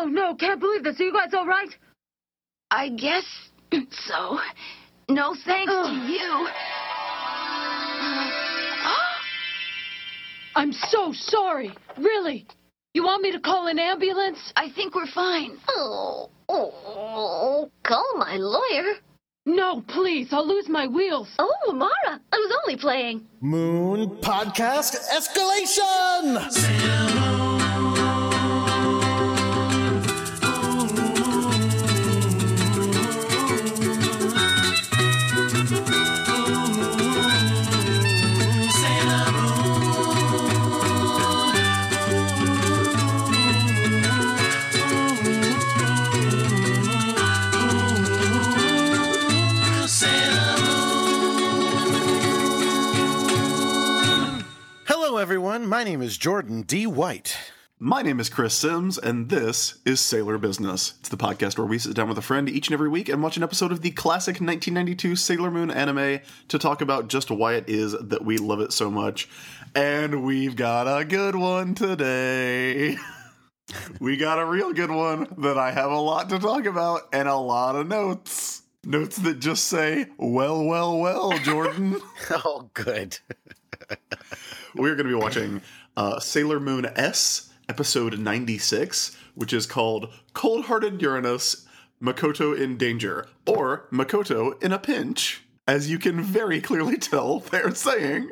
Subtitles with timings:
[0.00, 1.00] Oh, no, can't believe this.
[1.00, 1.74] Are you guys all right?
[2.70, 3.24] I guess
[3.90, 4.38] so.
[5.08, 6.48] No thanks to you.
[10.54, 11.72] I'm so sorry.
[11.96, 12.46] Really.
[12.94, 14.52] You want me to call an ambulance?
[14.54, 15.58] I think we're fine.
[15.68, 18.94] Oh, oh, call my lawyer.
[19.46, 20.28] No, please.
[20.30, 21.28] I'll lose my wheels.
[21.40, 23.26] Oh, Mara, I was only playing.
[23.40, 26.38] Moon Podcast Escalation!
[55.18, 55.66] Hello, everyone.
[55.66, 56.86] My name is Jordan D.
[56.86, 57.36] White.
[57.80, 60.94] My name is Chris Sims, and this is Sailor Business.
[61.00, 63.20] It's the podcast where we sit down with a friend each and every week and
[63.20, 67.54] watch an episode of the classic 1992 Sailor Moon anime to talk about just why
[67.54, 69.28] it is that we love it so much.
[69.74, 72.96] And we've got a good one today.
[74.00, 77.26] we got a real good one that I have a lot to talk about and
[77.26, 78.62] a lot of notes.
[78.84, 81.96] Notes that just say, well, well, well, Jordan.
[82.30, 83.18] Oh, good.
[84.78, 85.60] We're going to be watching
[85.96, 91.66] uh, Sailor Moon S, episode 96, which is called Cold Hearted Uranus
[92.00, 97.74] Makoto in Danger, or Makoto in a Pinch, as you can very clearly tell they're
[97.74, 98.30] saying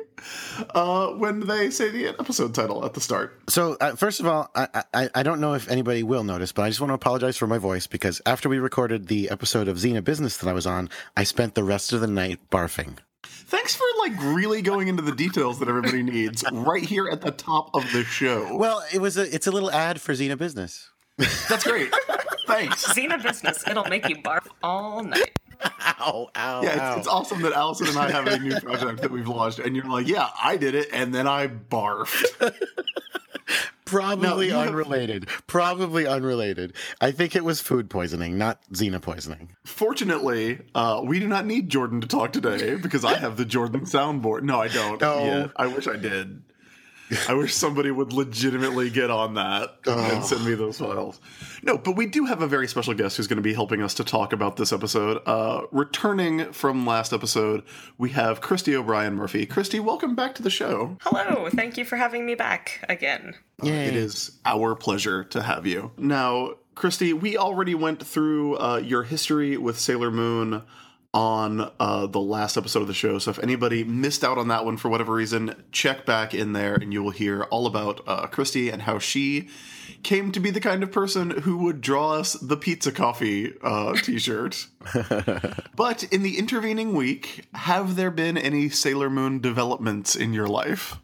[0.73, 3.41] uh, when they say the episode title at the start.
[3.49, 6.61] So, uh, first of all, I, I I don't know if anybody will notice, but
[6.61, 9.75] I just want to apologize for my voice because after we recorded the episode of
[9.75, 12.99] Xena Business that I was on, I spent the rest of the night barfing.
[13.27, 17.31] Thanks for like really going into the details that everybody needs right here at the
[17.31, 18.55] top of the show.
[18.57, 20.89] Well, it was a it's a little ad for Xena Business.
[21.17, 21.93] That's great.
[22.47, 22.85] Thanks.
[22.87, 23.67] Xena business.
[23.67, 25.37] It'll make you barf all night.
[25.99, 29.11] Ow, ow, Yeah, it's, it's awesome that Allison and I have a new project that
[29.11, 32.23] we've launched, and you're like, yeah, I did it, and then I barfed.
[33.85, 35.27] Probably have- unrelated.
[35.47, 36.73] Probably unrelated.
[36.99, 39.55] I think it was food poisoning, not Xena poisoning.
[39.65, 43.81] Fortunately, uh, we do not need Jordan to talk today because I have the Jordan
[43.81, 44.41] soundboard.
[44.43, 44.99] No, I don't.
[44.99, 45.23] No.
[45.23, 46.41] Yeah, I wish I did.
[47.27, 51.19] I wish somebody would legitimately get on that and send me those files.
[51.63, 53.93] No, but we do have a very special guest who's going to be helping us
[53.95, 55.21] to talk about this episode.
[55.25, 57.63] Uh, returning from last episode,
[57.97, 59.45] we have Christy O'Brien Murphy.
[59.45, 60.97] Christy, welcome back to the show.
[61.01, 61.49] Hello.
[61.49, 63.35] Thank you for having me back again.
[63.63, 63.87] Yay.
[63.87, 65.91] It is our pleasure to have you.
[65.97, 70.61] Now, Christy, we already went through uh, your history with Sailor Moon
[71.17, 73.17] on uh, the last episode of the show.
[73.17, 76.75] So if anybody missed out on that one for whatever reason, check back in there
[76.75, 79.49] and you will hear all about uh, Christy and how she
[80.03, 83.93] came to be the kind of person who would draw us the pizza coffee uh,
[84.03, 84.67] t-shirt.
[85.75, 90.99] but in the intervening week, have there been any Sailor Moon developments in your life?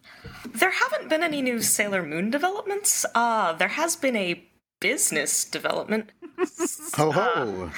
[0.46, 3.04] There haven't been any new Sailor Moon developments.
[3.16, 4.48] Uh, there has been a
[4.80, 6.12] business development.
[6.98, 7.72] Ho ho.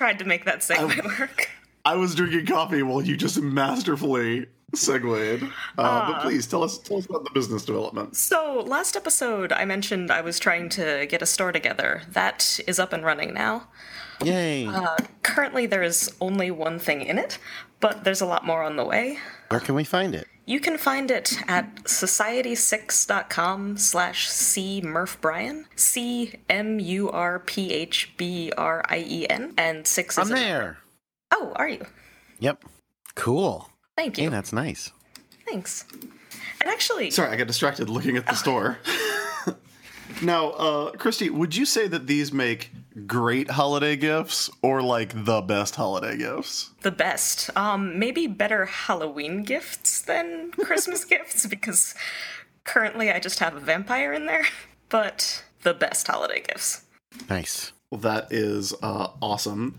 [0.00, 1.50] Tried to make that segue work.
[1.84, 5.42] I was drinking coffee while you just masterfully segued.
[5.76, 8.16] Uh, but please tell us tell us about the business development.
[8.16, 12.00] So, last episode, I mentioned I was trying to get a store together.
[12.12, 13.68] That is up and running now.
[14.24, 14.66] Yay.
[14.68, 17.36] Uh, currently, there is only one thing in it,
[17.80, 19.18] but there's a lot more on the way.
[19.48, 20.26] Where can we find it?
[20.50, 25.66] You can find it at society6.com slash C Murph Brien.
[25.76, 29.54] C M U R P H B R I E N.
[29.56, 30.78] And six I'm is a- there.
[31.30, 31.86] Oh, are you?
[32.40, 32.64] Yep.
[33.14, 33.70] Cool.
[33.96, 34.30] Thank Hey, you.
[34.30, 34.90] that's nice.
[35.46, 35.84] Thanks.
[36.60, 38.78] And actually, Sorry, I got distracted looking at the store.
[40.22, 42.72] now, uh, Christy, would you say that these make
[43.06, 46.70] great holiday gifts or like the best holiday gifts?
[46.82, 47.54] the best.
[47.56, 51.94] Um, maybe better Halloween gifts than Christmas gifts because
[52.64, 54.46] currently I just have a vampire in there.
[54.88, 56.84] But the best holiday gifts.
[57.28, 57.72] Nice.
[57.90, 59.78] Well, that is uh, awesome.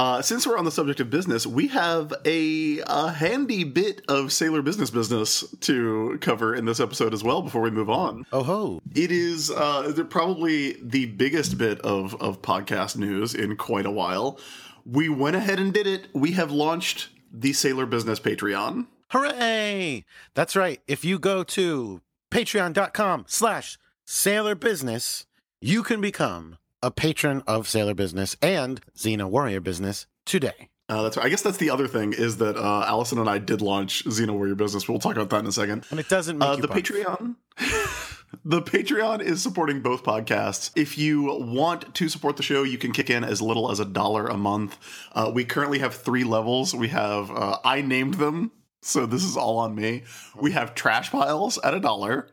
[0.00, 4.32] Uh, since we're on the subject of business, we have a, a handy bit of
[4.32, 8.24] Sailor Business business to cover in this episode as well before we move on.
[8.32, 8.80] Oh ho.
[8.94, 14.40] It is uh, probably the biggest bit of, of podcast news in quite a while.
[14.86, 16.08] We went ahead and did it.
[16.14, 18.86] We have launched the Sailor Business Patreon.
[19.10, 20.06] Hooray!
[20.32, 20.80] That's right.
[20.88, 22.00] If you go to
[22.30, 23.76] patreon.com slash
[24.06, 25.26] sailor business,
[25.60, 30.68] you can become a patron of Sailor Business and Xena Warrior Business today.
[30.88, 31.26] Uh, that's right.
[31.26, 34.30] I guess that's the other thing is that uh, Allison and I did launch Xena
[34.32, 34.88] Warrior Business.
[34.88, 35.84] We'll talk about that in a second.
[35.90, 36.68] And it doesn't make Uh, the.
[36.68, 37.36] Patreon.
[38.44, 40.70] The Patreon is supporting both podcasts.
[40.76, 43.84] If you want to support the show, you can kick in as little as a
[43.84, 44.78] dollar a month.
[45.12, 46.72] Uh, we currently have three levels.
[46.72, 48.52] We have, uh, I named them,
[48.82, 50.04] so this is all on me.
[50.40, 52.28] We have Trash Piles at a dollar,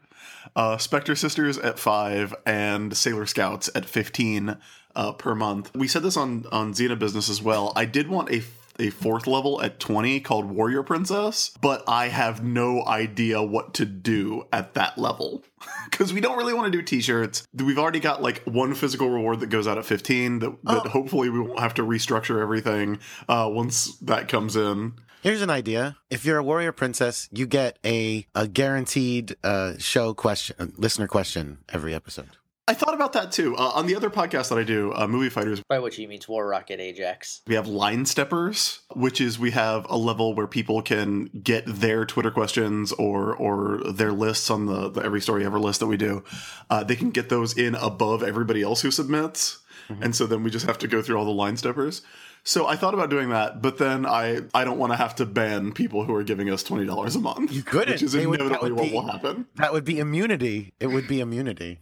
[0.55, 4.57] uh, Spectre Sisters at five, and Sailor Scouts at 15
[4.95, 5.75] uh, per month.
[5.75, 7.73] We said this on, on Xena Business as well.
[7.75, 8.41] I did want a
[8.79, 13.85] a fourth level at 20 called Warrior Princess, but I have no idea what to
[13.85, 15.43] do at that level.
[15.89, 17.43] Because we don't really want to do t shirts.
[17.53, 20.89] We've already got like one physical reward that goes out at 15 that, that Oh.
[20.89, 24.93] hopefully we won't have to restructure everything uh, once that comes in.
[25.23, 25.97] Here's an idea.
[26.11, 31.59] If you're a warrior princess, you get a, a guaranteed uh, show question, listener question
[31.69, 32.29] every episode.
[32.69, 33.55] I thought about that too.
[33.55, 36.27] Uh, on the other podcast that I do, uh, Movie Fighters, By which he means
[36.27, 37.41] War Rocket Ajax.
[37.47, 42.05] we have line steppers, which is we have a level where people can get their
[42.05, 45.95] Twitter questions or or their lists on the, the Every Story Ever list that we
[45.97, 46.23] do.
[46.69, 49.59] Uh, they can get those in above everybody else who submits,
[50.01, 52.01] and so then we just have to go through all the line steppers.
[52.43, 55.25] So I thought about doing that, but then I I don't want to have to
[55.25, 57.53] ban people who are giving us twenty dollars a month.
[57.53, 57.93] You couldn't.
[57.93, 59.45] which is They would- inevitably would what be- will happen.
[59.55, 60.73] That would be immunity.
[60.81, 61.79] It would be immunity.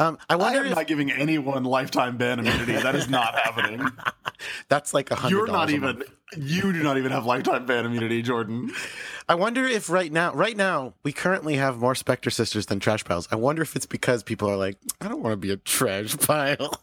[0.00, 2.72] Um, I I wonder am if not giving anyone lifetime ban immunity.
[2.72, 3.86] That is not happening.
[4.68, 5.36] that's like a hundred.
[5.36, 6.02] You're not even.
[6.36, 8.72] You do not even have lifetime ban immunity, Jordan.
[9.28, 13.04] I wonder if right now, right now, we currently have more Spectre sisters than trash
[13.04, 13.28] piles.
[13.30, 16.16] I wonder if it's because people are like, I don't want to be a trash
[16.18, 16.72] pile.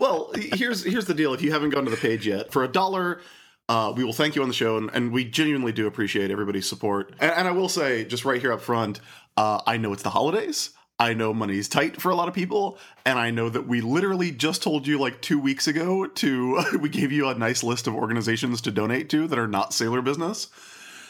[0.00, 1.34] Well, here's here's the deal.
[1.34, 3.20] If you haven't gone to the page yet, for a dollar,
[3.68, 6.68] uh, we will thank you on the show, and, and we genuinely do appreciate everybody's
[6.68, 7.12] support.
[7.18, 9.00] And, and I will say, just right here up front,
[9.36, 10.70] uh, I know it's the holidays.
[11.00, 14.32] I know money's tight for a lot of people, and I know that we literally
[14.32, 17.94] just told you like two weeks ago to we gave you a nice list of
[17.94, 20.48] organizations to donate to that are not Sailor Business.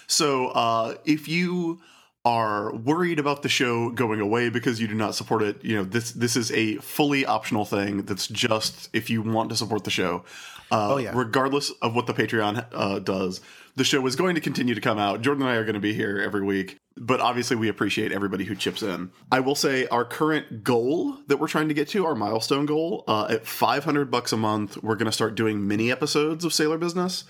[0.06, 1.81] So uh, if you
[2.25, 5.85] are worried about the show going away because you do not support it, you know
[5.85, 8.02] this this is a fully optional thing.
[8.02, 10.25] That's just if you want to support the show.
[10.70, 11.12] Uh, Oh, yeah.
[11.15, 13.41] Regardless of what the Patreon uh, does,
[13.76, 15.23] the show is going to continue to come out.
[15.23, 18.44] Jordan and I are going to be here every week, but obviously we appreciate everybody
[18.44, 19.11] who chips in.
[19.31, 23.05] I will say our current goal that we're trying to get to, our milestone goal,
[23.06, 26.79] uh, at 500 bucks a month, we're going to start doing mini episodes of Sailor
[26.79, 27.25] Business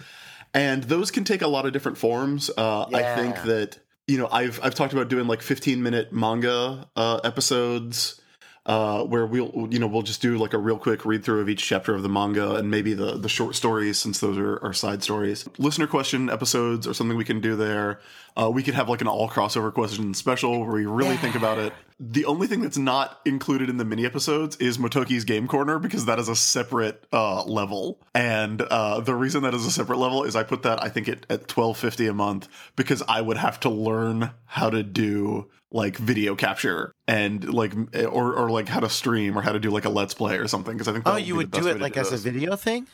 [0.54, 2.50] and those can take a lot of different forms.
[2.56, 6.88] Uh, I think that you know I've I've talked about doing like 15 minute manga
[6.96, 8.20] uh, episodes.
[8.68, 11.48] Uh, where we'll you know we'll just do like a real quick read through of
[11.48, 14.74] each chapter of the manga and maybe the the short stories since those are, are
[14.74, 15.48] side stories.
[15.56, 17.98] Listener question episodes or something we can do there.
[18.36, 21.56] Uh, we could have like an all crossover question special where we really think about
[21.56, 21.72] it.
[21.98, 26.04] The only thing that's not included in the mini episodes is Motoki's Game Corner because
[26.04, 30.24] that is a separate uh, level, and uh, the reason that is a separate level
[30.24, 33.38] is I put that I think at, at twelve fifty a month because I would
[33.38, 38.80] have to learn how to do like video capture and like or or like how
[38.80, 41.06] to stream or how to do like a let's play or something because I think
[41.06, 42.86] Oh, you would do it like as a video thing?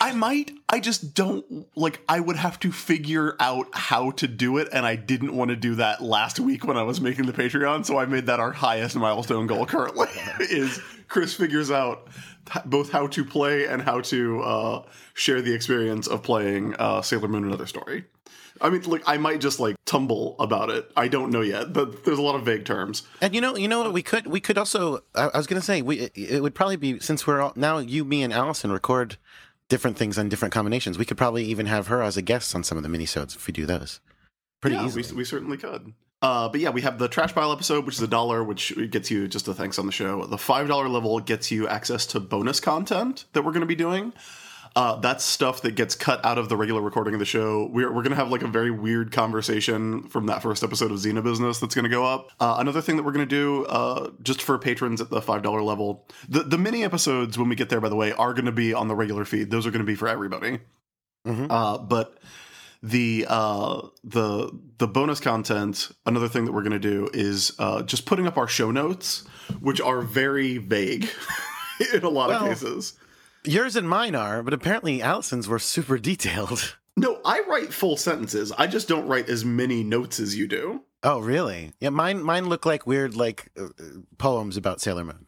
[0.00, 0.50] I might.
[0.68, 2.00] I just don't like.
[2.08, 5.56] I would have to figure out how to do it, and I didn't want to
[5.56, 7.86] do that last week when I was making the Patreon.
[7.86, 10.08] So I made that our highest milestone goal currently.
[10.40, 12.08] is Chris figures out
[12.64, 14.82] both how to play and how to uh,
[15.14, 18.04] share the experience of playing uh, Sailor Moon: Another Story.
[18.60, 20.90] I mean, like I might just like tumble about it.
[20.96, 23.02] I don't know yet, but there's a lot of vague terms.
[23.20, 25.60] And you know, you know what we could we could also I, I was going
[25.60, 28.72] to say we it would probably be since we're all now you me and Allison
[28.72, 29.16] record
[29.68, 30.98] different things on different combinations.
[30.98, 33.46] We could probably even have her as a guest on some of the minisodes if
[33.46, 34.00] we do those.
[34.60, 35.04] Pretty yeah, easily.
[35.12, 35.92] We, we certainly could.
[36.20, 39.10] Uh, but yeah, we have the trash pile episode, which is a dollar, which gets
[39.10, 40.24] you just a thanks on the show.
[40.24, 43.76] The five dollar level gets you access to bonus content that we're going to be
[43.76, 44.12] doing.
[44.78, 47.68] Uh, that's stuff that gets cut out of the regular recording of the show.
[47.72, 50.98] We're, we're going to have like a very weird conversation from that first episode of
[50.98, 52.30] Xena Business that's going to go up.
[52.38, 55.64] Uh, another thing that we're going to do, uh, just for patrons at the $5
[55.64, 58.52] level, the, the mini episodes, when we get there, by the way, are going to
[58.52, 59.50] be on the regular feed.
[59.50, 60.60] Those are going to be for everybody.
[61.26, 61.48] Mhm.
[61.50, 62.16] Uh, but
[62.80, 67.82] the uh the the bonus content another thing that we're going to do is uh
[67.82, 69.24] just putting up our show notes
[69.60, 71.10] which are very vague
[71.92, 72.92] in a lot Well- of cases
[73.48, 76.76] Yours and mine are, but apparently Allison's were super detailed.
[76.96, 80.82] no i write full sentences i just don't write as many notes as you do
[81.04, 81.70] Oh, really?
[81.80, 83.84] Yeah, mine mine look like weird like uh, uh,
[84.18, 85.24] poems about Sailor Moon.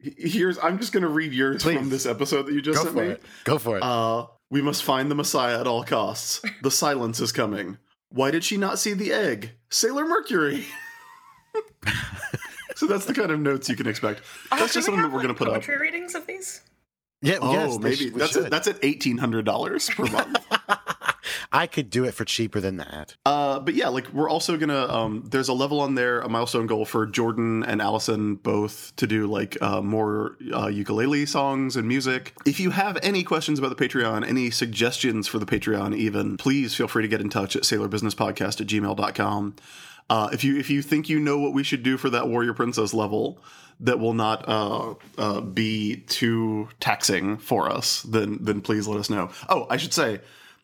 [0.00, 1.76] here's i'm just going to read yours Please.
[1.78, 3.22] from this episode that you just Go sent for me it.
[3.44, 3.84] Go for it.
[3.84, 8.42] uh we must find the messiah at all costs the silence is coming why did
[8.42, 10.64] she not see the egg sailor mercury
[12.74, 15.12] so that's the kind of notes you can expect Oh, that's can just something that
[15.12, 16.62] we're going to like, put up poetry readings of these.
[17.22, 20.38] Yeah, Oh, yes, maybe sh- that's at, that's at eighteen hundred dollars per month.
[21.52, 23.16] I could do it for cheaper than that.
[23.24, 24.86] Uh, but yeah, like we're also gonna.
[24.88, 29.06] Um, there's a level on there, a milestone goal for Jordan and Allison both to
[29.06, 32.34] do like uh, more uh, ukulele songs and music.
[32.44, 36.74] If you have any questions about the Patreon, any suggestions for the Patreon, even please
[36.74, 39.56] feel free to get in touch at sailorbusinesspodcast at gmail.com.
[40.08, 42.54] Uh, if you if you think you know what we should do for that warrior
[42.54, 43.38] princess level
[43.80, 49.10] that will not uh, uh, be too taxing for us, then then please let us
[49.10, 49.30] know.
[49.48, 50.20] Oh, I should say,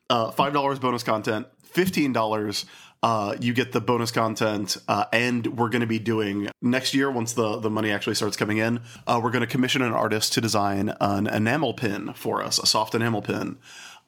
[0.09, 2.67] uh, five dollars bonus content, fifteen dollars.
[3.05, 7.11] Uh, you get the bonus content, uh, and we're going to be doing next year
[7.11, 8.81] once the the money actually starts coming in.
[9.09, 12.95] We're going to commission an artist to design an enamel pin for us, a soft
[12.95, 13.59] enamel pin.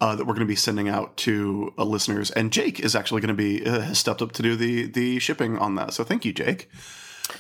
[0.05, 3.23] Uh, that we're going to be sending out to uh, listeners, and Jake is actually
[3.23, 5.95] going to be uh, has stepped up to do the the shipping on that.
[5.95, 6.69] So thank you, Jake.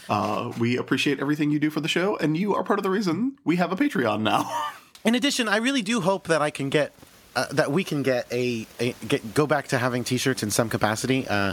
[0.08, 2.88] Uh, we appreciate everything you do for the show, and you are part of the
[2.88, 4.50] reason we have a Patreon now.
[5.04, 6.94] In addition, I really do hope that I can get
[7.36, 10.70] uh, that we can get a, a get, go back to having T-shirts in some
[10.70, 11.28] capacity.
[11.28, 11.52] Uh,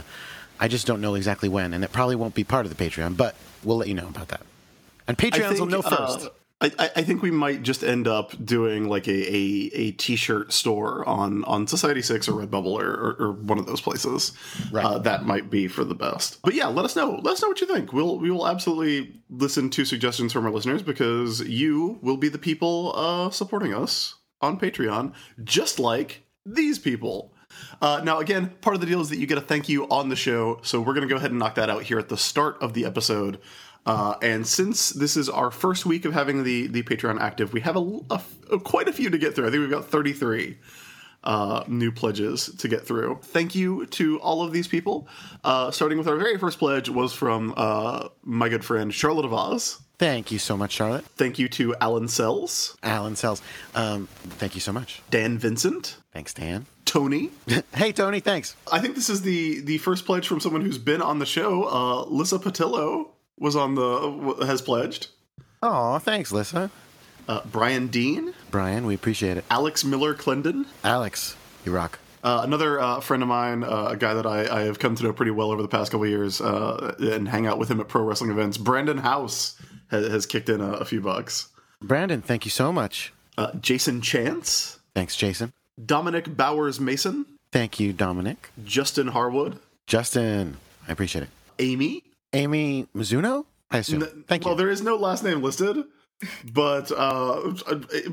[0.58, 3.18] I just don't know exactly when, and it probably won't be part of the Patreon,
[3.18, 4.40] but we'll let you know about that.
[5.06, 6.30] And Patreons will think, know uh, first.
[6.62, 11.06] I, I think we might just end up doing like a, a, a t-shirt store
[11.08, 14.32] on, on Society Six or Redbubble or, or, or one of those places.
[14.70, 14.84] Right.
[14.84, 16.40] Uh, that might be for the best.
[16.42, 17.20] But yeah, let us know.
[17.22, 17.92] Let us know what you think.
[17.92, 22.38] We'll we will absolutely listen to suggestions from our listeners because you will be the
[22.38, 27.34] people uh, supporting us on Patreon, just like these people.
[27.80, 30.08] Uh, now, again, part of the deal is that you get a thank you on
[30.08, 32.16] the show, so we're going to go ahead and knock that out here at the
[32.16, 33.38] start of the episode.
[33.84, 37.60] Uh, and since this is our first week of having the the Patreon active, we
[37.62, 39.46] have a, a- quite a few to get through.
[39.48, 40.56] I think we've got 33
[41.24, 43.18] uh, new pledges to get through.
[43.22, 45.08] Thank you to all of these people.
[45.44, 49.32] Uh, starting with our very first pledge was from uh, my good friend Charlotte of
[49.32, 49.80] Oz.
[49.98, 51.04] Thank you so much, Charlotte.
[51.16, 53.40] Thank you to Alan Sells, Alan Sells.
[53.74, 55.00] Um, thank you so much.
[55.10, 56.66] Dan Vincent, Thanks, Dan.
[56.84, 57.30] Tony.
[57.74, 58.18] hey, Tony.
[58.20, 58.56] Thanks.
[58.70, 61.64] I think this is the the first pledge from someone who's been on the show.
[61.64, 63.10] Uh, Lissa Patillo
[63.42, 65.08] was on the has pledged.
[65.62, 66.70] Oh, thanks, Lissa.
[67.28, 69.44] Uh, Brian Dean, Brian, we appreciate it.
[69.50, 71.98] Alex Miller Clendon, Alex, you rock.
[72.24, 75.02] Uh, another uh, friend of mine, uh, a guy that I, I have come to
[75.02, 77.80] know pretty well over the past couple of years, uh, and hang out with him
[77.80, 78.58] at pro wrestling events.
[78.58, 81.48] Brandon House has, has kicked in a, a few bucks.
[81.80, 83.12] Brandon, thank you so much.
[83.38, 85.52] Uh, Jason Chance, Thanks, Jason.
[85.84, 88.50] Dominic Bowers Mason, Thank you, Dominic.
[88.64, 90.56] Justin Harwood, Justin,
[90.88, 91.28] I appreciate it.
[91.58, 92.02] Amy.
[92.32, 93.46] Amy Mizuno?
[93.70, 94.02] I assume.
[94.02, 94.48] N- Thank you.
[94.48, 95.84] Well, there is no last name listed,
[96.52, 97.52] but uh,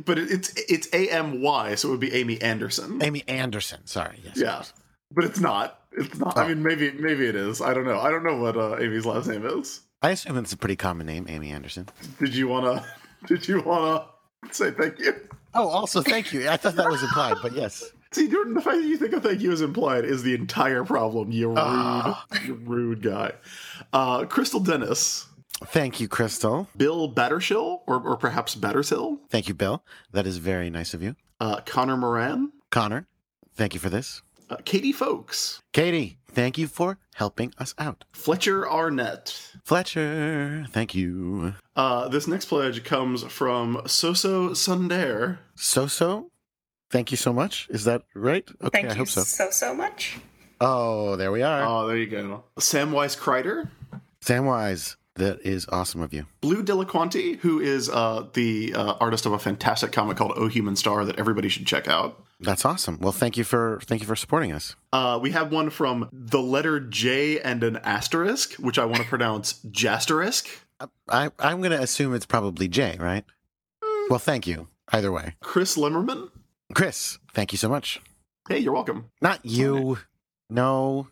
[0.05, 3.01] but it's it's A M Y, so it would be Amy Anderson.
[3.03, 3.85] Amy Anderson.
[3.85, 4.19] Sorry.
[4.23, 4.37] Yes.
[4.37, 4.63] Yeah,
[5.11, 5.79] but it's not.
[5.91, 6.37] It's not.
[6.37, 6.41] Oh.
[6.41, 7.61] I mean, maybe maybe it is.
[7.61, 7.99] I don't know.
[7.99, 9.81] I don't know what uh, Amy's last name is.
[10.01, 11.87] I assume it's a pretty common name, Amy Anderson.
[12.19, 12.85] Did you wanna?
[13.27, 14.05] Did you wanna
[14.51, 15.13] say thank you?
[15.53, 16.47] Oh, also thank you.
[16.47, 17.83] I thought that was implied, but yes.
[18.11, 20.83] See, Jordan, the fact that you think a thank you is implied is the entire
[20.83, 21.31] problem.
[21.31, 23.33] You rude, you rude guy.
[23.93, 25.27] Uh, Crystal Dennis,
[25.65, 26.67] Thank you, Crystal.
[26.77, 29.83] Bill Battershill, or, or perhaps Battershill, Thank you, Bill.
[30.11, 31.15] That is very nice of you.
[31.39, 33.07] uh, Connor Moran, Connor,
[33.55, 34.21] thank you for this.
[34.49, 38.05] uh, Katie Folks, Katie, thank you for helping us out.
[38.13, 39.51] Fletcher Arnett.
[39.65, 41.53] Fletcher, thank you.
[41.75, 45.39] Uh, this next pledge comes from Soso Sundar.
[45.55, 46.31] So so,
[46.89, 47.67] thank you so much.
[47.69, 48.47] Is that right?
[48.61, 49.21] Okay, Thank I you hope so.
[49.21, 50.17] so so much.
[50.61, 51.63] Oh, there we are.
[51.65, 52.43] Oh, there you go.
[52.59, 53.69] Samwise Kreider,
[54.21, 56.25] Samwise, that is awesome of you.
[56.41, 60.75] Blue Delliquanti, who is uh, the uh, artist of a fantastic comic called Oh Human
[60.75, 62.23] Star that everybody should check out.
[62.41, 62.99] That's awesome.
[63.01, 64.75] Well, thank you for thank you for supporting us.
[64.93, 69.07] Uh, we have one from the letter J and an asterisk, which I want to
[69.07, 70.47] pronounce Jasterisk.
[71.09, 73.25] I I'm going to assume it's probably Jay, right?
[74.09, 74.67] Well, thank you.
[74.91, 76.29] Either way, Chris Limmerman.
[76.73, 77.99] Chris, thank you so much.
[78.47, 79.09] Hey, you're welcome.
[79.21, 79.99] Not you.
[80.49, 81.07] No,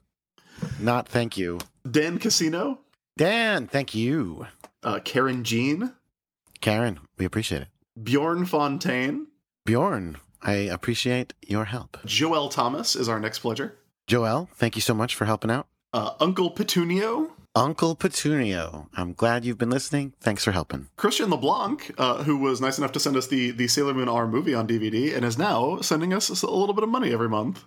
[0.79, 1.59] not thank you.
[1.89, 2.79] Dan Casino.
[3.17, 4.47] Dan, thank you.
[4.83, 5.93] Uh, Karen Jean.
[6.61, 7.67] Karen, we appreciate it.
[8.01, 9.27] Bjorn Fontaine.
[9.65, 11.97] Bjorn, I appreciate your help.
[12.05, 13.73] Joel Thomas is our next pledger.
[14.07, 15.67] Joel, thank you so much for helping out.
[15.93, 17.31] Uh, Uncle Petunio.
[17.57, 20.13] Uncle Petunio, I'm glad you've been listening.
[20.19, 20.89] Thanks for helping.
[20.95, 24.27] Christian LeBlanc, uh, who was nice enough to send us the, the Sailor Moon R
[24.27, 27.63] movie on DVD and is now sending us a little bit of money every month.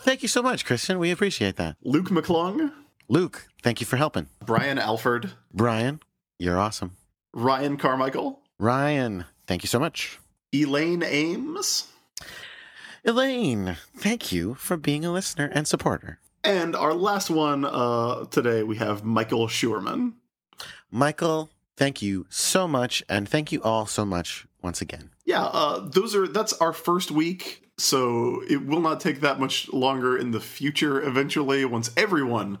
[0.00, 0.98] Thank you so much, Christian.
[0.98, 1.76] We appreciate that.
[1.82, 2.72] Luke McClung,
[3.08, 4.28] Luke, thank you for helping.
[4.42, 6.00] Brian Alford, Brian,
[6.38, 6.92] you're awesome.
[7.34, 10.18] Ryan Carmichael, Ryan, thank you so much.
[10.54, 11.88] Elaine Ames,
[13.04, 16.20] Elaine, thank you for being a listener and supporter.
[16.46, 20.14] And our last one uh, today we have Michael Schurman.
[20.90, 23.02] Michael, thank you so much.
[23.08, 25.10] And thank you all so much once again.
[25.24, 29.72] Yeah, uh, those are that's our first week, so it will not take that much
[29.72, 31.02] longer in the future.
[31.02, 32.58] Eventually, once everyone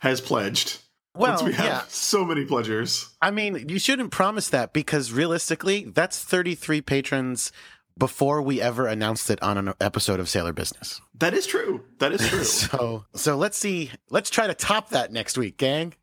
[0.00, 0.78] has pledged,
[1.14, 1.82] once we have yeah.
[1.88, 3.14] so many pledgers.
[3.20, 7.52] I mean, you shouldn't promise that because realistically, that's 33 patrons
[7.98, 11.00] before we ever announced it on an episode of Sailor Business.
[11.18, 11.84] That is true.
[11.98, 12.38] That is true.
[12.44, 13.90] So, so let's see.
[14.10, 15.94] Let's try to top that next week, gang.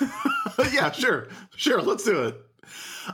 [0.72, 1.82] yeah, sure, sure.
[1.82, 2.36] Let's do it.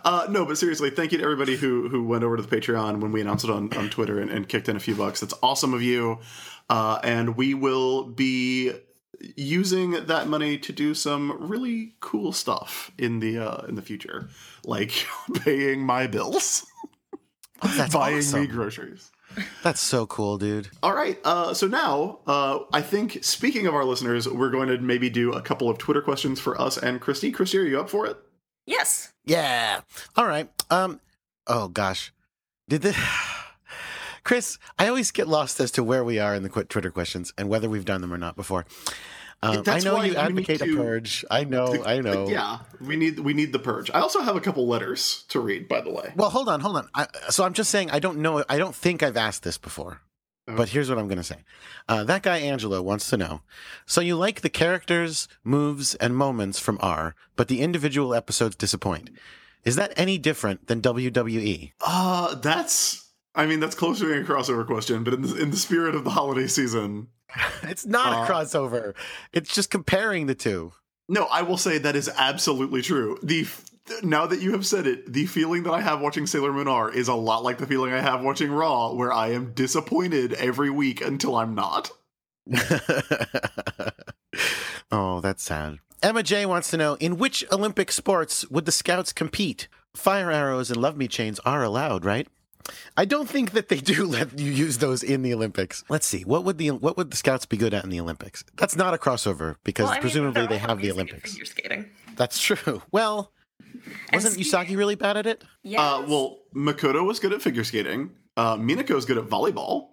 [0.05, 3.01] Uh, no, but seriously, thank you to everybody who who went over to the Patreon
[3.01, 5.21] when we announced it on, on Twitter and, and kicked in a few bucks.
[5.21, 6.19] That's awesome of you.
[6.69, 8.73] Uh, and we will be
[9.37, 14.29] using that money to do some really cool stuff in the uh, in the future,
[14.65, 16.67] like paying my bills,
[17.63, 18.43] Oh, that's buying awesome.
[18.43, 19.11] me groceries.
[19.63, 20.69] That's so cool, dude.
[20.83, 21.19] All right.
[21.25, 25.33] Uh, so now, uh, I think speaking of our listeners, we're going to maybe do
[25.33, 27.31] a couple of Twitter questions for us and Christy.
[27.33, 28.17] Christy, are you up for it?
[28.67, 29.13] Yes.
[29.25, 29.81] Yeah.
[30.17, 30.49] All right.
[30.71, 31.01] Um.
[31.47, 32.13] Oh gosh,
[32.69, 32.97] did the
[34.25, 34.59] Chris?
[34.79, 37.49] I always get lost as to where we are in the qu- Twitter questions and
[37.49, 38.67] whether we've done them or not before.
[39.47, 41.25] Um, I know why you advocate need a purge.
[41.31, 41.85] I know.
[41.85, 42.29] I know.
[42.29, 43.91] Yeah, we need we need the purge.
[43.91, 46.13] I also have a couple letters to read, by the way.
[46.17, 46.89] Well, hold on, hold on.
[46.95, 48.45] I, so I'm just saying I don't know.
[48.49, 50.01] I don't think I've asked this before.
[50.49, 50.57] Oh.
[50.57, 51.43] But here's what I'm going to say.
[51.89, 53.41] Uh, that guy Angelo wants to know.
[53.85, 59.11] So you like the characters, moves, and moments from R, but the individual episodes disappoint.
[59.65, 60.81] Is that any different than?
[60.81, 61.73] WWE?
[61.81, 65.51] Uh that's I mean that's close to being a crossover question, but in the, in
[65.51, 67.09] the spirit of the holiday season,
[67.65, 68.95] It's not Uh, a crossover.
[69.33, 70.73] It's just comparing the two.
[71.09, 73.19] no, I will say that is absolutely true.
[73.23, 73.65] The f-
[74.03, 76.91] now that you have said it, the feeling that I have watching Sailor Moon R
[76.91, 80.71] is a lot like the feeling I have watching Raw, where I am disappointed every
[80.71, 81.91] week until I'm not.
[84.91, 85.79] oh, that's sad.
[86.03, 89.69] Emma J wants to know in which Olympic sports would the scouts compete?
[89.95, 92.29] Fire arrows and love me chains are allowed, right?
[92.97, 95.85] I don't think that they do let you use those in the Olympics.
[95.89, 96.23] Let's see.
[96.23, 98.45] What would the what would the scouts be good at in the Olympics?
[98.57, 100.91] That's not a crossover because Well, I mean, presumably they're they all have the amazing
[100.91, 101.31] at Olympics.
[101.33, 101.91] Figure skating.
[102.17, 102.83] That's true.
[102.93, 103.33] Well,
[104.13, 104.47] wasn't skiing.
[104.47, 105.45] Usagi really bad at it?
[105.63, 105.81] Yes.
[105.81, 108.11] Uh, well, Makoto was good at figure skating.
[108.37, 109.89] Uh, Minako's good at volleyball.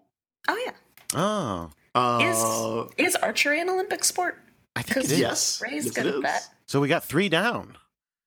[0.48, 0.72] Oh yeah.
[1.16, 4.40] Oh, Uh, Is is archery an Olympic sport?
[4.76, 5.20] I think it Because is.
[5.20, 6.42] yes, Ray's yes, good at that.
[6.66, 7.78] So we got three down.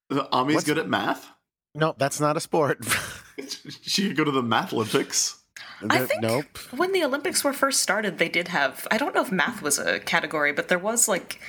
[0.08, 1.26] The Ami's What's- good at math.
[1.74, 2.78] No, that's not a sport.
[3.82, 5.42] She could go to the math Olympics.
[5.88, 6.58] I There- think nope.
[6.76, 8.86] when the Olympics were first started, they did have.
[8.90, 11.40] I don't know if math was a category, but there was like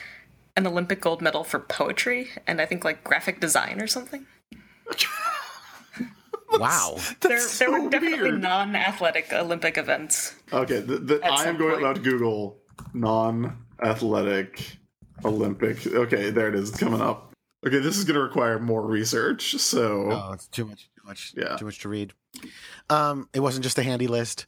[0.56, 4.26] an Olympic gold medal for poetry and I think like graphic design or something.
[6.50, 6.96] Wow.
[6.96, 8.42] There, That's there so were definitely weird.
[8.42, 10.34] non-athletic Olympic events.
[10.52, 11.84] Okay, the, the, I am going point.
[11.84, 12.58] about to Google
[12.94, 14.78] non-athletic
[15.26, 15.86] Olympic.
[15.86, 16.70] Okay, there it is.
[16.70, 17.34] It's coming up.
[17.66, 19.56] Okay, this is going to require more research.
[19.58, 20.90] So Oh, it's too much.
[21.08, 21.34] Too much.
[21.36, 21.56] Yeah.
[21.56, 22.14] Too much to read.
[22.90, 24.46] Um, it wasn't just a handy list.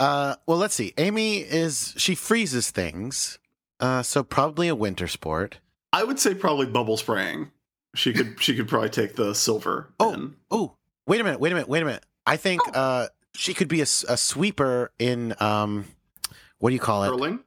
[0.00, 0.94] Uh, well, let's see.
[0.98, 3.38] Amy is she freezes things,
[3.80, 5.58] uh, so probably a winter sport.
[5.92, 7.50] I would say probably bubble spraying.
[7.94, 9.92] She could she could probably take the silver.
[10.00, 10.36] Oh, in.
[10.50, 10.76] oh,
[11.06, 12.04] wait a minute, wait a minute, wait a minute.
[12.26, 12.72] I think Oh.
[12.72, 15.84] uh, she could be a, a sweeper in um,
[16.58, 17.08] what do you call it?
[17.08, 17.40] curling.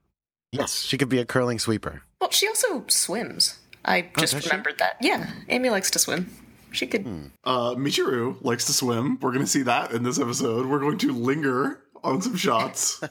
[0.51, 2.03] Yes, she could be a curling sweeper.
[2.21, 3.58] Well, she also swims.
[3.84, 4.49] I just does she?
[4.49, 4.97] remembered that.
[5.01, 6.31] Yeah, Amy likes to swim.
[6.76, 7.06] She could.
[7.44, 9.18] Uh, Michiru likes to swim.
[9.22, 10.66] We're going to see that in this episode.
[10.66, 13.02] We're going to linger on some shots.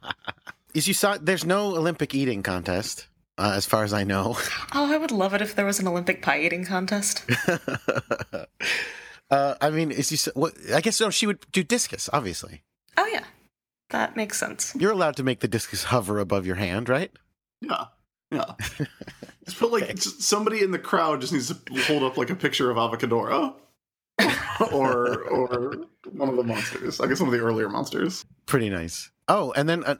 [0.74, 1.16] Is you saw?
[1.16, 3.06] There's no Olympic eating contest,
[3.38, 4.36] uh, as far as I know.
[4.74, 7.24] Oh, I would love it if there was an Olympic pie eating contest.
[9.30, 10.32] uh, I mean, is you?
[10.34, 11.08] What, I guess no.
[11.10, 12.10] She would do discus.
[12.12, 12.62] Obviously,
[12.98, 13.24] oh yeah,
[13.90, 14.74] that makes sense.
[14.78, 17.10] you're allowed to make the discus hover above your hand, right?
[17.62, 17.84] Yeah.
[18.30, 18.54] Yeah.
[19.48, 22.34] Just put like just somebody in the crowd just needs to hold up like a
[22.34, 23.54] picture of Avocadora.
[24.72, 27.00] or or one of the monsters.
[27.00, 28.24] I guess one of the earlier monsters.
[28.46, 29.10] Pretty nice.
[29.28, 29.94] Oh, and then uh,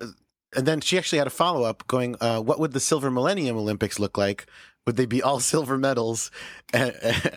[0.56, 2.16] and then she actually had a follow up going.
[2.20, 4.46] Uh, what would the Silver Millennium Olympics look like?
[4.86, 6.30] Would they be all silver medals
[6.74, 6.90] uh,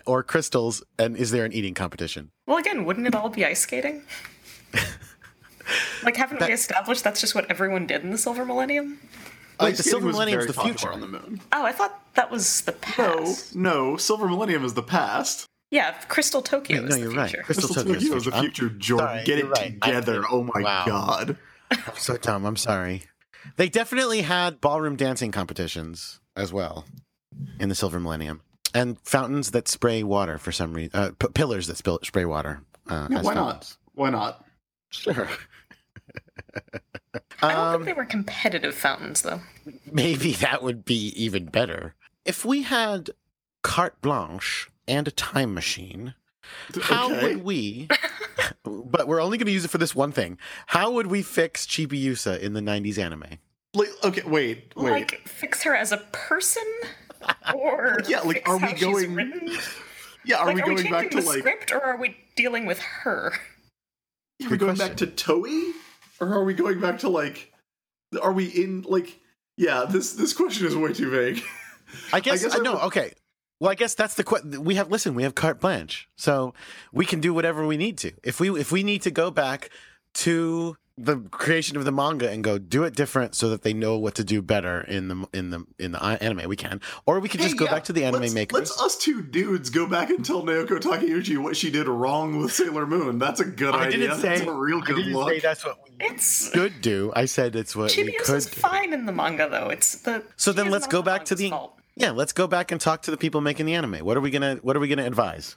[0.06, 0.82] or crystals?
[0.98, 2.30] And is there an eating competition?
[2.46, 4.02] Well, again, wouldn't it all be ice skating?
[6.02, 8.98] like, haven't That- we established that's just what everyone did in the Silver Millennium?
[9.60, 10.92] Like Ice the skating Silver Millennium is the future.
[10.92, 11.40] on the moon.
[11.52, 13.54] Oh, I thought that was the No, past.
[13.56, 15.46] no, no, Silver Millennium is the past.
[15.70, 17.30] Yeah, Crystal Tokyo Wait, is no, the you're right.
[17.30, 17.42] future.
[17.44, 19.06] Crystal Crystal Tokyo Tokyo is the I'm- future, Jordan.
[19.08, 19.78] sorry, Get it you're right.
[19.82, 20.24] I- together.
[20.30, 20.84] oh my Wow.
[20.86, 21.36] god.
[21.70, 22.44] I'm so dumb.
[22.44, 23.04] I'm sorry.
[23.56, 26.84] They definitely had ballroom dancing competitions as well
[27.60, 28.40] in the Silver Millennium,
[28.74, 30.90] and fountains that spray water for some reason.
[30.98, 32.62] Uh, p- pillars that spill, spray water.
[32.88, 33.76] Uh, Yeah, as why not?
[33.94, 34.44] Why not?
[34.90, 35.28] Sure.
[37.42, 39.40] I don't Um, think they were competitive fountains, though.
[39.90, 41.94] maybe that would be even better
[42.24, 43.10] if we had
[43.62, 46.14] carte blanche and a time machine.
[46.82, 47.34] How Okay.
[47.34, 47.88] would we?
[48.64, 50.38] but we're only going to use it for this one thing.
[50.68, 53.24] How would we fix Chibiusa in the '90s anime?
[53.74, 54.90] Like, okay, wait, wait.
[54.90, 56.64] Like, fix her as a person?
[57.54, 59.50] Or Yeah, like, fix are we going-
[60.24, 61.38] yeah, are like, we are we going changing back to the like?
[61.38, 63.32] script, or are we dealing with her?
[63.32, 63.38] Are
[64.40, 65.72] we Good going back to Toei,
[66.20, 67.52] or are we going back to like?
[68.20, 69.18] Are we in like?
[69.56, 71.42] Yeah, this this question is way too vague.
[72.12, 72.78] I guess, guess I I no.
[72.78, 73.12] Okay.
[73.60, 74.90] Well, I guess that's the que- we have.
[74.90, 76.54] Listen, we have carte blanche, so
[76.92, 78.12] we can do whatever we need to.
[78.22, 79.70] If we if we need to go back
[80.14, 83.98] to the creation of the manga and go do it different so that they know
[83.98, 86.80] what to do better in the in the in the anime, we can.
[87.06, 88.58] Or we could just Hey, go yeah, back to the anime let's, makers.
[88.58, 92.52] Let's us two dudes go back and tell Naoko Takeuchi what she did wrong with
[92.52, 93.18] Sailor Moon.
[93.18, 93.98] That's a good I idea.
[93.98, 95.28] didn't say that's a real I good didn't look.
[95.30, 97.12] say that's what we It's could do.
[97.16, 98.26] I said it's what we could.
[98.26, 98.60] Chibiusa's do.
[98.60, 99.68] fine in the manga, though.
[99.68, 101.78] It's the So then let's go back to the fault.
[101.96, 102.10] yeah.
[102.10, 104.04] Let's go back and talk to the people making the anime.
[104.04, 105.56] What are we gonna What are we gonna advise?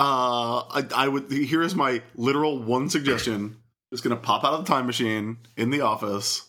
[0.00, 1.30] Uh, I, I would.
[1.30, 3.56] Here is my literal one suggestion.
[3.92, 6.48] Just gonna pop out of the time machine in the office.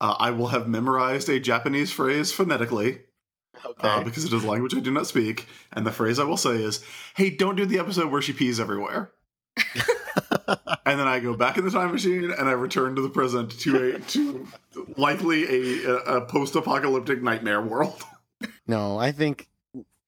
[0.00, 3.00] Uh, I will have memorized a Japanese phrase phonetically
[3.64, 3.88] Okay.
[3.88, 5.46] uh, because it is a language I do not speak.
[5.72, 6.84] And the phrase I will say is,
[7.16, 9.10] "Hey, don't do the episode where she pees everywhere."
[10.86, 13.50] and then I go back in the time machine and I return to the present
[13.60, 14.46] to a to
[14.96, 15.44] likely
[15.84, 18.02] a, a, a post-apocalyptic nightmare world.
[18.68, 19.48] no, I think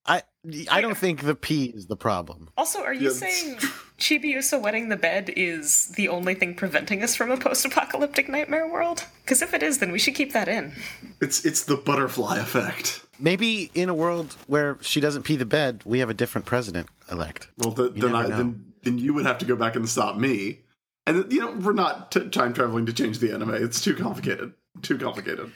[0.06, 0.22] I
[0.70, 2.50] I don't think the P is the problem.
[2.56, 3.58] Also, are you Yeah, saying
[4.00, 9.04] Chibiusa wetting the bed is the only thing preventing us from a post-apocalyptic nightmare world?
[9.22, 10.72] Because if it is, then we should keep that in.
[11.20, 13.02] It's it's the butterfly effect.
[13.18, 16.88] Maybe in a world where she doesn't pee the bed, we have a different president
[17.12, 17.48] elect.
[17.58, 20.16] Well, th- You then I then then you would have to go back and stop
[20.16, 20.60] me.
[21.06, 23.54] And you know we're not t- time traveling to change the anime.
[23.54, 24.54] It's too complicated.
[24.82, 25.52] Too complicated.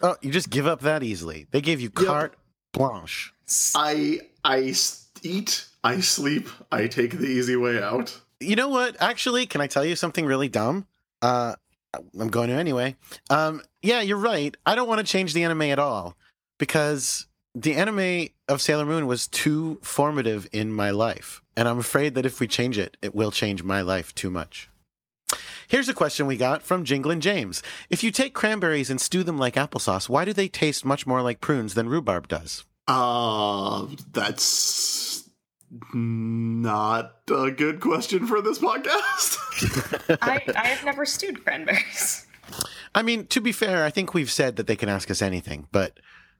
[0.00, 1.46] Oh, you just give up that easily.
[1.50, 2.06] They gave you Yep.
[2.06, 2.34] carte
[2.72, 3.32] blanche.
[3.74, 5.66] I I s- eat.
[5.84, 6.48] I sleep.
[6.70, 8.20] I take the easy way out.
[8.40, 8.96] You know what?
[9.00, 10.86] Actually, can I tell you something really dumb?
[11.20, 11.54] Uh,
[12.18, 12.96] I'm going to anyway.
[13.30, 14.56] Um, yeah, you're right.
[14.66, 16.16] I don't want to change the anime at all
[16.58, 21.42] because the anime of Sailor Moon was too formative in my life.
[21.56, 24.70] And I'm afraid that if we change it, it will change my life too much.
[25.68, 27.62] Here's a question we got from Jinglin James.
[27.88, 31.22] If you take cranberries and stew them like applesauce, why do they taste much more
[31.22, 32.64] like prunes than rhubarb does?
[32.88, 35.28] Uh, that's
[35.94, 40.18] not a good question for this podcast.
[40.22, 42.26] I, I have never stewed cranberries.
[42.94, 45.66] I mean, to be fair, I think we've said that they can ask us anything,
[45.72, 45.98] but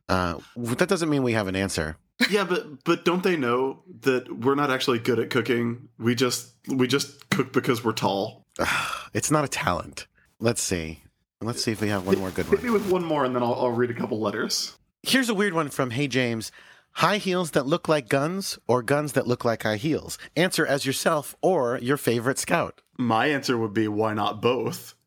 [0.09, 1.97] uh, that doesn't mean we have an answer.
[2.31, 5.89] yeah, but but don't they know that we're not actually good at cooking?
[5.99, 8.45] We just we just cook because we're tall.
[9.15, 10.07] It's not a talent.
[10.41, 11.03] Let's see.
[11.43, 12.81] Let's see if we have one more good Hit me one.
[12.81, 14.75] with one more, and then I'll, I'll read a couple letters.
[15.05, 16.53] Here's a weird one from Hey James.
[16.93, 20.17] High heels that look like guns or guns that look like high heels?
[20.37, 22.83] Answer as yourself or your favorite scout.
[22.97, 24.95] My answer would be why not both?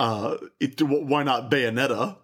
[0.00, 2.16] Uh, it, why not Bayonetta,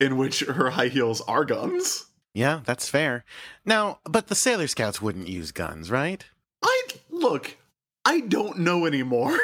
[0.00, 2.04] in which her high heels are guns?
[2.34, 3.24] Yeah, that's fair.
[3.64, 6.22] Now, but the Sailor Scouts wouldn't use guns, right?
[6.62, 7.56] I look.
[8.04, 9.34] I don't know anymore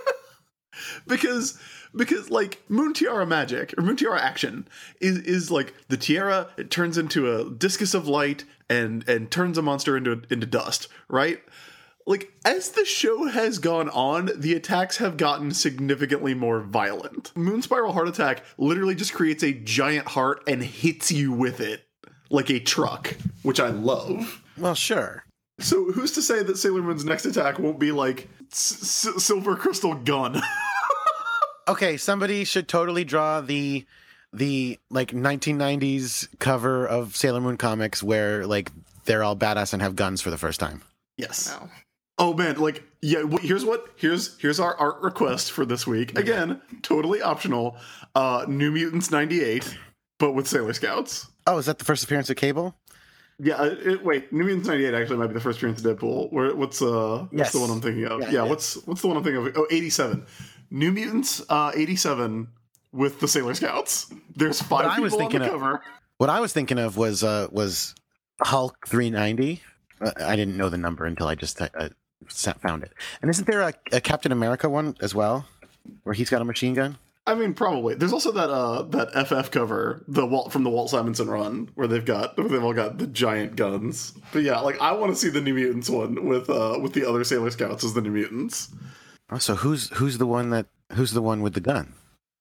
[1.06, 1.56] because
[1.96, 4.68] because like Moon Tiara magic or Moon Tiara action
[5.00, 6.48] is is like the tiara.
[6.56, 10.88] It turns into a discus of light and and turns a monster into into dust.
[11.08, 11.40] Right.
[12.08, 17.32] Like as the show has gone on, the attacks have gotten significantly more violent.
[17.36, 21.82] Moon Spiral Heart Attack literally just creates a giant heart and hits you with it
[22.30, 24.40] like a truck, which I love.
[24.56, 25.24] Well, sure.
[25.58, 29.56] So who's to say that Sailor Moon's next attack won't be like s- s- silver
[29.56, 30.40] crystal gun?
[31.68, 33.84] Okay, somebody should totally draw the
[34.32, 38.70] the like 1990s cover of Sailor Moon comics where like
[39.04, 40.82] they're all badass and have guns for the first time.
[41.16, 41.48] yes.
[41.48, 41.68] No.
[42.18, 43.22] Oh man, like yeah.
[43.24, 46.18] wh- Here's what here's here's our art request for this week.
[46.18, 47.76] Again, totally optional.
[48.14, 49.76] Uh, New Mutants '98,
[50.18, 51.26] but with Sailor Scouts.
[51.46, 52.74] Oh, is that the first appearance of Cable?
[53.38, 53.56] Yeah.
[53.56, 56.32] uh, It, wait, New Mutants '98 actually might be the first appearance of Deadpool.
[56.32, 57.52] Where what's uh what's Yes.
[57.52, 58.20] the one I'm thinking of?
[58.22, 58.32] Yeah, Yeah.
[58.32, 58.42] yeah.
[58.48, 59.52] What's what's the one I'm thinking of?
[59.58, 60.24] Oh, 87.
[60.70, 62.48] New Mutants uh 87
[62.92, 64.12] with the Sailor Scouts.
[64.34, 65.82] There's five I was people on the of- cover.
[66.18, 67.94] What I was thinking of was uh was
[68.40, 69.62] Hulk 390.
[70.00, 71.88] Uh, I didn't know the number until I just uh, uh,
[72.60, 72.92] found it.
[73.22, 75.46] And isn't there a, a Captain America one as well,
[76.02, 76.98] where he's got a machine gun?
[77.28, 77.94] I mean, probably.
[77.96, 81.88] There's also that uh that FF cover, the Walt from the Walt Simonson run, where
[81.88, 84.12] they've got where they've all got the giant guns.
[84.32, 87.04] But yeah, like I want to see the New Mutants one with uh with the
[87.08, 88.68] other Sailor Scouts as the New Mutants.
[89.30, 91.94] Oh, so who's who's the one that who's the one with the gun?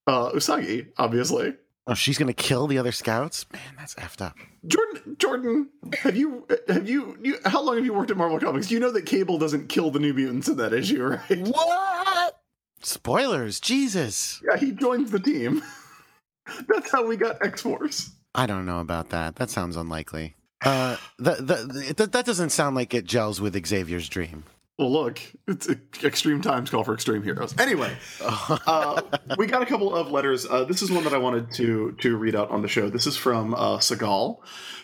[0.07, 1.55] Uh, Usagi, obviously.
[1.87, 3.45] Oh, she's gonna kill the other scouts?
[3.51, 4.35] Man, that's effed up.
[4.67, 5.69] Jordan, Jordan,
[5.99, 8.71] have you have you, you how long have you worked at Marvel Comics?
[8.71, 11.47] You know that Cable doesn't kill the New Mutants in that issue, right?
[11.47, 12.41] What?
[12.81, 14.41] Spoilers, Jesus.
[14.47, 15.63] Yeah, he joins the team.
[16.67, 18.11] That's how we got X Force.
[18.35, 19.37] I don't know about that.
[19.37, 20.35] That sounds unlikely.
[20.63, 24.43] Uh, the, the, the, that doesn't sound like it gels with Xavier's dream.
[24.77, 25.69] Well, look, it's
[26.03, 27.57] extreme times call for extreme heroes.
[27.57, 29.01] Anyway, uh,
[29.37, 30.45] we got a couple of letters.
[30.45, 32.89] Uh, this is one that I wanted to to read out on the show.
[32.89, 34.39] This is from uh, Segal,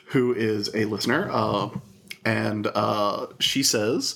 [0.08, 1.70] who is a listener, uh,
[2.26, 4.16] and uh, she says.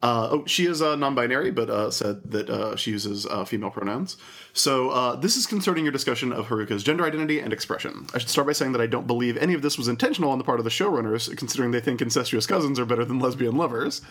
[0.00, 3.70] Uh, oh, she is uh, non-binary, but uh, said that uh, she uses uh, female
[3.70, 4.16] pronouns.
[4.58, 8.08] So uh, this is concerning your discussion of Haruka's gender identity and expression.
[8.12, 10.38] I should start by saying that I don't believe any of this was intentional on
[10.38, 14.02] the part of the showrunners, considering they think incestuous cousins are better than lesbian lovers.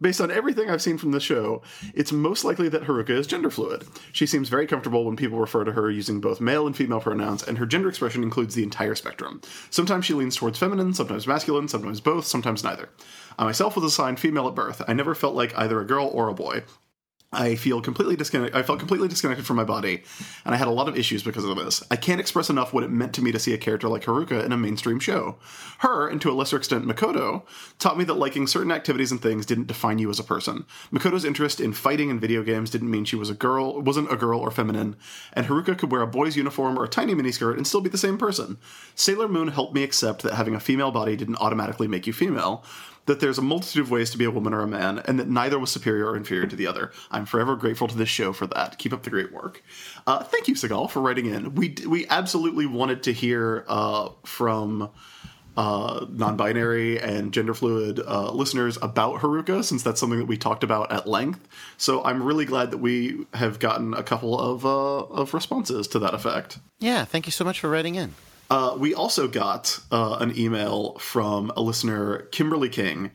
[0.00, 3.50] Based on everything I've seen from the show, it's most likely that Haruka is gender
[3.50, 3.84] fluid.
[4.12, 7.42] She seems very comfortable when people refer to her using both male and female pronouns,
[7.42, 9.42] and her gender expression includes the entire spectrum.
[9.70, 12.90] Sometimes she leans towards feminine, sometimes masculine, sometimes both, sometimes neither.
[13.38, 14.82] I myself was assigned female at birth.
[14.86, 16.62] I never felt like either a girl or a boy.
[17.32, 18.58] I feel completely disconnected.
[18.58, 20.02] I felt completely disconnected from my body,
[20.44, 21.80] and I had a lot of issues because of this.
[21.88, 24.44] I can't express enough what it meant to me to see a character like Haruka
[24.44, 25.36] in a mainstream show.
[25.78, 27.42] Her, and to a lesser extent Makoto,
[27.78, 30.66] taught me that liking certain activities and things didn't define you as a person.
[30.92, 34.16] Makoto's interest in fighting and video games didn't mean she was a girl, wasn't a
[34.16, 34.96] girl or feminine,
[35.32, 37.96] and Haruka could wear a boy's uniform or a tiny miniskirt and still be the
[37.96, 38.58] same person.
[38.96, 42.64] Sailor Moon helped me accept that having a female body didn't automatically make you female
[43.06, 45.28] that there's a multitude of ways to be a woman or a man, and that
[45.28, 46.92] neither was superior or inferior to the other.
[47.10, 48.78] I'm forever grateful to this show for that.
[48.78, 49.62] Keep up the great work.
[50.06, 51.54] Uh, thank you, Segal, for writing in.
[51.54, 54.90] We we absolutely wanted to hear uh, from
[55.56, 60.64] uh, non-binary and gender fluid uh, listeners about Haruka, since that's something that we talked
[60.64, 61.46] about at length.
[61.76, 65.98] So I'm really glad that we have gotten a couple of uh, of responses to
[65.98, 66.58] that effect.
[66.78, 68.14] Yeah, thank you so much for writing in.
[68.50, 73.12] Uh, we also got uh, an email from a listener, Kimberly King,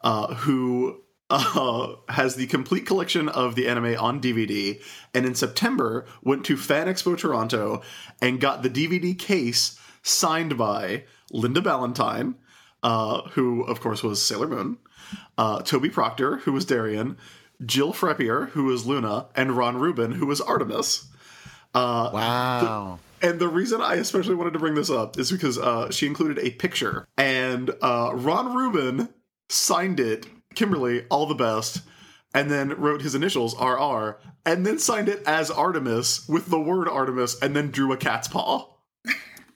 [0.00, 6.06] uh, who uh, has the complete collection of the anime on DVD, and in September
[6.22, 7.82] went to Fan Expo Toronto
[8.22, 12.36] and got the DVD case signed by Linda Ballantyne,
[12.82, 14.78] uh, who of course was Sailor Moon,
[15.36, 17.18] uh, Toby Proctor, who was Darien,
[17.66, 21.08] Jill Frappier, who was Luna, and Ron Rubin, who was Artemis.
[21.74, 23.00] Wow.
[23.20, 26.38] And the reason I especially wanted to bring this up is because uh, she included
[26.38, 29.08] a picture, and uh, Ron Rubin
[29.48, 31.82] signed it, Kimberly, all the best,
[32.34, 36.88] and then wrote his initials, RR, and then signed it as Artemis with the word
[36.88, 38.68] Artemis, and then drew a cat's paw.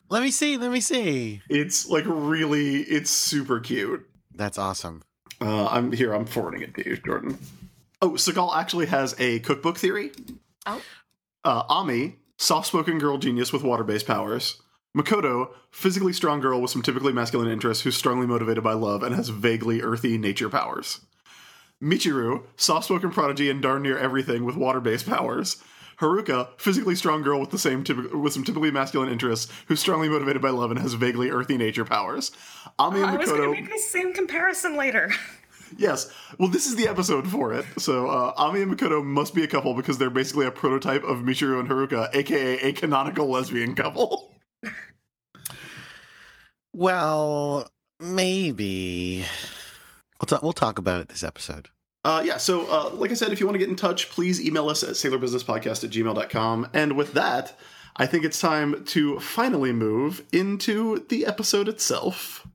[0.08, 0.56] let me see.
[0.56, 1.42] Let me see.
[1.48, 4.08] It's like really, it's super cute.
[4.34, 5.02] That's awesome.
[5.40, 6.12] Uh, I'm here.
[6.14, 7.38] I'm forwarding it to you, Jordan.
[8.00, 10.12] Oh, Seagal actually has a cookbook theory.
[10.66, 10.80] Oh.
[11.44, 14.60] Uh, Ami, soft-spoken girl genius with water-based powers.
[14.96, 19.14] Makoto, physically strong girl with some typically masculine interests who's strongly motivated by love and
[19.14, 21.00] has vaguely earthy nature powers.
[21.80, 25.62] Michiru, soft-spoken prodigy and darn near everything with water-based powers.
[26.00, 30.08] Haruka, physically strong girl with the same typ- with some typically masculine interests, who's strongly
[30.08, 32.32] motivated by love and has vaguely earthy nature powers.
[32.78, 33.14] Ami and Makoto.
[33.14, 35.12] I was going to make the same comparison later.
[35.76, 36.12] Yes.
[36.38, 37.64] Well, this is the episode for it.
[37.78, 41.18] So, uh, Ami and Makoto must be a couple because they're basically a prototype of
[41.18, 44.34] Michiru and Haruka, aka a canonical lesbian couple.
[46.74, 47.68] Well,
[48.00, 49.24] maybe.
[50.20, 50.42] We'll, talk.
[50.42, 51.68] we'll talk about it this episode.
[52.04, 54.44] Uh, yeah, so uh, like I said, if you want to get in touch, please
[54.44, 56.68] email us at sailorbusinesspodcast at gmail.com.
[56.72, 57.56] And with that,
[57.96, 62.46] I think it's time to finally move into the episode itself.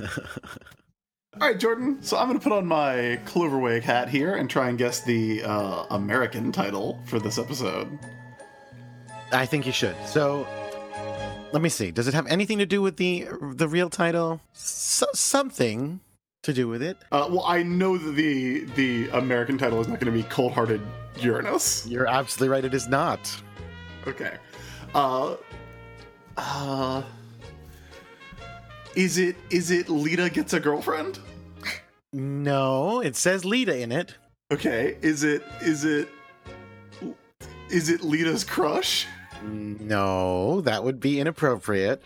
[0.00, 2.02] All right, Jordan.
[2.02, 5.42] So I'm going to put on my Cloverway hat here and try and guess the
[5.44, 7.98] uh, American title for this episode.
[9.30, 9.94] I think you should.
[10.06, 10.46] So,
[11.52, 11.90] let me see.
[11.90, 14.40] Does it have anything to do with the the real title?
[14.52, 16.00] So, something
[16.42, 16.96] to do with it.
[17.12, 20.52] Uh, well, I know that the the American title is not going to be Cold
[20.52, 20.80] Hearted
[21.20, 21.86] Uranus.
[21.86, 22.64] You're absolutely right.
[22.64, 23.42] It is not.
[24.06, 24.36] Okay.
[24.94, 25.36] Uh,
[26.36, 27.02] uh,
[28.98, 31.18] is it is it Lita gets a girlfriend?
[32.12, 34.14] No, it says Lita in it.
[34.50, 34.96] Okay.
[35.02, 36.08] Is it is it
[37.70, 39.06] is it Lita's crush?
[39.42, 42.02] No, that would be inappropriate.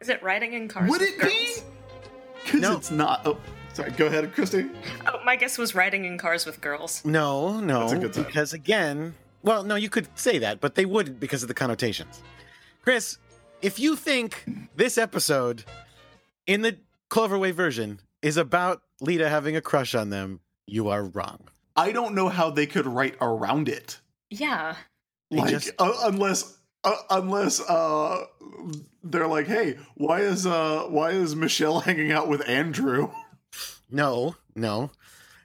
[0.00, 0.90] Is it riding in cars?
[0.90, 1.10] With girls?
[1.12, 1.32] Would with it girls?
[1.32, 2.42] be?
[2.44, 2.76] Because No.
[2.76, 3.22] it's not.
[3.24, 3.38] Oh,
[3.72, 3.92] sorry.
[3.92, 4.68] Go ahead, Christy.
[5.06, 7.04] Oh, my guess was riding in cars with girls.
[7.04, 8.24] No, no, That's a good sign.
[8.24, 12.20] because again, well, no, you could say that, but they wouldn't because of the connotations.
[12.82, 13.18] Chris,
[13.60, 15.62] if you think this episode
[16.46, 16.78] in the
[17.10, 21.48] Cloverway version is about Lita having a crush on them, you are wrong.
[21.76, 24.00] I don't know how they could write around it.
[24.30, 24.76] Yeah.
[25.30, 28.24] Like just- uh, unless uh, unless uh
[29.04, 33.10] they're like, "Hey, why is uh why is Michelle hanging out with Andrew?"
[33.90, 34.90] No, no.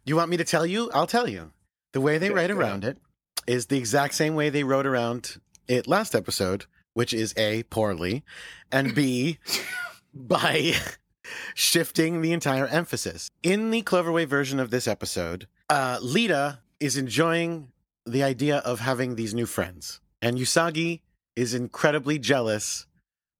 [0.05, 0.89] You want me to tell you?
[0.93, 1.51] I'll tell you.
[1.93, 2.97] The way they Okay, write go around it
[3.45, 8.23] is the exact same way they wrote around it last episode, which is A, poorly,
[8.71, 9.37] and B,
[10.13, 10.73] by
[11.53, 13.29] shifting the entire emphasis.
[13.43, 17.71] In the Cloverway version of this episode, uh, Lita is enjoying
[18.05, 21.01] the idea of having these new friends, and Usagi
[21.35, 22.87] is incredibly jealous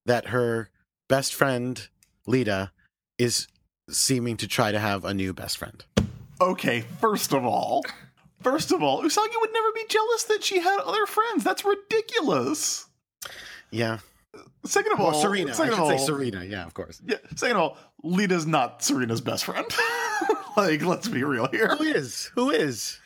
[0.06, 0.70] that her
[1.08, 1.88] best friend,
[2.26, 2.72] Lita,
[3.18, 3.48] is
[3.90, 5.84] seeming to try to have a new best friend.
[6.40, 7.84] Okay, first of all,
[8.42, 11.44] first of all, Usagi would never be jealous that she had other friends.
[11.44, 12.86] That's ridiculous.
[13.72, 14.00] Yeah.
[14.66, 15.52] Second of Well, all, Serena.
[15.52, 16.44] I Second should of all, say Serena.
[16.44, 17.02] Yeah, of course.
[17.06, 17.18] Yeah.
[17.36, 19.66] Second of all, Lita's not Serena's best friend.
[20.58, 21.76] like, let's be real here.
[21.76, 22.32] Who is?
[22.36, 23.00] Who is?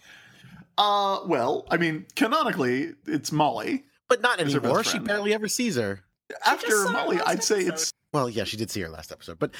[0.77, 3.83] Uh, well, I mean, canonically, it's Molly.
[4.07, 4.83] But not Is her best anymore.
[4.83, 6.01] She barely ever sees her.
[6.45, 7.73] After saw her Molly, I'd say episode.
[7.73, 7.93] it's.
[8.13, 9.53] Well, yeah, she did see her last episode, but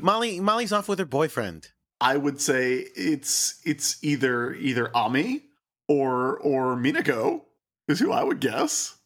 [0.00, 1.68] Molly Molly's off with her boyfriend.
[2.00, 5.44] I would say it's it's either either Ami
[5.88, 7.42] or or Minako
[7.88, 8.96] is who I would guess.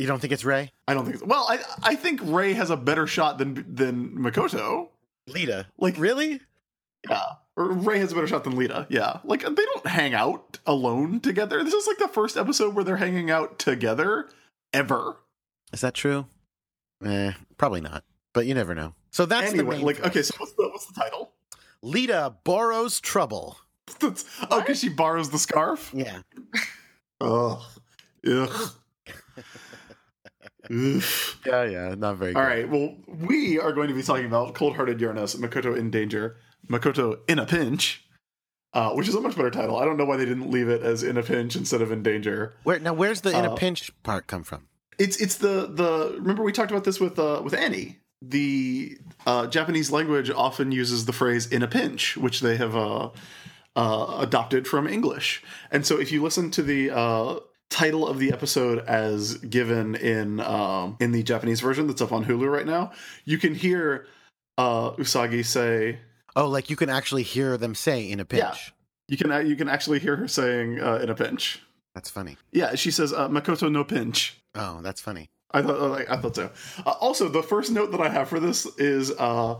[0.00, 0.72] You don't think it's Ray?
[0.88, 1.18] I don't think.
[1.18, 1.26] So.
[1.26, 4.88] Well, I I think Ray has a better shot than than Makoto.
[5.26, 5.66] Lita.
[5.76, 6.40] Like- really?
[7.06, 7.22] Yeah.
[7.54, 8.86] Or Ray has a better shot than Lita.
[8.88, 9.18] Yeah.
[9.24, 11.62] Like they don't hang out alone together.
[11.62, 14.30] This is like the first episode where they're hanging out together
[14.72, 15.18] ever.
[15.70, 16.24] Is that true?
[17.04, 18.02] Eh, probably not.
[18.32, 18.94] But you never know.
[19.10, 20.10] So that's the anyway, main like thrust.
[20.10, 21.32] okay, so what's the what's the title?
[21.82, 23.58] Lita borrows trouble.
[24.00, 25.90] That's, oh, because she borrows the scarf.
[25.92, 26.20] Yeah.
[27.20, 27.60] Ugh.
[28.26, 28.70] Ugh.
[30.70, 31.94] Yeah, yeah.
[31.96, 32.68] Not very All right.
[32.68, 36.36] Well, we are going to be talking about Cold Hearted Uranus, Makoto in Danger,
[36.68, 38.04] Makoto in a Pinch,
[38.72, 39.76] uh, which is a much better title.
[39.78, 42.02] I don't know why they didn't leave it as in a pinch instead of in
[42.02, 42.54] danger.
[42.62, 44.68] Where now where's the in a Uh, pinch part come from?
[44.98, 47.98] It's it's the the remember we talked about this with uh, with Annie.
[48.22, 53.08] The uh, Japanese language often uses the phrase "in a pinch," which they have uh,
[53.74, 55.42] uh, adopted from English.
[55.72, 60.40] And so, if you listen to the uh, title of the episode as given in
[60.40, 62.92] um, in the Japanese version that's up on Hulu right now,
[63.24, 64.06] you can hear
[64.58, 65.98] uh, Usagi say,
[66.36, 68.42] Oh, like you can actually hear them say in a pinch.
[68.42, 68.54] Yeah.
[69.08, 71.62] "You can you can actually hear her saying uh, in a pinch."
[71.94, 72.36] That's funny.
[72.52, 75.30] Yeah, she says uh, "Makoto no pinch." Oh, that's funny.
[75.52, 76.50] I thought I thought so.
[76.86, 79.58] Uh, also, the first note that I have for this is uh,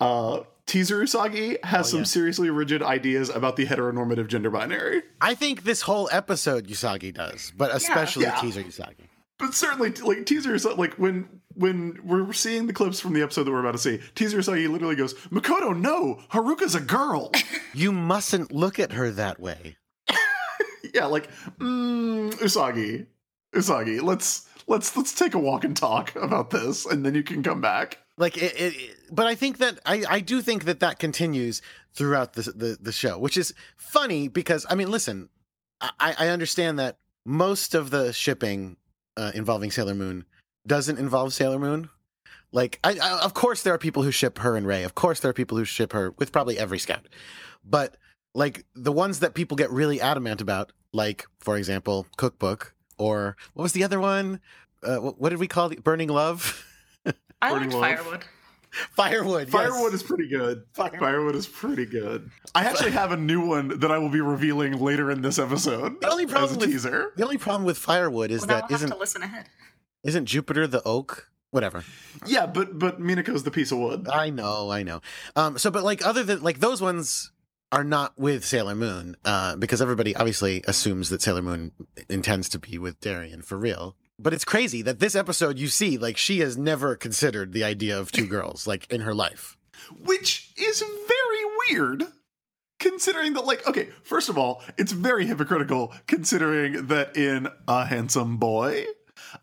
[0.00, 2.04] uh, Teaser Usagi has Oh, some yeah.
[2.04, 7.52] seriously rigid ideas about the heteronormative gender binary, I think this whole episode Usagi does,
[7.56, 8.40] but especially Yeah.
[8.40, 9.08] teaser Usagi.
[9.38, 13.44] but certainly like Teaser Usagi, like when when we're seeing the clips from the episode
[13.44, 17.30] that we're about to see, Teaser Usagi literally goes, "Makoto, no, Haruka's a girl."
[17.76, 19.76] You mustn't look at her that way.
[20.94, 23.06] yeah, like mm, Usagi,
[23.52, 27.42] Usagi, let's let's let's take a walk and talk about this, and then you can
[27.42, 27.98] come back.
[28.16, 32.34] Like it, it, but I think that I, I do think that that continues throughout
[32.34, 35.28] the, the the show, which is funny because I mean, listen,
[35.80, 38.76] I, I understand that most of the shipping
[39.16, 40.24] uh, involving Sailor Moon
[40.66, 41.90] doesn't involve Sailor Moon.
[42.52, 44.84] Like, I, I, of course, there are people who ship her and Ray.
[44.84, 47.08] Of course, there are people who ship her with probably every scout.
[47.64, 47.96] But
[48.34, 53.64] like the ones that people get really adamant about, like for example, Cookbook, or what
[53.64, 54.40] was the other one?
[54.82, 55.82] Uh, what, what did we call it?
[55.82, 56.64] Burning Love.
[57.44, 58.04] I Burning liked Love.
[58.04, 58.24] Firewood.
[58.96, 59.48] Firewood.
[59.48, 59.52] yes.
[59.52, 60.64] Firewood is pretty good.
[60.72, 62.30] Fire- Firewood is pretty good.
[62.54, 66.00] I actually have a new one that I will be revealing later in this episode.
[66.00, 67.12] The only as problem a with- teaser.
[67.16, 69.46] The only problem with Firewood is Well, now that I'll have isn't to listen ahead.
[70.02, 71.28] isn't Jupiter the oak?
[71.50, 71.84] Whatever.
[72.26, 74.08] Yeah, but but Minako's the piece of wood.
[74.12, 75.00] I know, I know.
[75.36, 77.30] Um, so, but like other than like those ones
[77.70, 81.70] are not with Sailor Moon, uh, because everybody obviously assumes that Sailor Moon
[82.08, 83.94] intends to be with Darien for real.
[84.18, 87.98] But it's crazy that this episode you see like she has never considered the idea
[87.98, 89.56] of two girls like in her life.
[89.98, 92.04] which is very weird
[92.78, 98.36] considering that like okay first of all it's very hypocritical considering that in a handsome
[98.36, 98.84] boy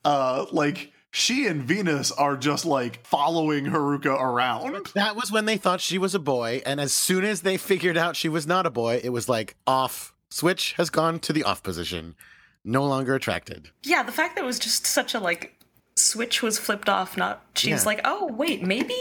[0.06, 5.58] uh like she and venus are just like following haruka around That was when they
[5.58, 8.66] thought she was a boy, and as soon as they figured out she was not
[8.66, 10.14] a boy, it was like off.
[10.30, 12.16] Switch has gone to the off position.
[12.64, 13.70] No longer attracted.
[13.84, 15.56] Yeah, the fact that it was just such a like
[15.96, 17.18] switch was flipped off.
[17.18, 17.86] Not she's Yeah.
[17.86, 18.96] like, oh wait, maybe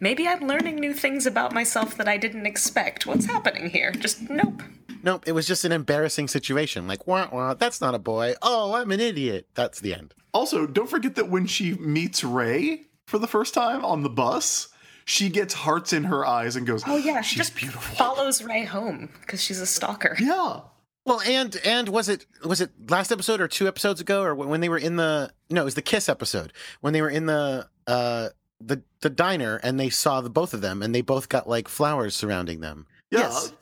[0.00, 3.06] maybe I'm learning new things about myself that I didn't expect.
[3.06, 3.92] What's happening here?
[3.92, 4.62] Just nope.
[5.02, 6.88] Nope, it was just an embarrassing situation.
[6.88, 8.34] Like, wah, wah, that's not a boy.
[8.42, 9.46] Oh, I'm an idiot.
[9.54, 10.14] That's the end.
[10.34, 14.68] also don't forget that when she meets ray for the first time on the bus
[15.06, 17.96] she gets hearts in her eyes and goes, Oh yeah, she she's just beautiful.
[17.96, 20.14] follows Ray home because she's a stalker.
[20.20, 20.60] Yeah.
[21.08, 24.60] Well, and and was it was it last episode or two episodes ago or when
[24.60, 26.52] they were in the no, it was the kiss episode
[26.82, 28.28] when they were in the uh
[28.60, 31.66] the the diner and they saw the both of them and they both got like
[31.66, 32.86] flowers surrounding them.
[33.10, 33.20] Yeah.
[33.20, 33.52] Yes.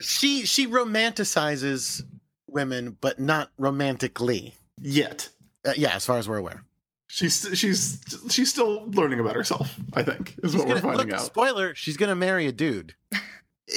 [0.00, 2.02] She she romanticizes
[2.48, 4.54] women, but not romantically.
[4.80, 5.28] Yet.
[5.64, 6.64] Uh, yeah, as far as we're aware.
[7.06, 11.06] She's she's she's still learning about herself, I think, is what She's we're gonna- finding
[11.10, 11.26] look, out.
[11.26, 12.94] Spoiler: She's gonna marry a dude.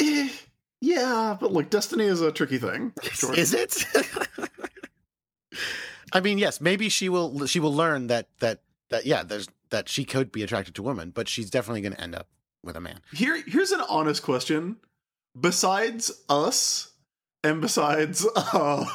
[0.81, 2.93] Yeah, but look, destiny is a tricky thing.
[3.01, 3.33] Sure.
[3.33, 3.85] Is it?
[6.11, 7.45] I mean, yes, maybe she will.
[7.45, 11.11] She will learn that that that yeah, there's that she could be attracted to women,
[11.11, 12.27] but she's definitely going to end up
[12.63, 12.99] with a man.
[13.13, 14.77] Here here's an honest question.
[15.39, 16.91] Besides us
[17.43, 18.85] and besides uh,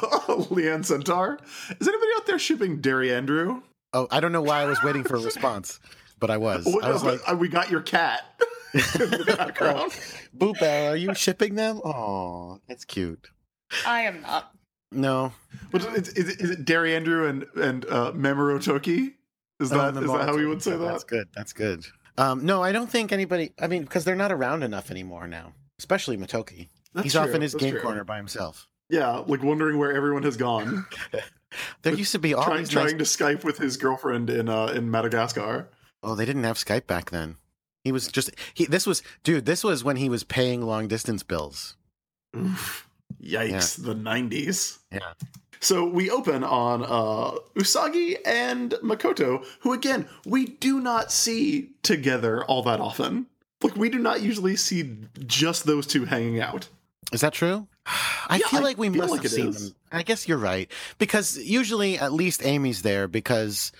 [0.49, 1.39] Leanne Centaur,
[1.79, 3.61] is anybody out there shipping Derry Andrew?
[3.93, 5.79] Oh, I don't know why I was waiting for a response,
[6.19, 6.65] but I was.
[6.83, 8.21] I was like, uh, we got your cat
[8.73, 8.79] in
[9.11, 9.91] the background.
[10.37, 11.81] "Boop, Al, are you shipping them?
[11.83, 13.29] Oh, that's cute."
[13.85, 14.53] I am not.
[14.91, 15.31] No,
[15.71, 19.15] What is, is, it- is it Derry Andrew and and uh, Memoro Toki?
[19.59, 20.79] Is Oh, that the is that how we would say that?
[20.79, 21.27] That's good.
[21.35, 21.85] That's good.
[22.17, 23.53] Um, no, I don't think anybody.
[23.59, 26.67] I mean, because they're not around enough anymore now, especially Motoki.
[26.93, 27.81] That's He's off in his that's game true.
[27.81, 28.67] corner by himself.
[28.89, 30.85] Yeah, like wondering where everyone has gone.
[31.81, 34.47] There used to be all trying these trying nice- to Skype with his girlfriend in
[34.47, 35.69] uh, in Madagascar.
[36.01, 37.35] Oh, they didn't have Skype back then.
[37.83, 38.65] He was just he.
[38.65, 39.45] This was dude.
[39.45, 41.75] This was when he was paying long distance bills.
[42.35, 42.87] Oof.
[43.21, 44.79] Yikes, the 90s.
[44.91, 44.99] Yeah.
[45.59, 52.43] So we open on uh, Usagi and Makoto, who again, we do not see together
[52.45, 53.27] all that often.
[53.61, 56.67] Like, we do not usually see just those two hanging out.
[57.11, 57.67] Is that true?
[57.85, 59.69] I Yeah, feel like we feel must like have seen is.
[59.71, 59.75] them.
[59.91, 63.71] I guess you're right because usually at least Amy's there because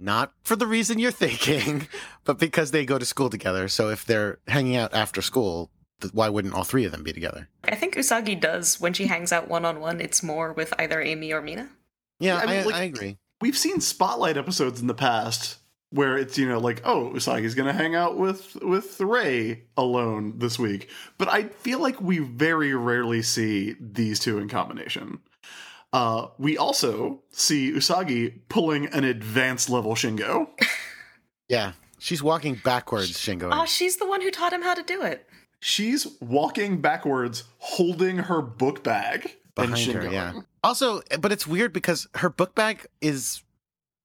[0.00, 1.88] not for the reason you're thinking,
[2.24, 3.68] but because they go to school together.
[3.68, 5.70] So if they're hanging out after school,
[6.00, 7.48] th- why wouldn't all three of them be together?
[7.64, 10.00] I think Usagi does when she hangs out one on one.
[10.00, 11.68] It's more with either Amy or Mina.
[12.20, 13.18] Yeah, Yeah, I I, like- I agree.
[13.40, 15.58] We've seen spotlight episodes in the past
[15.90, 20.58] where it's you know like oh Usagi's gonna hang out with with Ray alone this
[20.58, 20.88] week,
[21.18, 25.18] but I feel like we very rarely see these two in combination.
[25.94, 30.48] Uh, we also see Usagi pulling an advanced level Shingo.
[31.48, 33.50] Yeah, she's walking backwards, Shingo.
[33.52, 35.28] Oh, she's the one who taught him how to do it.
[35.60, 39.36] She's walking backwards, holding her book bag.
[39.54, 40.10] behind her.
[40.10, 40.40] Yeah.
[40.64, 43.44] Also, but it's weird because her book bag is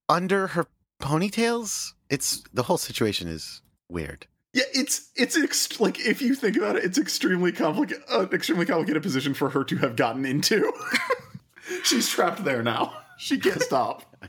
[0.08, 0.68] under her
[1.02, 1.94] ponytails.
[2.10, 4.28] It's the whole situation is weird.
[4.54, 8.68] Yeah, it's it's ex- like if you think about it, it's extremely complicated, uh, extremely
[8.68, 10.72] complicated position for her to have gotten into.
[11.84, 12.94] She's trapped there now.
[13.20, 14.04] She can't stop.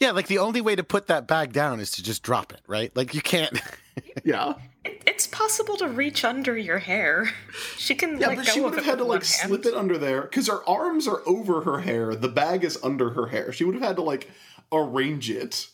[0.00, 2.60] Yeah, like the only way to put that bag down is to just drop it,
[2.66, 2.94] right?
[2.96, 3.60] Like you can't.
[4.24, 4.54] Yeah,
[4.84, 5.02] it.
[5.06, 7.30] It's possible to reach under your hair.
[7.76, 9.48] She can yeah, let but go she would have had to like hand.
[9.48, 12.16] slip it under there because her arms are over her hair.
[12.16, 13.52] The bag is under her hair.
[13.52, 14.28] She would have had to like
[14.72, 15.68] arrange it.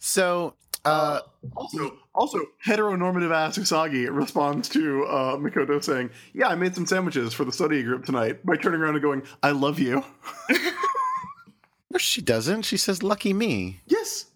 [0.00, 0.54] so,
[0.84, 1.20] uh,
[1.56, 7.32] Also, also heteronormative ass Usagi responds to uh, Makoto saying, "Yeah, I made some sandwiches
[7.34, 10.04] for the study group tonight." By turning around and going, "I love you."
[11.90, 12.62] no, she doesn't.
[12.62, 14.26] She says, "Lucky me." Yes.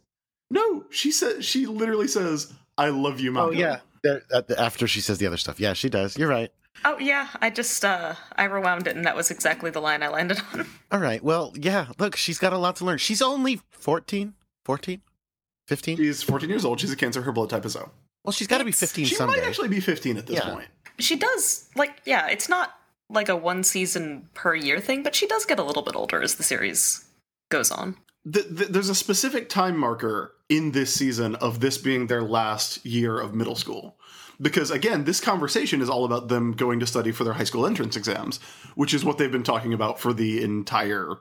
[0.51, 3.81] No, she says she literally says, "I love you, Mako." Oh yeah.
[4.03, 6.19] There, at the- after she says the other stuff, yeah, she does.
[6.19, 6.53] You're right.
[6.85, 10.09] Oh yeah, I just uh I rewound it and that was exactly the line I
[10.09, 10.67] landed on.
[10.93, 11.23] All right.
[11.25, 11.87] Well, yeah.
[11.99, 12.99] Look, she's got a lot to learn.
[12.99, 14.35] She's only 14,
[14.65, 15.01] 14,
[15.69, 15.97] 15.
[15.97, 16.81] She's 14 years old.
[16.81, 17.23] She's a cancer.
[17.23, 17.91] Her blood type is O.
[18.25, 19.41] Well, she's got to be 15 She someday.
[19.41, 20.51] might actually be 15 at this Yeah.
[20.55, 20.69] point.
[20.99, 22.79] she does like yeah, it's not
[23.11, 26.23] like a one season per year thing, but she does get a little bit older
[26.23, 27.05] as the series
[27.51, 27.97] goes on.
[28.33, 32.85] Th th there's a specific time marker in this season of this being their last
[32.87, 33.97] year of middle school.
[34.41, 37.67] Because again, this conversation is all about them going to study for their high school
[37.67, 38.39] entrance exams,
[38.75, 41.17] which is what they've been talking about for the entire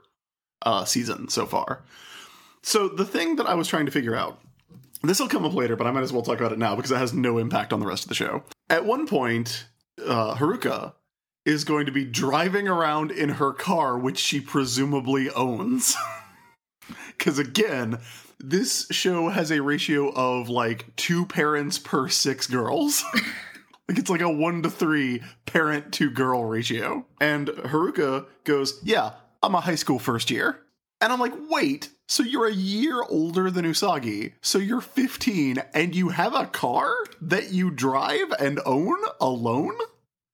[0.66, 1.84] uh, season so far.
[2.64, 4.40] So the thing that I was trying to figure out,
[5.04, 6.92] this will come up later, but I might as well talk about it now because
[6.92, 8.44] it has no impact on the rest of the show.
[8.70, 9.68] At one point,
[10.04, 10.94] uh, Haruka
[11.46, 15.96] is going to be driving around in her car, which she presumably owns.
[17.18, 18.00] Because again,
[18.40, 23.06] this show has a ratio of like two parents per six girls.
[23.88, 27.06] like it's like a one to three parent to girl ratio.
[27.22, 30.60] And Haruka goes, Yeah, I'm a high school first year.
[31.04, 34.34] And I'm like, Wait, so you're a year older than Usagi.
[34.42, 39.78] So you're 15 and you have a car that you drive and own alone?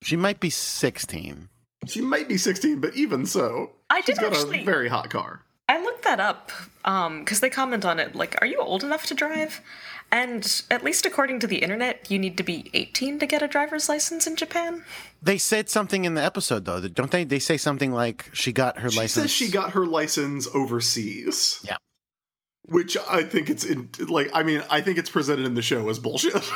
[0.03, 1.49] She might be 16.
[1.87, 5.09] She might be 16, but even so, I she's did got actually a very hot
[5.09, 5.41] car.
[5.67, 6.51] I looked that up
[6.85, 9.61] um, because they comment on it like, "Are you old enough to drive?"
[10.11, 13.47] And at least according to the internet, you need to be 18 to get a
[13.47, 14.83] driver's license in Japan.
[15.21, 17.23] They said something in the episode though, don't they?
[17.23, 19.23] They say something like she got her She license.
[19.25, 21.59] says she got her license overseas.
[21.63, 21.77] Yeah.
[22.63, 25.87] Which I think it's in, like I mean I think it's presented in the show
[25.89, 26.33] as bullshit.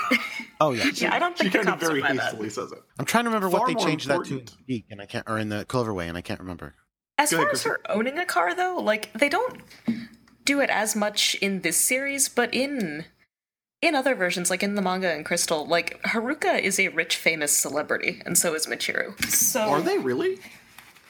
[0.61, 0.85] Oh yeah.
[0.93, 2.21] Yeah, I don't think the kind of very would buy that.
[2.23, 2.77] hastily says it.
[2.97, 5.05] I'm trying to remember what they more changed that to in important- Geek, and I
[5.07, 6.75] can't, or in the Cloverway, and I can't remember.
[7.17, 9.59] As Go far ahead, as her owning a car, though, like they don't
[10.45, 13.05] do it as much in this series, but in
[13.83, 17.55] in other versions, like in the manga and Crystal, like Haruka is a rich, famous
[17.55, 19.21] celebrity, and so is Michiru.
[19.29, 20.39] So Are they really?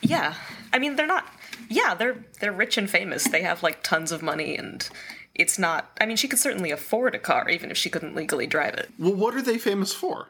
[0.01, 0.33] Yeah,
[0.73, 1.27] I mean they're not.
[1.69, 3.25] Yeah, they're they're rich and famous.
[3.25, 4.89] They have like tons of money, and
[5.35, 5.91] it's not.
[6.01, 8.89] I mean, she could certainly afford a car, even if she couldn't legally drive it.
[8.97, 10.29] Well, what are they famous for?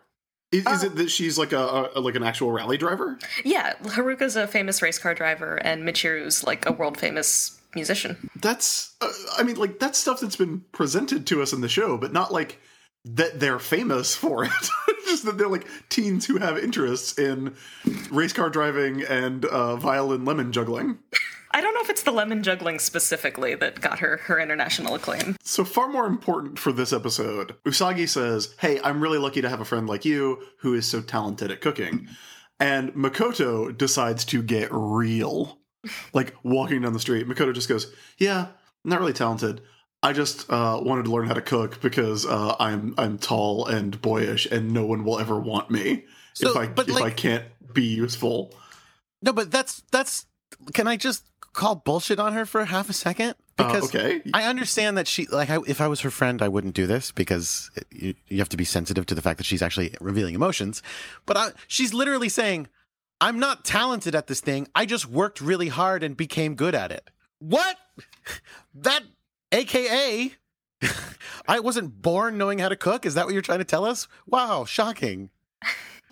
[0.51, 3.17] Is, is it uh, that she's like a, a like an actual rally driver?
[3.45, 8.29] Yeah, Haruka's a famous race car driver, and Michiru's like a world famous musician.
[8.35, 11.97] That's uh, I mean like that's stuff that's been presented to us in the show,
[11.97, 12.59] but not like
[13.05, 14.51] that they're famous for it.
[15.05, 17.55] Just that they're like teens who have interests in
[18.09, 20.97] race car driving and uh, violin lemon juggling.
[21.55, 25.35] I don't know if it's the lemon juggling specifically that got her her international acclaim.
[25.43, 29.61] So far more important for this episode, Usagi says, "Hey, I'm really lucky to have
[29.61, 32.07] a friend like you who is so talented at cooking."
[32.59, 35.59] And Makoto decides to get real.
[36.13, 38.47] Like walking down the street, Makoto just goes, "Yeah,
[38.85, 39.61] I'm not really talented.
[40.01, 44.01] I just uh, wanted to learn how to cook because uh, I'm I'm tall and
[44.01, 47.09] boyish, and no one will ever want me So, if I but, if like- I
[47.11, 48.53] can't be useful."
[49.21, 50.25] No, but that's that's.
[50.73, 53.35] Can I just call bullshit on her for half a second?
[53.57, 56.47] Uh, Because okay, I understand that she like I, if I was her friend, I
[56.47, 59.61] wouldn't do this because you, you have to be sensitive to the fact that she's
[59.61, 60.81] actually revealing emotions.
[61.25, 62.67] But I, she's literally saying,
[63.23, 64.67] "I'm not talented at this thing.
[64.75, 67.09] I just worked really hard and became good at it."
[67.39, 67.77] What?
[68.75, 69.03] That,
[69.51, 70.33] AKA,
[71.47, 73.05] I wasn't born knowing how to cook.
[73.05, 74.07] Is that what you're trying to tell us?
[74.25, 75.29] Wow, shocking.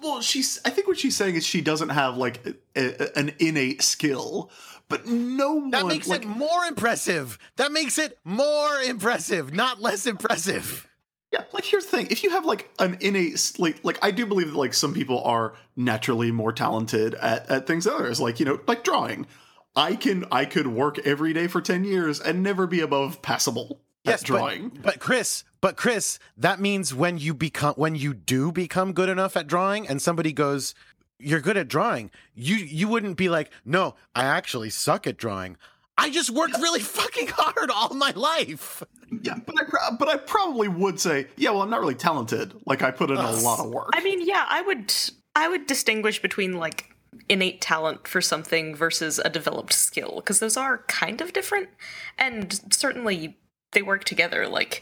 [0.02, 0.60] Well, she's.
[0.66, 4.52] I think what she's saying is she doesn't have like a, a- an innate skill,
[4.90, 5.72] but no one.
[5.72, 7.38] That makes like, it more impressive.
[7.58, 10.88] That makes it more impressive, not less impressive.
[11.32, 14.26] Yeah, like here's the thing: if you have like an innate, like, like I do
[14.26, 18.20] believe that like some people are naturally more talented at at things than others.
[18.20, 19.28] Like you know, like drawing.
[19.74, 23.80] I can I could work every day for ten years and never be above passable
[24.06, 24.70] at drawing.
[24.70, 29.10] But, but Chris, but Chris, that means when you become when you do become good
[29.10, 30.74] enough at drawing and somebody goes,
[31.20, 35.58] You're good at drawing, you you wouldn't be like, No, I actually suck at drawing.
[36.02, 38.82] I just worked really fucking hard all my life.
[39.22, 42.54] yeah, but I but I probably would say, yeah, well, I'm not really talented.
[42.66, 43.92] Like I put in a lot of work.
[43.94, 44.92] I mean, yeah, I would
[45.36, 46.96] I would distinguish between like
[47.30, 51.70] innate talent for something versus a developed skill because those are kind of different
[52.18, 53.38] and certainly
[53.74, 54.82] they work together like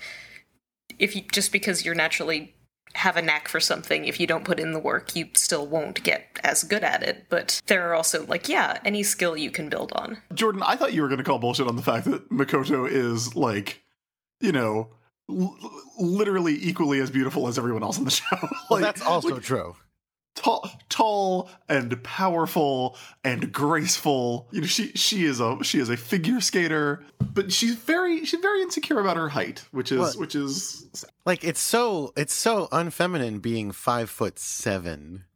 [1.00, 2.56] if you just because you're naturally
[2.96, 6.04] have a knack for something if you don't put in the work you still won't
[6.04, 9.70] get as good at it but there are also like yeah any skill you can
[9.70, 12.30] build on Jordan, I thought you were going to call bullshit on the fact that
[12.30, 13.84] Makoto is like,
[14.40, 14.90] you know,
[15.30, 15.58] l-
[16.00, 18.38] literally equally as beautiful as everyone else on the show.
[18.70, 19.76] Well, that's also like, true.
[20.42, 24.48] Tall, tall and powerful and graceful.
[24.52, 28.40] You know, she she is a she is a figure skater, but she's very she's
[28.40, 30.88] very insecure about her height, which is Well- which is
[31.26, 35.26] Like it's so it's so unfeminine being five foot seven.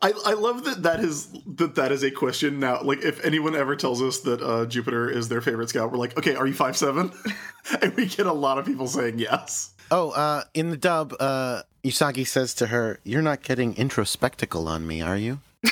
[0.00, 2.80] I, I love that that is that that is a question now.
[2.82, 6.16] Like, if anyone ever tells us that uh, Jupiter is their favorite scout, we're like,
[6.16, 7.10] okay, are you five seven?
[7.82, 9.74] and we get a lot of people saying yes.
[9.90, 14.86] Oh, uh, in the dub, uh, Usagi says to her, "You're not getting introspectical on
[14.86, 15.40] me, are you?"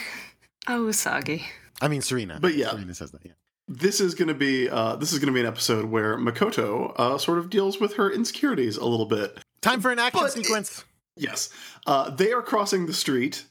[0.68, 1.44] oh usagi
[1.80, 2.38] I mean, Serena.
[2.40, 2.70] But yeah.
[2.70, 3.20] Serena says that.
[3.24, 3.32] Yeah.
[3.68, 6.94] This is going to be uh, this is going to be an episode where Makoto
[6.96, 9.38] uh, sort of deals with her insecurities a little bit.
[9.60, 10.84] Time for an action But- sequence.
[11.18, 11.48] Yes,
[11.86, 13.44] uh, they are crossing the street,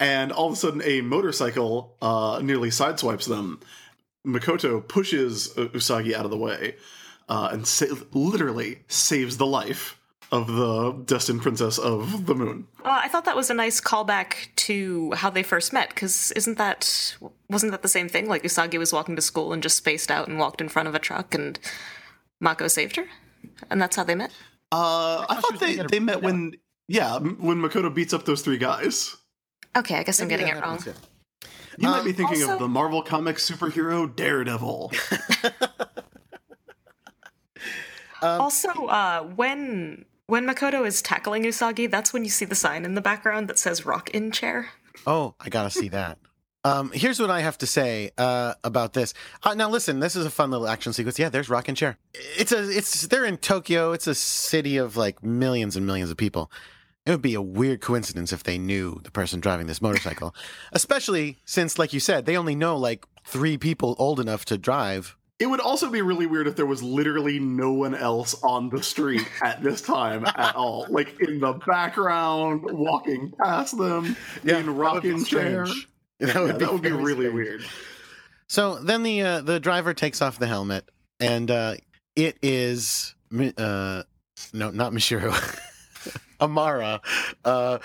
[0.00, 3.60] and all of a sudden, a motorcycle uh, nearly sideswipes them.
[4.26, 6.76] Makoto pushes uh, Usagi out of the way,
[7.28, 9.98] uh, and sa- literally saves the life
[10.32, 12.66] of the destined princess of the moon.
[12.84, 16.58] Uh, I thought that was a nice callback to how they first met, because isn't
[16.58, 17.14] that
[17.48, 18.26] wasn't that the same thing?
[18.28, 20.94] Like Usagi was walking to school and just spaced out and walked in front of
[20.94, 21.58] a truck, and
[22.40, 23.04] Mako saved her,
[23.70, 24.32] and that's how they met.
[24.72, 26.52] Uh, I, she thought they, they met beat when
[26.88, 29.14] yeah when Makoto beats up those three guys.
[29.76, 30.78] Okay, I guess I'm getting Maybe it wrong.
[30.78, 31.48] happens, yeah.
[31.78, 34.92] You might Um, be thinking also- of the Marvel Comics superhero Daredevil.
[38.22, 42.94] Also, uh, when when Makoto is tackling Usagi, that's when you see the sign in
[42.94, 44.70] the background that says "Rock in chair."
[45.06, 46.18] Oh, I gotta see that.
[46.64, 49.14] Um, here's what I have to say uh, about this.
[49.42, 51.18] Uh, now, listen, this is a fun little action sequence.
[51.18, 51.98] Yeah, there's Rockin' Chair.
[52.38, 53.92] It's a, it's they're in Tokyo.
[53.92, 56.52] It's a city of like millions and millions of people.
[57.04, 60.36] It would be a weird coincidence if they knew the person driving this motorcycle,
[60.72, 65.16] especially since, like you said, they only know like three people old enough to drive.
[65.42, 68.80] It would also be really weird if there was literally no one else on the
[68.80, 70.86] street at this time at all.
[70.88, 75.66] Like in the background, walking past them, in rocking chair.
[76.20, 77.34] That would Yeah, be, that would be really strange.
[77.34, 77.64] weird.
[78.46, 80.88] So then the uh, the driver takes off the helmet,
[81.18, 81.74] and uh,
[82.14, 84.04] it is uh,
[84.52, 85.32] no, not Michiru,
[86.40, 87.00] Amara,
[87.44, 87.78] uh,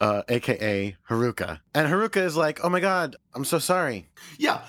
[0.00, 4.62] uh, aka Haruka, and Haruka is like, "Oh my god, I'm so sorry." Yeah.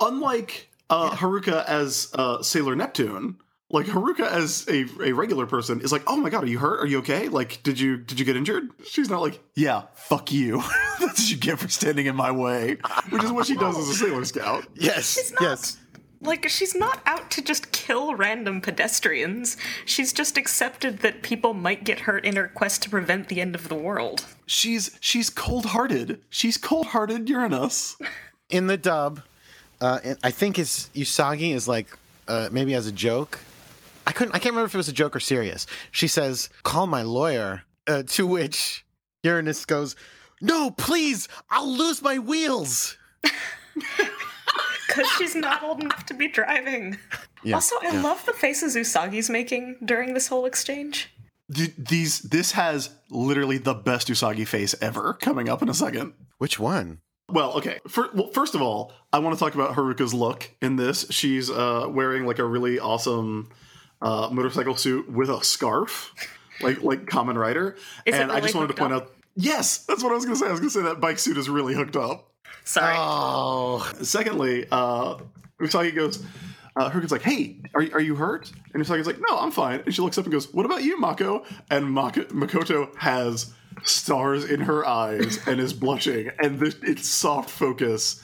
[0.00, 3.36] Unlike uh, Haruka as uh, Sailor Neptune,
[3.70, 6.80] like Haruka as a, a regular person is like, "Oh my god, are you hurt?
[6.80, 7.28] Are you okay?
[7.28, 10.62] Like, did you did you get injured?" She's not like, "Yeah, fuck you.
[11.00, 12.78] That's what you get for standing in my way,"
[13.10, 14.66] which is what she does as a Sailor Scout.
[14.74, 15.42] Yes, She's not.
[15.42, 15.78] yes.
[16.20, 19.56] Like, she's not out to just kill random pedestrians.
[19.84, 23.54] She's just accepted that people might get hurt in her quest to prevent the end
[23.54, 24.24] of the world.
[24.44, 26.20] She's she's cold hearted.
[26.28, 27.96] She's cold hearted Uranus.
[28.50, 29.20] In the dub,
[29.80, 31.86] uh, and I think it's Usagi is like
[32.26, 33.38] uh, maybe as a joke.
[34.06, 34.34] I couldn't.
[34.34, 35.66] I can't remember if it was a joke or serious.
[35.90, 38.84] She says, "Call my lawyer." Uh, to which
[39.22, 39.96] Uranus goes,
[40.40, 41.28] "No, please!
[41.50, 42.96] I'll lose my wheels."
[44.86, 46.98] Because she's not old enough to be driving.
[47.44, 48.02] Yeah, also, I yeah.
[48.02, 51.10] love the faces Usagi's making during this whole exchange.
[51.54, 56.14] Th- These this has literally the best Usagi face ever coming up in a second.
[56.38, 57.00] Which one?
[57.30, 57.78] Well, okay.
[57.86, 61.06] For, well, first of all, I want to talk about Haruka's look in this.
[61.10, 63.50] She's uh, wearing like a really awesome
[64.00, 66.14] uh, motorcycle suit with a scarf,
[66.62, 67.76] like like Kamen Rider.
[68.06, 69.02] Is and I just wanted to point up?
[69.04, 70.48] out, yes, that's what I was going to say.
[70.48, 72.30] I was going to say that bike suit is really hooked up.
[72.64, 72.94] Sorry.
[72.96, 75.16] Oh, Secondly, uh,
[75.60, 76.24] Usagi goes.
[76.76, 79.94] Uh, Haruka's like, "Hey, are are you hurt?" And Usagi's like, "No, I'm fine." And
[79.94, 83.52] she looks up and goes, "What about you, Mako?" And Mako, Makoto has
[83.84, 88.22] stars in her eyes and is blushing, and the, it's soft focus.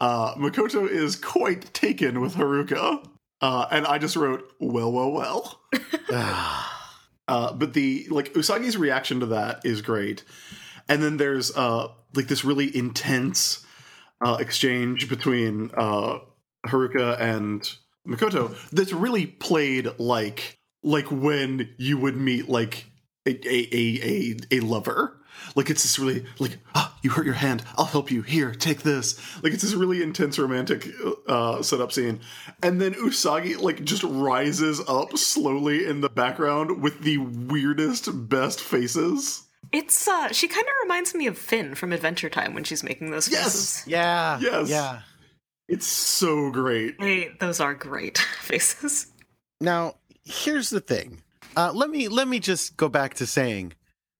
[0.00, 3.06] Uh, Makoto is quite taken with Haruka,
[3.40, 5.60] uh, and I just wrote, "Well, well, well."
[7.28, 10.24] uh, but the like Usagi's reaction to that is great,
[10.88, 13.64] and then there's uh, like this really intense
[14.24, 16.18] uh, exchange between uh,
[16.66, 17.70] Haruka and
[18.06, 22.86] Makoto that's really played like like when you would meet like
[23.26, 25.18] a a a, a, a lover.
[25.54, 27.62] Like it's this really like ah, you hurt your hand.
[27.76, 28.22] I'll help you.
[28.22, 29.18] Here, take this.
[29.42, 30.88] Like it's this really intense romantic
[31.28, 32.20] uh, setup scene,
[32.62, 38.60] and then Usagi like just rises up slowly in the background with the weirdest, best
[38.60, 39.42] faces.
[39.72, 43.10] It's, uh, she kind of reminds me of Finn from Adventure Time when she's making
[43.10, 43.82] those Yes!
[43.86, 44.70] yeah, Yes.
[44.70, 45.00] yeah.
[45.68, 46.94] It's so great.
[47.00, 49.08] Hey, those are great faces.
[49.60, 51.20] Now, here's the thing.
[51.56, 53.72] Uh, let me let me just go back to saying,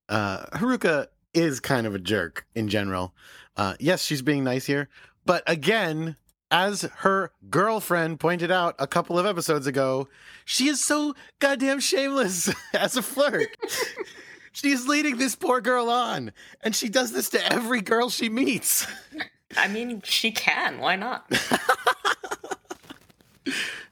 [0.08, 3.14] uh, Haruka is kind of a jerk in general.
[3.56, 4.88] Uh, yes, she's being nice here,
[5.24, 6.16] but again,
[6.50, 10.08] as her girlfriend pointed out a couple of episodes ago,
[10.44, 13.48] she is so goddamn shameless as a flirt.
[14.52, 16.32] She's leading this poor girl on,
[16.62, 18.86] and she does this to every girl she meets.
[19.54, 20.78] I mean, she can.
[20.78, 21.30] Why not?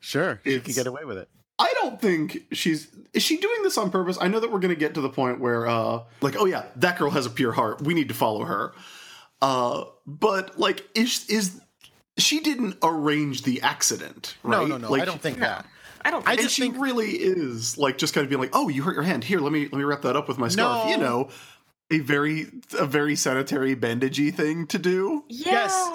[0.00, 1.28] Sure, she can get away with it.
[1.58, 4.18] I don't think she's is she doing this on purpose?
[4.20, 6.64] I know that we're going to get to the point where uh like oh yeah,
[6.76, 7.82] that girl has a pure heart.
[7.82, 8.72] We need to follow her.
[9.40, 11.60] Uh but like is is
[12.16, 14.60] she didn't arrange the accident, right?
[14.60, 14.90] No, no, no.
[14.90, 15.66] Like, I don't think that.
[16.04, 18.40] I don't I think and just she think- really is like just kind of being
[18.40, 19.24] like, "Oh, you hurt your hand.
[19.24, 20.90] Here, let me let me wrap that up with my scarf." No.
[20.90, 21.28] You know,
[21.90, 22.46] a very
[22.78, 25.24] a very sanitary bandagey thing to do.
[25.28, 25.52] Yeah.
[25.52, 25.92] Yes.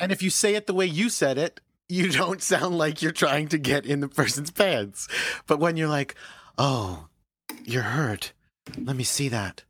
[0.00, 3.12] And if you say it the way you said it, you don't sound like you're
[3.12, 5.08] trying to get in the person's pants.
[5.46, 6.14] But when you're like,
[6.58, 7.06] oh,
[7.64, 8.32] you're hurt,
[8.78, 9.62] let me see that.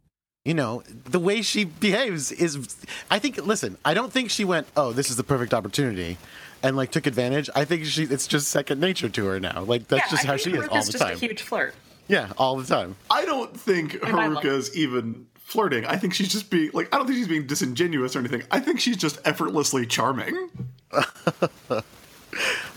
[0.44, 2.76] You know, the way she behaves is,
[3.10, 6.16] I think, listen, I don't think she went, oh, this is the perfect opportunity
[6.64, 7.48] and like took advantage.
[7.54, 9.62] I think she, it's just second nature to her now.
[9.62, 11.14] Like, that's Yeah, just I how think she is all Haruka's the just time.
[11.14, 11.74] a huge flirt.
[12.08, 12.96] yeah, all the time.
[13.08, 15.86] I don't think And I Haruka's even flirting.
[15.86, 18.42] I think she's just being like I don't think she's being disingenuous or anything.
[18.50, 20.50] I think she's just effortlessly charming.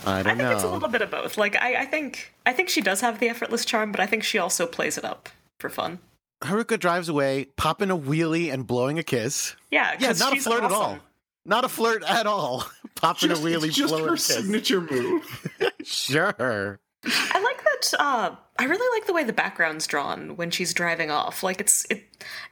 [0.06, 1.38] I I don't think it's a little bit of both.
[1.38, 4.24] Like, I, I think, I think she does have the effortless charm, but I think
[4.24, 5.30] she also plays it up
[5.60, 6.00] for fun.
[6.43, 9.56] Haruka drives away, popping a wheelie and blowing a kiss.
[9.72, 11.00] Yeah, yeah, not a she's flirt at all.
[11.46, 12.66] Not a flirt at all.
[12.96, 14.26] Popping Just, a wheelie, it's just blowing her a kiss.
[14.26, 15.52] signature move.
[15.84, 16.80] Sure.
[17.06, 17.93] I like that.
[18.00, 21.43] Uh, I really like the way the background's drawn when she's driving off.
[21.43, 22.04] Like it's it.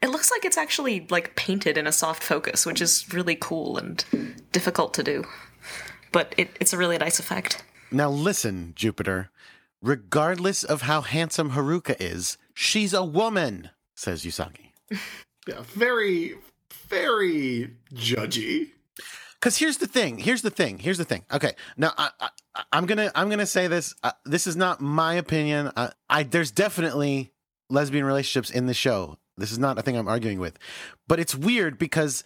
[0.03, 3.79] it looks like it's actually like painted in a soft focus, which is really cool
[3.79, 4.05] and
[4.51, 5.23] difficult to do.
[6.13, 7.61] But it, it's a really nice effect.
[7.91, 9.29] Now listen, Jupiter.
[9.81, 14.71] Regardless of how handsome Haruka is, she's a woman, says Usagi.
[15.45, 16.35] Yeah, very,
[16.87, 18.69] very judgy.
[19.33, 20.17] Because here's the thing.
[20.19, 20.79] Here's the thing.
[20.79, 21.25] Here's the thing.
[21.33, 22.11] Okay, now I,
[22.55, 23.93] I, I'm gonna I'm gonna say this.
[24.03, 25.69] Uh, this is not my opinion.
[25.75, 27.33] Uh, I there's definitely
[27.69, 29.17] lesbian relationships in the show.
[29.35, 30.57] This is not a thing I'm arguing with,
[31.09, 32.23] but it's weird because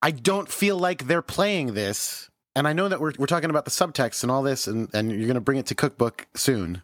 [0.00, 2.30] I don't feel like they're playing this.
[2.56, 5.10] And I know that we're we're talking about the subtext and all this, and and
[5.10, 6.82] you're gonna bring it to cookbook soon.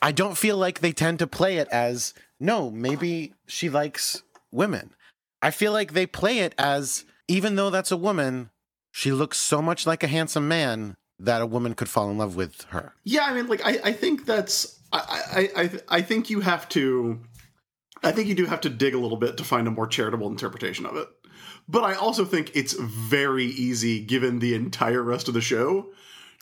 [0.00, 2.70] I don't feel like they tend to play it as no.
[2.70, 4.94] Maybe she likes women.
[5.42, 8.50] I feel like they play it as even though that's a woman,
[8.90, 12.36] she looks so much like a handsome man that a woman could fall in love
[12.36, 12.94] with her.
[13.04, 15.22] Yeah, I mean, like I, I think that's I,
[15.56, 17.20] I, I, I think you have to,
[18.02, 20.28] I think you do have to dig a little bit to find a more charitable
[20.28, 21.08] interpretation of it.
[21.68, 25.88] But I also think it's very easy, given the entire rest of the show,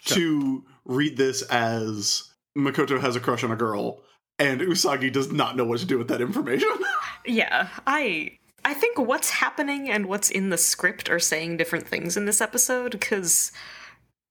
[0.07, 4.03] to read this as Makoto has a crush on a girl,
[4.39, 6.69] and Usagi does not know what to do with that information.
[7.27, 8.33] Yeah, I
[8.67, 12.43] I think what's happening and what's in the script are saying different things in this
[12.43, 13.51] episode because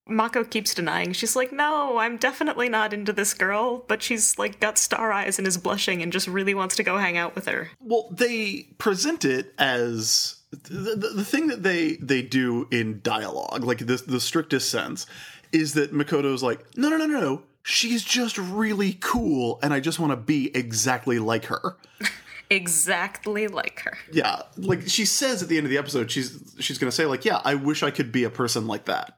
[0.07, 1.11] Mako keeps denying.
[1.13, 5.39] She's like, "No, I'm definitely not into this girl," but she's like got star eyes
[5.39, 7.71] and is blushing and just really wants to go hang out with her.
[7.79, 13.63] well, they present it as the, the, the thing that they they do in dialogue,
[13.63, 15.05] like the the strictest sense,
[15.51, 17.43] is that Makoto's like, no, no, no, no, no.
[17.63, 21.77] She's just really cool, and I just want to be exactly like her.
[22.49, 23.97] Exactly like her.
[24.11, 27.25] Yeah, like she says at the end of the episode, she's she's gonna say like,
[27.25, 29.17] yeah, I wish I could be a person like that.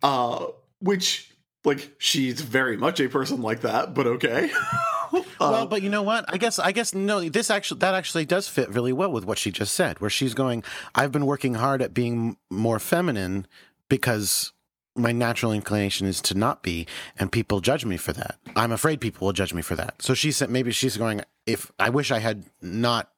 [0.00, 1.32] Uh, which
[1.64, 4.50] like she's very much a person like that, but okay.
[5.40, 6.24] well, but you know what?
[6.28, 7.28] I guess I guess no.
[7.28, 10.34] This actually that actually does fit really well with what she just said, where she's
[10.34, 10.64] going.
[10.94, 13.46] I've been working hard at being more feminine
[13.88, 14.52] because
[14.94, 16.86] my natural inclination is to not be,
[17.18, 18.38] and people judge me for that.
[18.54, 20.00] I'm afraid people will judge me for that.
[20.02, 21.22] So she said maybe she's going.
[21.46, 23.10] If I wish I had not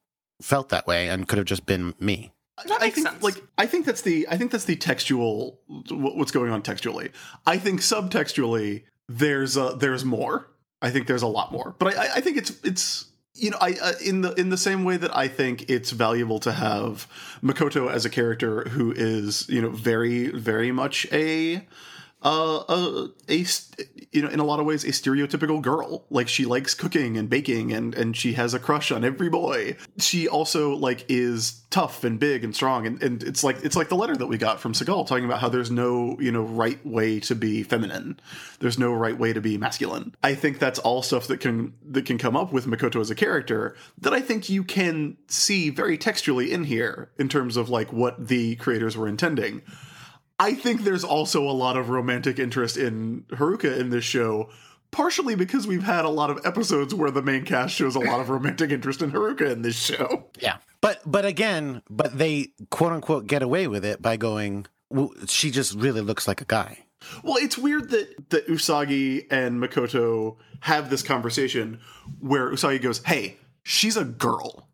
[0.43, 2.33] felt that way and could have just been me.
[2.67, 3.23] That I makes think sense.
[3.23, 5.61] like I think that's the I think that's the textual
[5.91, 7.11] what's going on textually.
[7.47, 10.49] I think subtextually there's uh there's more.
[10.81, 13.77] I think there's a lot more, but I I, think it's it's you know I
[13.83, 17.07] uh, in the in the same way that I think it's valuable to have
[17.43, 21.67] Makoto as a character who is you know very very much a
[22.23, 23.47] uh, a, a
[24.11, 26.05] you know in a lot of ways a stereotypical girl.
[26.11, 29.77] Like she likes cooking and baking and and she has a crush on every boy.
[29.99, 33.89] She also like is tough and big and strong and, and it's like it's like
[33.89, 36.85] the letter that we got from Seagal talking about how there's no you know right
[36.85, 38.19] way to be feminine.
[38.59, 40.17] There's no right way to be masculine.
[40.23, 43.15] I think that's all stuff that can that can come up with Makoto as a
[43.15, 47.93] character that I think you can see very textually in here in terms of like
[47.93, 49.63] what the creators were intending
[50.39, 54.51] I think there's also a lot of romantic interest in Haruka in this show,
[54.91, 58.21] partially because we've had a lot of episodes where the main cast shows a lot
[58.21, 60.27] of romantic interest in Haruka in this show.
[60.41, 60.59] Yeah.
[60.81, 64.67] But but again, but they quote unquote get away with it by going.
[64.91, 66.85] Well, she just really looks like a guy.
[67.23, 71.81] Well, it's weird that that Usagi and Makoto have this conversation
[72.21, 74.69] where Usagi goes, "Hey, she's a girl,"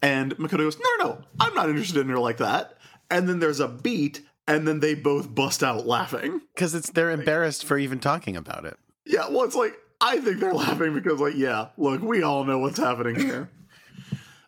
[0.00, 2.78] and Makoto goes, "No, no, no, I'm not interested in her like that."
[3.10, 6.40] And then there's a beat, and then they both bust out laughing.
[6.54, 8.76] because it's they're embarrassed for even talking about it.
[9.04, 12.58] Yeah, well, it's like I think they're laughing because, like, yeah, look, we all know
[12.58, 13.50] what's happening here.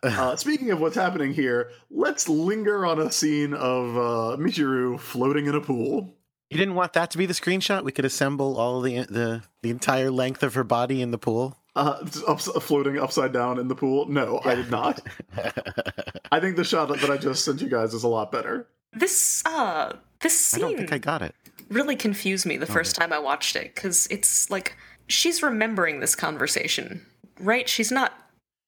[0.03, 5.45] Uh, speaking of what's happening here, let's linger on a scene of uh, Michiru floating
[5.45, 6.13] in a pool.
[6.49, 7.85] You didn't want that to be the screenshot.
[7.85, 11.57] We could assemble all the the the entire length of her body in the pool.
[11.73, 14.05] Uh, ups- floating upside down in the pool.
[14.09, 14.99] No, I did not.
[16.33, 18.67] I think the shot that I just sent you guys is a lot better.
[18.95, 21.33] This uh this I don't scene think I got it.
[21.69, 24.75] really confused me the first time I watched it because it's like
[25.07, 27.05] she's remembering this conversation,
[27.39, 27.67] right?
[27.67, 28.13] She's not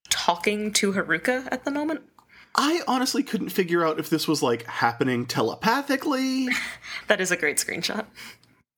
[0.09, 2.01] talking to Haruka at the moment.
[2.57, 6.47] I honestly couldn't figure out if this was like happening telepathically
[7.07, 8.05] That is a great screenshot.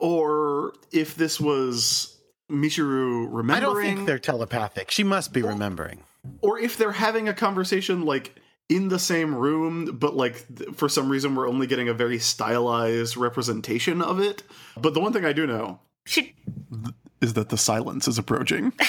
[0.00, 2.16] or if this was
[2.50, 3.50] Michiru remembering.
[3.50, 4.90] I don't think they're telepathic.
[4.90, 6.02] She must be remembering.
[6.42, 8.34] or if they're having a conversation like
[8.68, 12.18] in the same room but like th- for some reason we're only getting a very
[12.18, 14.42] stylized representation of it
[14.76, 16.34] but the one thing i do know She
[17.20, 18.72] is that the silence is approaching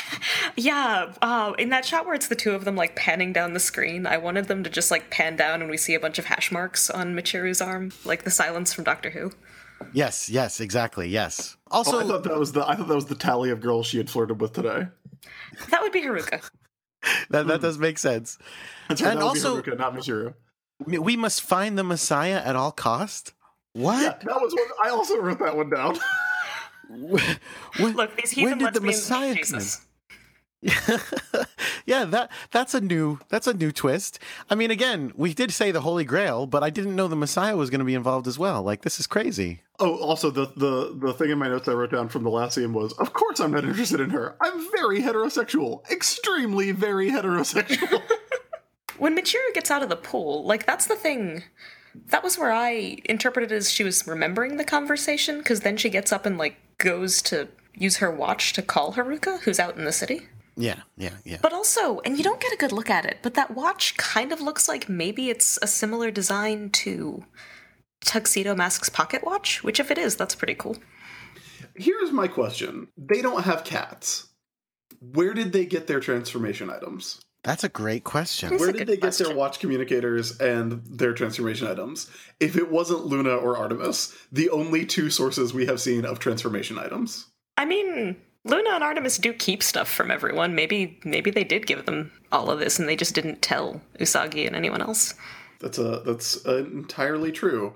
[0.55, 3.59] Yeah, uh, in that shot where it's the two of them like panning down the
[3.61, 6.25] screen, I wanted them to just like pan down and we see a bunch of
[6.25, 9.31] hash marks on Michiru's arm, like the silence from Doctor Who.
[9.93, 11.07] Yes, yes, exactly.
[11.07, 11.55] Yes.
[11.71, 13.85] oh, Also, i thought that was the i thought that was the tally of girls
[13.87, 14.87] she had flirted with today
[15.69, 16.49] That would be Haruka.
[17.29, 17.61] that that hmm.
[17.61, 18.37] does make sense.
[18.87, 20.33] That's right, And that would be also- Haruka, not Michiru.
[20.85, 23.33] We must find the Messiah at all cost.
[23.73, 24.01] What?
[24.01, 24.65] Yeah, that was one.
[24.83, 25.97] I also wrote that one down.
[26.89, 29.59] When- Look, these when heathen did the Messiah hate come?
[29.59, 29.85] Jesus.
[31.85, 34.19] yeah, that that's a new that's a new twist.
[34.49, 37.55] I mean, again, we did say the Holy Grail, but I didn't know the Messiah
[37.55, 38.61] was going to be involved as well.
[38.61, 39.61] Like, this is crazy.
[39.79, 42.55] Oh, also the the the thing in my notes I wrote down from the last
[42.55, 44.35] scene was, of course I'm not interested in her.
[44.41, 48.01] I'm very heterosexual, extremely very heterosexual.
[48.97, 51.43] When Michiru gets out of the pool, like that's the thing.
[52.07, 56.11] That was where I interpreted as she was remembering the conversation, because then she gets
[56.11, 59.93] up and like goes to use her watch to call Haruka, who's out in the
[59.93, 60.27] city.
[60.59, 61.37] Yeah, yeah, yeah.
[61.41, 64.33] But also, and you don't get a good look at it, but that watch kind
[64.33, 67.23] of looks like maybe it's a similar design to
[68.01, 70.77] Tuxedo Mask's pocket watch, which if it is, that's pretty cool.
[71.75, 74.27] Here's my question: They don't have cats.
[74.99, 77.21] Where did they get their transformation items?
[77.43, 78.49] That's a great question.
[78.49, 82.11] That's Where did good they get their watch communicators and their transformation items?
[82.41, 86.77] If it wasn't Luna or Artemis, the only two sources we have seen of transformation
[86.77, 87.27] items.
[87.55, 90.55] I mean, Luna and Artemis do keep stuff from everyone.
[90.55, 94.47] Maybe maybe they did give them all of this and they just didn't tell Usagi
[94.47, 95.13] and anyone else.
[95.59, 97.73] That's a that's uh, entirely true.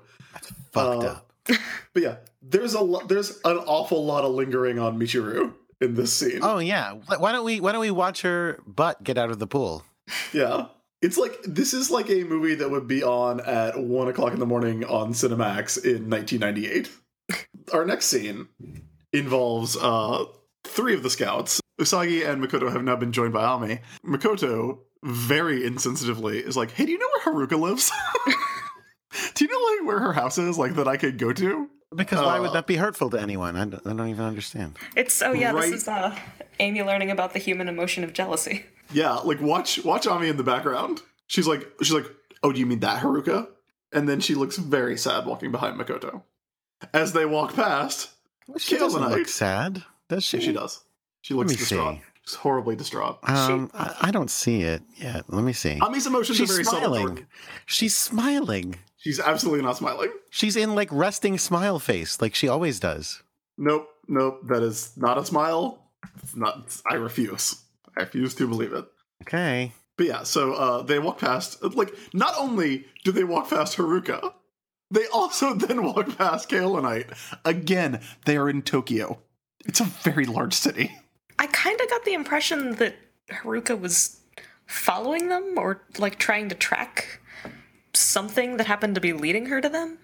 [0.72, 1.32] Fucked Uh, up.
[1.92, 6.12] But yeah, there's a lo- there's an awful lot of lingering on Michiru in this
[6.12, 6.40] scene.
[6.42, 6.94] Oh yeah.
[6.94, 9.84] Why don't we why don't we watch her butt get out of the pool?
[10.32, 10.66] Yeah.
[11.02, 14.40] It's like this is like a movie that would be on at one o'clock in
[14.40, 16.90] the morning on Cinemax in 1998.
[17.74, 18.48] Our next scene
[19.12, 20.24] involves uh,
[20.74, 21.60] three of the scouts.
[21.80, 23.80] Usagi and Makoto have now been joined by Ami.
[24.06, 27.90] Makoto, very insensitively, is like, "Hey, do you know where Haruka lives?
[29.34, 32.18] do you know like where her house is, like that I could go to?" Because
[32.20, 33.56] why Uh, would that be hurtful to anyone?
[33.56, 34.76] I don't, I don't even understand.
[34.96, 35.70] It's oh yeah, Right.
[35.70, 36.16] this is uh,
[36.58, 38.66] Amy learning about the human emotion of jealousy.
[38.92, 41.02] Yeah, like watch watch Ami in the background.
[41.26, 42.06] She's like she's like,
[42.42, 43.48] "Oh, do you mean that Haruka?"
[43.92, 46.22] And then she looks very sad walking behind Makoto.
[46.92, 48.10] As they walk past,
[48.58, 49.84] She Kill doesn't look sad,
[50.14, 50.38] does she?
[50.38, 50.80] Yeah, she does.
[51.22, 51.96] She looks distraught.
[51.96, 52.02] see.
[52.26, 53.18] She's horribly distraught.
[53.24, 55.24] Um, I, I don't see it yet.
[55.28, 55.78] Let me see.
[55.82, 56.80] Ami's emotions She's are very subtle.
[56.80, 57.06] smiling.
[57.06, 57.26] Jordan.
[57.66, 58.76] She's smiling.
[58.96, 60.10] She's absolutely not smiling.
[60.30, 63.22] She's in like resting smile face, like she always does.
[63.58, 64.40] Nope, nope.
[64.48, 65.90] That is not a smile.
[66.22, 66.74] It's not.
[66.90, 67.56] I refuse.
[67.96, 68.86] I refuse to believe it.
[69.22, 69.72] Okay.
[69.96, 71.62] But yeah, so uh, they walk past.
[71.62, 74.32] Like, not only do they walk past Haruka,
[74.90, 77.14] they also then walk past Kaolinite.
[77.44, 79.20] Again, they are in Tokyo.
[79.66, 80.94] It's a very large city.
[81.38, 82.96] I kind of got the impression that
[83.30, 84.20] Haruka was
[84.66, 87.20] following them or like trying to track
[87.92, 89.98] something that happened to be leading her to them.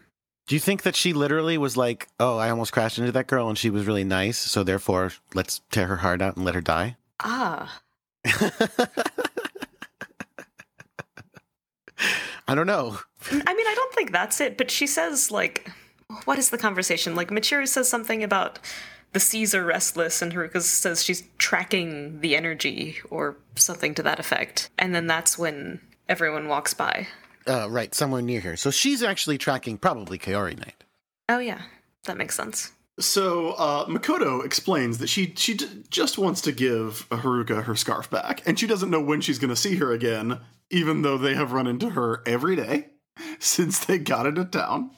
[0.47, 3.49] Do you think that she literally was like, "Oh, I almost crashed into that girl,
[3.49, 6.61] and she was really nice, so therefore, let's tear her heart out and let her
[6.61, 6.97] die"?
[7.21, 7.83] Ah,
[12.49, 12.99] I don't know.
[13.31, 15.71] I mean, I don't think that's it, but she says, like,
[16.25, 17.15] what is the conversation?
[17.15, 18.59] Like, Michiru says something about
[19.13, 24.21] the seas are restless, and Haruka says she's tracking the energy or something to that
[24.21, 24.71] effect.
[24.79, 27.09] And then that's when everyone walks by.
[27.47, 28.57] Uh, right, somewhere near here.
[28.57, 30.85] So she's actually tracking probably Kaori Knight.
[31.29, 31.63] Oh, yeah,
[32.05, 32.73] that makes sense.
[32.99, 38.11] So uh, Makoto explains that she she d- just wants to give Haruka her scarf
[38.11, 40.41] back, and she doesn't know when she's going to see her again,
[40.71, 42.89] even though they have run into her every day
[43.39, 44.91] since they got into town.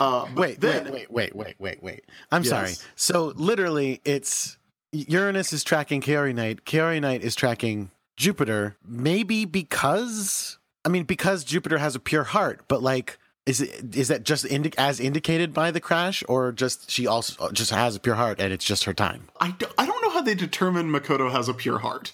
[0.00, 2.04] Uh, but Wait, then, wait, wait, wait, wait, wait, wait.
[2.32, 2.50] I'm Yes.
[2.50, 2.72] sorry.
[2.96, 4.56] So literally, it's
[4.92, 6.64] Uranus is tracking Kaori Knight.
[6.64, 8.76] Kaori Knight is tracking Jupiter.
[8.86, 13.18] Maybe because I mean because Jupiter has a pure heart, but like.
[13.46, 17.50] Is it is that just indi- as indicated by the crash, or just she also
[17.52, 19.28] just has a pure heart and it's just her time?
[19.38, 22.12] I, do, I don't know how they determine Makoto has a pure heart.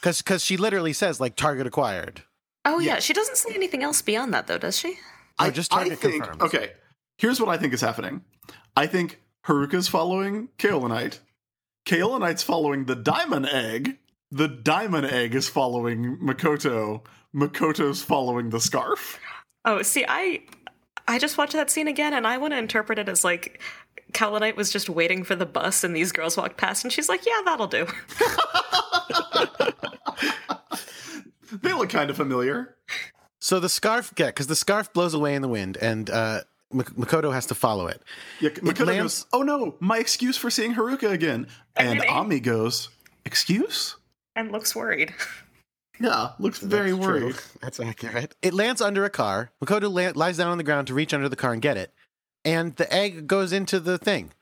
[0.00, 2.22] Because because she literally says like target acquired.
[2.64, 2.98] Oh, yeah, Yeah.
[3.00, 4.90] she doesn't say anything else beyond that, though, does she?
[4.90, 4.94] No,
[5.40, 6.42] I just I target think confirmed.
[6.42, 6.70] okay.
[7.20, 8.22] Here's what I think is happening.
[8.74, 11.18] I think Haruka's following Kaolinite.
[11.84, 13.98] Kaolinite's following the Diamond Egg.
[14.30, 17.02] The Diamond Egg is following Makoto.
[17.34, 19.18] Makoto's following the scarf.
[19.66, 20.40] Oh, see, I
[21.06, 23.60] I just watched that scene again, and I want to interpret it as like
[24.12, 27.26] Kaolinite was just waiting for the bus, and these girls walked past, and she's like,
[27.26, 27.86] "Yeah, that'll do."
[31.62, 32.76] They look kind of familiar.
[33.40, 36.49] So the scarf, yeah, because the scarf blows away in the wind, and uh, Mak-
[36.72, 38.00] Makoto has to follow it.
[38.40, 41.46] Yeah, Makoto lands- goes, "Oh no, my excuse for seeing Haruka again."
[41.76, 42.08] And Really?
[42.08, 42.88] Ami goes,
[43.24, 43.96] "Excuse?"
[44.36, 45.14] and looks worried.
[46.02, 47.20] Yeah, looks very That's true.
[47.24, 47.36] worried.
[47.60, 48.34] That's accurate.
[48.40, 49.50] It lands under a car.
[49.62, 51.92] Makoto la- lies down on the ground to reach under the car and get it,
[52.42, 54.32] and the egg goes into the thing,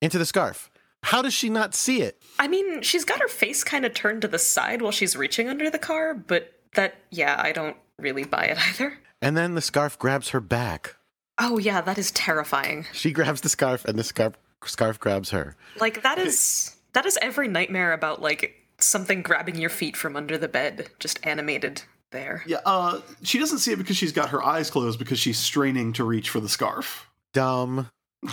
[0.00, 0.70] into the scarf.
[1.02, 2.22] How does she not see it?
[2.38, 5.48] I mean, she's got her face kind of turned to the side while she's reaching
[5.48, 8.96] under the car, but that, yeah, I don't really buy it either.
[9.20, 10.94] And then the scarf grabs her back.
[11.40, 12.86] Oh, yeah, that is terrifying.
[12.92, 14.34] She grabs the scarf, and the scarf
[14.64, 15.56] scarf grabs her.
[15.80, 16.76] Like, that is.
[16.92, 21.24] That is every nightmare about, like, something grabbing your feet from under the bed, just
[21.24, 22.42] animated there.
[22.46, 25.92] Yeah, uh, she doesn't see it because she's got her eyes closed because she's straining
[25.94, 27.08] to reach for the scarf.
[27.32, 27.88] Dumb.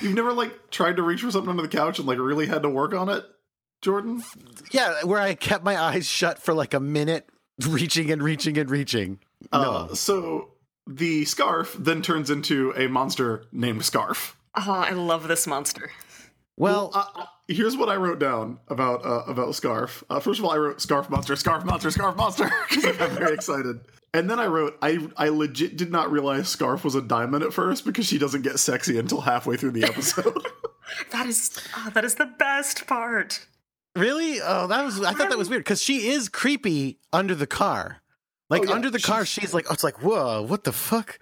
[0.00, 2.62] You've never like tried to reach for something under the couch and like really had
[2.62, 3.24] to work on it,
[3.82, 4.22] Jordan?
[4.70, 7.28] Yeah, where I kept my eyes shut for like a minute,
[7.66, 9.20] reaching and reaching and reaching.
[9.52, 9.58] No.
[9.58, 10.50] Uh, so
[10.86, 14.36] the scarf then turns into a monster named Scarf.
[14.54, 15.90] Oh, I love this monster.
[16.56, 20.02] well, uh, here's what I wrote down about uh, about Scarf.
[20.08, 23.10] Uh, first of all, I wrote Scarf Monster, Scarf Monster, Scarf Monster because I got
[23.10, 23.80] very excited.
[24.14, 27.52] And then I wrote, I I legit did not realize Scarf was a diamond at
[27.52, 30.46] first because she doesn't get sexy until halfway through the episode.
[31.10, 33.44] That is oh, that is the best part.
[33.96, 34.40] really?
[34.40, 35.02] Oh, that was.
[35.02, 38.02] I thought that was weird because she is creepy under the car.
[38.48, 41.18] Like Oh, yeah, under the car, she's like, oh, it's like, whoa, what the fuck?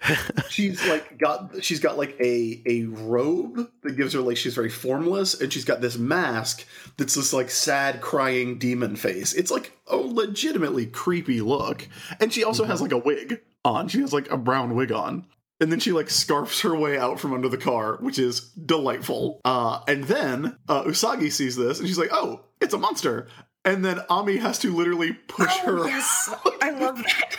[0.50, 4.70] she's like got she's got like a a robe that gives her like she's very
[4.70, 6.66] formless and she's got this mask
[6.96, 9.34] that's this like sad crying demon face.
[9.34, 11.88] It's like a legitimately creepy look.
[12.18, 13.86] And she also has like a wig on.
[13.86, 15.26] She has like a brown wig on.
[15.60, 19.40] And then she like scarfs her way out from under the car which is delightful.
[19.44, 23.28] Uh and then uh usagi sees this and she's like oh it's a monster
[23.64, 27.36] and then ami has to literally push her Oh, yes, I love that.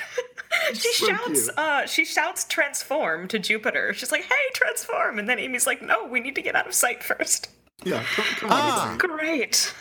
[0.74, 3.94] she So shouts, uh, she shouts transform to Jupiter.
[3.94, 5.20] She's like, hey, transform.
[5.20, 7.50] And then Amy's like, no, we need to get out of sight first.
[7.84, 8.96] yeah come, come Ah.
[8.98, 9.00] Usagi.
[9.00, 9.74] Great.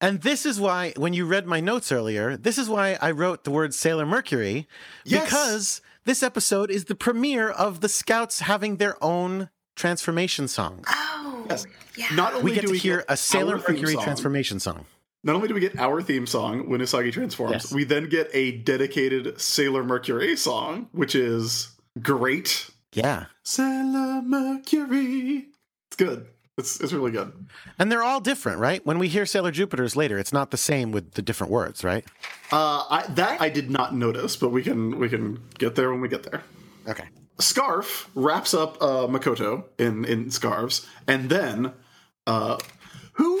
[0.00, 3.44] And this is why, when you read my notes earlier, this is why I wrote
[3.44, 4.66] the word Sailor Mercury,
[5.04, 5.24] Yes.
[5.24, 10.84] because this episode is the premiere of the Scouts having their own transformation song.
[10.88, 11.66] Oh, Yes.
[11.96, 12.06] yeah.
[12.14, 14.86] not only We get do to hear get a Sailor Mercury song- transformation song.
[15.24, 17.72] Not only do we get our theme song when Usagi transforms, Yes.
[17.72, 21.68] we then get a dedicated Sailor Mercury song, which is
[22.00, 22.70] great.
[22.92, 23.26] Yeah.
[23.44, 25.46] Sailor Mercury.
[25.88, 26.26] It's good.
[26.58, 27.32] It's it's really good.
[27.78, 28.84] And they're all different, right?
[28.84, 32.04] When we hear Sailor Jupiter's later, it's not the same with the different words, right?
[32.50, 36.00] Uh, I, that I did not notice, but we can we can get there when
[36.02, 36.42] we get there.
[36.86, 37.04] Okay.
[37.38, 41.72] Scarf wraps up uh, Makoto in in scarves, and then
[42.26, 42.58] uh,
[43.14, 43.40] who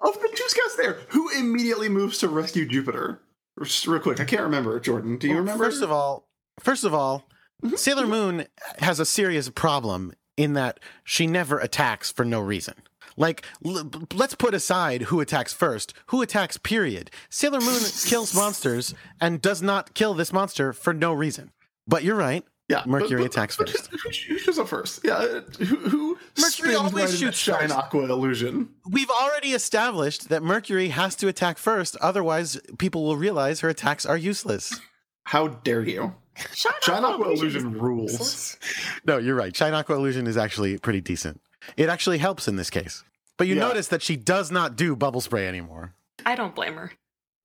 [0.00, 3.20] of the two scouts there who immediately moves to rescue Jupiter?
[3.62, 4.78] Just real quick, I can't remember.
[4.80, 5.64] Jordan, do you remember?
[5.64, 6.28] First of all,
[6.58, 7.24] first of all,
[7.62, 7.76] mm-hmm.
[7.76, 8.46] Sailor Moon
[8.78, 12.74] has a serious problem in that she never attacks for no reason.
[13.16, 15.92] Like, l- let's put aside who attacks first.
[16.06, 17.10] Who attacks, period.
[17.28, 21.50] Sailor Moon kills monsters and does not kill this monster for no reason.
[21.86, 22.44] But you're right.
[22.70, 23.86] Yeah, Mercury but- but- attacks but first.
[23.90, 25.00] Who, who shoots up first?
[25.04, 27.72] Yeah, uh, who, who Mercury spins always right shoots Shine.
[27.72, 28.68] Aqua illusion?
[28.88, 34.06] We've already established that Mercury has to attack first, otherwise, people will realize her attacks
[34.06, 34.80] are useless.
[35.24, 36.14] How dare you?
[36.54, 38.12] Shine, Shine Aqua Illusion illusion is rules.
[38.12, 38.56] useless.
[39.04, 39.54] No, you're right.
[39.54, 41.40] Shine Aqua Illusion is actually pretty decent.
[41.76, 43.04] It actually helps in this case.
[43.36, 43.62] But you Yeah.
[43.68, 45.92] notice that she does not do bubble spray anymore.
[46.24, 46.92] I don't blame her.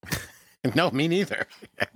[0.74, 1.46] No, me neither.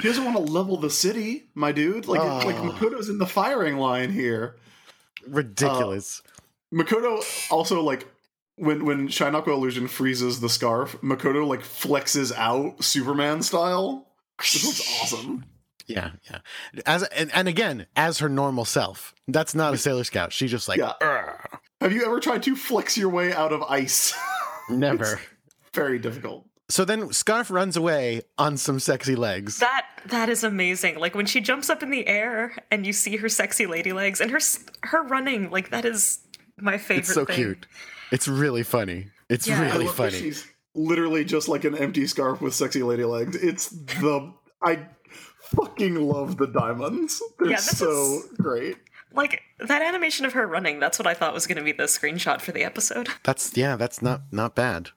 [0.00, 2.06] She doesn't want to level the city, my dude.
[2.06, 2.46] Like, Oh.
[2.46, 2.70] like ah.
[2.70, 4.56] Makoto's in the firing line here.
[5.26, 6.22] Ridiculous.
[6.26, 8.06] Uh, Makoto also like
[8.56, 14.08] when when Shine Aqua illusion freezes the scarf, Makoto like flexes out Superman style.
[14.38, 15.44] This looks awesome.
[15.86, 16.38] yeah, yeah.
[16.84, 19.14] As and, and again, as her normal self.
[19.28, 20.32] That's not a Sailor Scout.
[20.32, 20.92] She's just like Yeah.
[21.80, 24.14] Have you ever tried to flex your way out of ice?
[24.70, 25.20] never.
[25.74, 26.45] Very difficult.
[26.68, 29.58] So then Scarf runs away on some sexy legs.
[29.58, 30.98] That that is amazing.
[30.98, 34.20] Like when she jumps up in the air and you see her sexy lady legs
[34.20, 34.40] and her
[34.82, 35.50] her running.
[35.50, 36.18] Like that is
[36.58, 37.00] my favorite.
[37.00, 37.36] It's so thing.
[37.36, 37.66] cute.
[38.10, 39.08] It's really funny.
[39.28, 39.60] It's Yeah.
[39.60, 40.22] I I really love that funny.
[40.22, 43.36] She's literally just like an empty scarf with sexy lady legs.
[43.36, 44.88] It's the I
[45.40, 47.22] fucking love the diamonds.
[47.38, 48.76] They're Yeah, this so is- great.
[49.12, 50.80] Like that animation of her running.
[50.80, 53.08] That's what I thought was going to be the screenshot for the episode.
[53.22, 54.90] That's yeah, that's not not bad.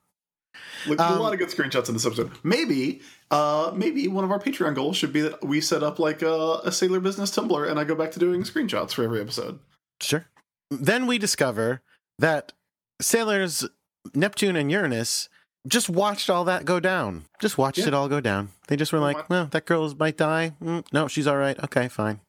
[0.88, 2.32] Like, Um, a lot of good screenshots in this episode.
[2.43, 3.01] Maybe,
[3.32, 6.62] uh, maybe one of our Patreon goals should be that we set up like a,
[6.64, 9.60] a Sailor Business Tumblr, and I go back to doing screenshots for every episode.
[10.01, 10.26] Sure.
[10.72, 11.82] Then we discover
[12.18, 12.53] that
[13.01, 13.66] sailors
[14.14, 15.28] Neptune and Uranus
[15.68, 17.26] just watched all that go down.
[17.41, 17.88] Just watched Yeah.
[17.88, 18.49] it all go down.
[18.68, 20.53] They just were like, well, that girl might die.
[20.64, 21.62] Mm, no, she's all right.
[21.66, 22.22] Okay, fine.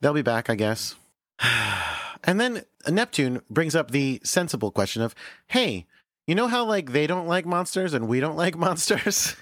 [0.00, 0.94] They'll be back, I guess.
[2.24, 5.14] And then Neptune brings up the sensible question of,
[5.46, 5.86] hey,
[6.28, 9.34] you know how like they don't like monsters and we don't like monsters?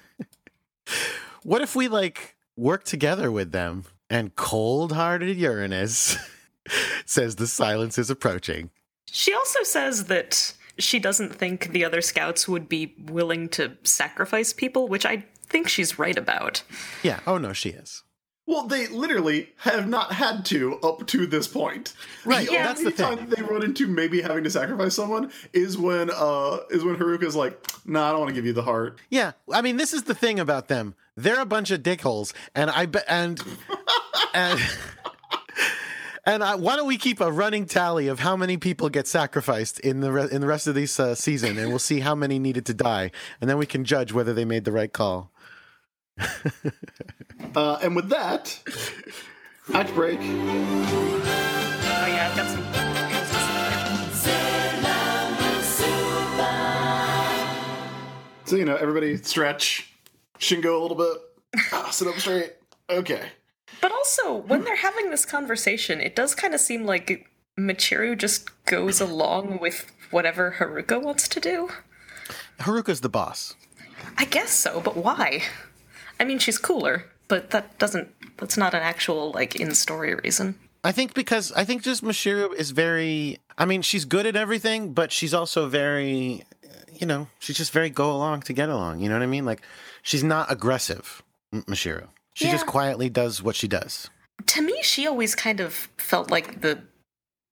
[1.43, 6.17] what if we like work together with them and cold-hearted Uranus
[7.05, 8.71] says the silence is approaching.
[9.11, 14.53] She also says that she doesn't think the other scouts would be willing to sacrifice
[14.53, 16.63] people, which I think she's right about.
[17.03, 17.21] Yeah.
[17.27, 18.05] Oh no, she is.
[18.47, 21.95] Well, they literally have not had to up to this point.
[22.25, 25.33] Right, The yeah, that's only the time they run into maybe having to sacrifice someone
[25.53, 28.63] is when uh is when Haruka's like, "Nah, I don't want to give you the
[28.63, 30.95] heart." Yeah, I mean, this is the thing about them.
[31.17, 33.43] They're a bunch of dickholes, and I bet and
[34.35, 34.61] and
[36.25, 39.81] and I, why don't we keep a running tally of how many people get sacrificed
[39.81, 42.39] in the re- in the rest of this uh, season, and we'll see how many
[42.39, 45.31] needed to die, and then we can judge whether they made the right call.
[47.55, 48.59] Uh, and with that,
[49.73, 50.19] act break.
[50.21, 50.23] Oh
[52.07, 52.87] yeah, I've got some.
[58.45, 59.91] So you know, everybody stretch,
[60.39, 61.17] Shingo a little bit,
[61.73, 62.53] ah, sit up straight.
[62.91, 63.23] Okay.
[63.81, 68.51] But also, when they're having this conversation, it does kind of seem like Michiru just
[68.67, 71.71] goes along with whatever Haruka wants to do.
[72.61, 73.55] Haruka's the boss.
[74.17, 75.43] I guess so, but why?
[76.19, 78.09] I mean, she's cooler, but that doesn't.
[78.39, 80.59] That's not an actual, like, in story reason.
[80.85, 83.39] I think because I think just Michiru is very.
[83.59, 86.45] I mean, she's good at everything, but she's also very.
[86.93, 89.01] You know, she's just very go along to get along.
[89.01, 89.45] You know what I mean?
[89.45, 89.61] Like,
[90.03, 92.09] she's not aggressive, M- Michiru.
[92.33, 94.09] She just quietly does what she does.
[94.47, 96.83] To me, she always kind of felt like the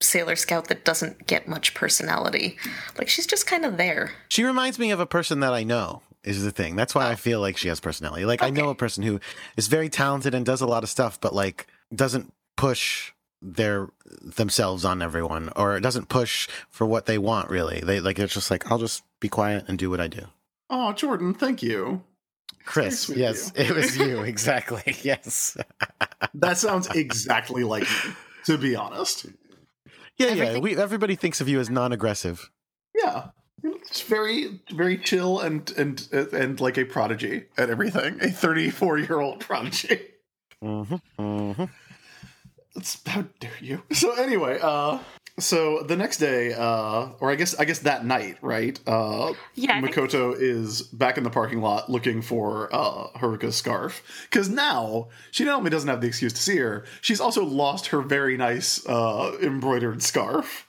[0.00, 2.58] Sailor Scout that doesn't get much personality.
[2.98, 4.12] Like, she's just kind of there.
[4.28, 6.02] She reminds me of a person that I know.
[6.24, 6.74] Is the thing.
[6.74, 7.16] That's why I oh.
[7.16, 8.24] feel like she has personality.
[8.24, 9.20] Like I know a person who
[9.56, 13.12] is very talented and does a lot of stuff, but like doesn't push
[13.42, 13.90] their
[14.22, 17.50] themselves on everyone or doesn't push for what they want.
[17.50, 20.26] Really, they like it's just like I'll just be quiet and do what I do.
[20.70, 22.02] Oh, Jordan, thank you.
[22.64, 24.96] Chris, yes, it was you exactly.
[25.02, 25.56] Yes,
[26.32, 28.12] That sounds exactly like me,
[28.46, 29.26] to be honest.
[30.16, 30.58] yeah, yeah.
[30.58, 32.50] We everybody thinks of you as non-aggressive.
[32.94, 33.28] Yeah.
[33.64, 38.18] It's very, very chill and and and like a prodigy at everything.
[38.20, 40.00] A 34 year old prodigy.
[40.60, 40.82] hmm
[41.18, 41.64] hmm
[42.76, 43.82] It's, how dare you?
[43.92, 44.98] So anyway, uh,
[45.38, 48.78] so the next day, uh, or I guess I guess that night, right?
[48.86, 53.56] Uh, Yeah, I think- Makoto is back in the parking lot looking for uh, Haruka's
[53.56, 57.44] scarf because now she not only doesn't have the excuse to see her, she's also
[57.44, 60.66] lost her very nice uh, embroidered scarf.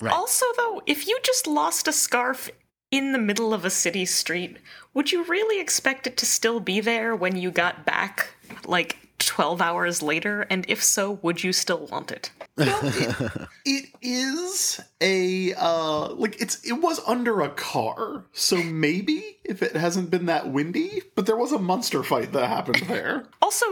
[0.00, 0.12] Right.
[0.12, 2.50] Also, though, if you just lost a scarf
[2.90, 4.58] in the middle of a city street,
[4.92, 8.28] would you really expect it to still be there when you got back,
[8.66, 10.42] like, 12 hours later?
[10.50, 12.30] And if so, would you still want it?
[13.66, 19.74] It is a uh, like it's it was under a car, so maybe if it
[19.74, 23.24] hasn't been that windy, but there was a monster fight that happened there.
[23.40, 23.64] Also,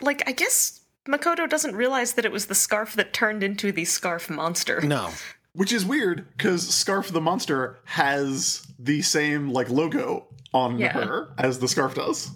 [0.00, 3.84] like, I guess Makoto doesn't realize that it was the scarf that turned into the
[3.84, 4.80] scarf monster.
[4.82, 5.10] No,
[5.54, 10.92] Which is weird because Scarf the Monster has the same like logo on Yeah.
[10.92, 12.30] her as the scarf does.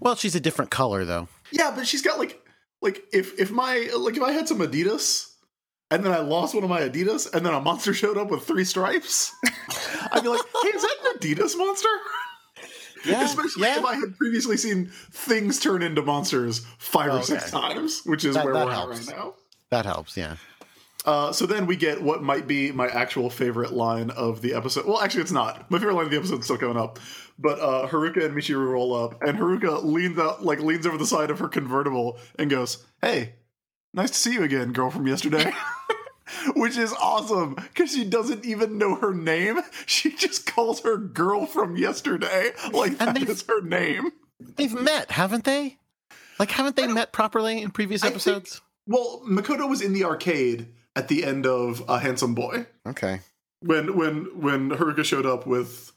[0.00, 1.28] well, she's a different color though.
[1.50, 2.40] Yeah, but she's got like
[2.82, 5.28] like if if my like if I had some Adidas
[5.90, 8.44] and then I lost one of my Adidas and then a monster showed up with
[8.44, 9.32] three stripes,
[10.12, 11.88] I'd be like, hey, is that an Adidas monster?
[13.04, 13.78] Yeah, Especially yeah.
[13.78, 18.24] if I had previously seen things turn into monsters five or oh, six times, which
[18.24, 19.08] is That- where that we're helps.
[19.08, 19.34] at right now.
[19.70, 20.16] That helps.
[20.16, 20.36] Yeah.
[21.06, 24.84] Uh, so then we get what might be my actual favorite line of the episode.
[24.86, 25.70] Well, actually, it's not.
[25.70, 26.98] My favorite line of the episode is still coming up.
[27.38, 31.06] But uh, Haruka and Michiru roll up, and Haruka leans out, like leans over the
[31.06, 33.34] side of her convertible, and goes, "Hey,
[33.94, 35.52] nice to see you again, girl from yesterday."
[36.56, 39.60] Which is awesome because she doesn't even know her name.
[39.86, 44.10] She just calls her girl from yesterday, like And that is her name.
[44.40, 45.78] They've met, haven't they?
[46.38, 48.60] Like, haven't they met properly in previous I think- episodes?
[48.88, 52.66] Well, Makoto was in the arcade at the end of A Handsome Boy.
[52.86, 53.20] Okay.
[53.60, 55.92] when when when Haruka showed up with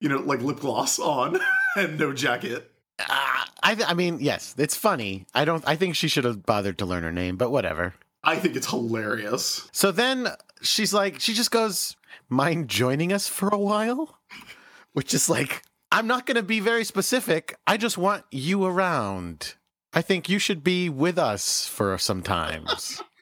[0.00, 1.38] you know like lip gloss on
[1.76, 2.70] and no jacket.
[2.98, 5.26] Uh, I, I mean, yes, it's funny.
[5.34, 5.62] I don't.
[5.66, 7.94] I think she should have bothered to learn her name, but whatever.
[8.24, 9.68] I think it's hilarious.
[9.72, 10.28] So then
[10.62, 11.96] she's like, she just goes,
[12.30, 14.18] "Mind joining us for a while?"
[14.94, 15.62] Which is like,
[15.92, 17.54] I'm not going to be very specific.
[17.66, 19.54] I just want you around.
[19.92, 23.02] I think you should be with us for some times.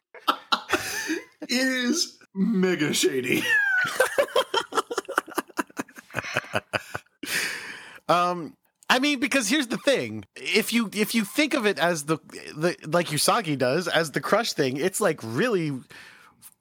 [1.49, 3.45] It is mega shady.
[8.09, 8.57] Um,
[8.91, 12.19] I mean, because here's the thing: if you if you think of it as the
[12.57, 15.73] the like Usagi does as the crush thing, it's like really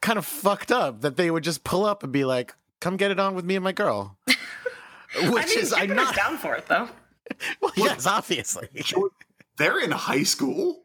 [0.02, 3.12] kind of fucked up that they would just pull up and be like, "Come get
[3.12, 4.38] it on with me and my girl." Which
[5.16, 6.16] I mean, is I'm not.
[6.16, 6.90] down for it, though.
[7.62, 8.68] Well, yes, obviously.
[9.58, 10.84] They're in high school.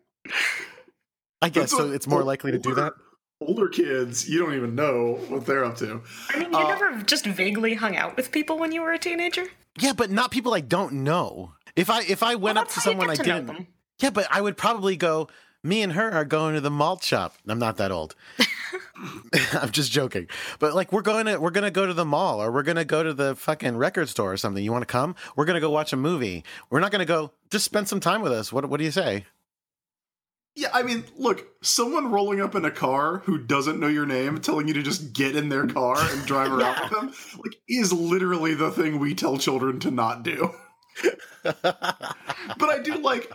[1.41, 1.87] I guess That's so.
[1.87, 2.93] what- It's more likely to do that.
[3.41, 6.03] Older kids, you don't even know what they're up to.
[6.31, 8.99] I mean, you Uh, never just vaguely hung out with people when you were a
[8.99, 9.45] teenager.
[9.79, 11.53] Yeah, but not people I don't know.
[11.77, 13.35] If I if I went Well, up to that's how you someone I to know
[13.35, 13.67] didn't, them.
[14.01, 15.29] yeah, but I would probably go.
[15.63, 17.35] Me and her are going to the malt shop.
[17.49, 18.15] I'm not that old.
[19.53, 20.29] I'm just joking.
[20.59, 23.03] But like we're going to we're gonna go to the mall or we're gonna go
[23.05, 24.65] to the fucking record store or something.
[24.65, 25.15] You want to come?
[25.37, 26.43] We're gonna go watch a movie.
[26.71, 27.31] We're not gonna go.
[27.51, 28.53] Just spend some time with us.
[28.53, 29.27] What What do you say?
[30.55, 34.41] Yeah, I mean, look, someone rolling up in a car who doesn't know your name,
[34.41, 37.13] telling you to just get in their car and drive around with them,
[37.45, 40.53] like, is literally the thing we tell children to not do.
[41.43, 43.31] but I do like.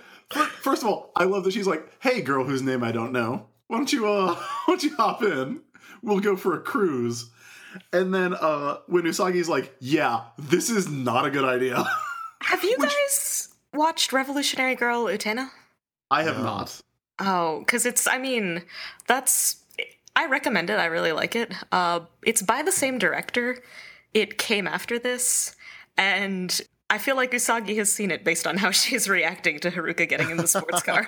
[0.61, 3.47] First of all, I love that she's like, "Hey, girl, whose name I don't know,
[3.67, 5.61] why don't you, uh, why don't you hop in?
[6.01, 7.29] We'll go for a cruise."
[7.91, 11.83] And then uh when Usagi's like, "Yeah, this is not a good idea,"
[12.41, 15.49] Have you guys watched Revolutionary Girl Utena?
[16.11, 16.43] I have No.
[16.43, 16.81] not.
[17.19, 18.63] Oh, because it's, I mean,
[19.07, 19.63] that's,
[20.15, 20.79] I recommend it.
[20.79, 21.53] I really like it.
[21.71, 23.59] Uh, it's by the same director.
[24.13, 25.55] It came after this,
[25.97, 26.59] and
[26.89, 30.29] I feel like Usagi has seen it based on how she's reacting to Haruka getting
[30.29, 31.07] in the sports car.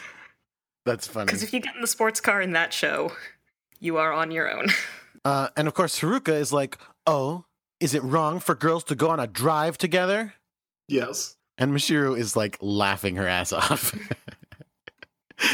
[0.84, 1.26] That's funny.
[1.26, 3.12] Because if you get in the sports car in that show,
[3.80, 4.68] you are on your own.
[5.24, 7.46] Uh, and of course, Haruka is like, "Oh,
[7.80, 10.34] is it wrong for girls to go on a drive together?"
[10.86, 11.34] Yes.
[11.58, 13.92] And Michiru is like laughing her ass off.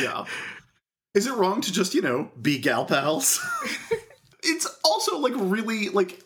[0.00, 0.24] Yeah.
[1.14, 3.38] Is it wrong to just, you know, be gal pals?
[4.42, 6.22] it's also like really like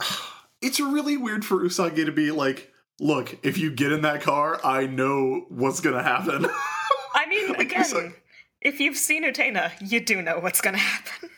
[0.62, 4.60] it's really weird for Usagi to be like, look, if you get in that car,
[4.64, 6.46] I know what's gonna happen.
[7.14, 8.14] I mean, Like, again, Usagi-
[8.60, 11.30] if you've seen Utena, you do know what's gonna happen.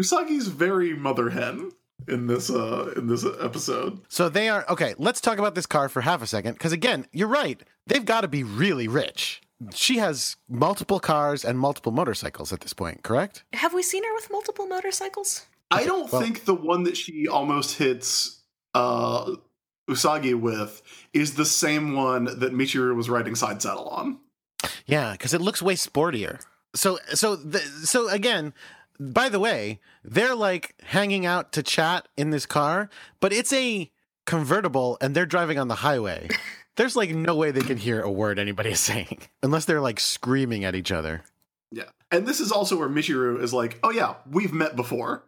[0.00, 1.72] Usagi's very mother hen
[2.06, 4.00] in this uh in this episode.
[4.08, 4.94] so they are okay.
[4.98, 7.60] Let's talk about this car for half a second, because again, you're right.
[7.86, 9.40] They've got to be really rich.
[9.74, 13.44] She has multiple cars and multiple motorcycles at this point, correct?
[13.52, 15.46] Have we seen her with multiple motorcycles?
[15.70, 18.42] I don't well- think the one that she almost hits
[18.74, 19.34] uh
[19.88, 20.82] Usagi with
[21.12, 24.18] is the same one that Michiru was riding side saddle on.
[24.86, 26.40] Yeah, because it looks way sportier.
[26.74, 28.52] So, so, the, so again,
[29.00, 32.90] by the way, they're like hanging out to chat in this car,
[33.20, 33.90] but it's a
[34.26, 36.28] convertible, and they're driving on the highway.
[36.78, 39.98] There's like no way they can hear a word anybody is saying unless they're like
[39.98, 41.24] screaming at each other.
[41.72, 41.84] Yeah.
[42.10, 45.24] And this is also where Michiru is like, oh yeah, we've met before.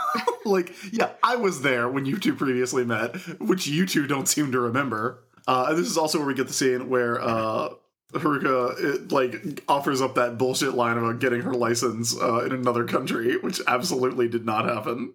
[0.44, 4.50] like, yeah, I was there when you two previously met, which you two don't seem
[4.52, 5.22] to remember.
[5.46, 7.68] Uh, and this is also where we get the scene where uh,
[8.14, 12.84] Haruka it, like offers up that bullshit line about getting her license uh, in another
[12.84, 15.12] country, which absolutely did not happen.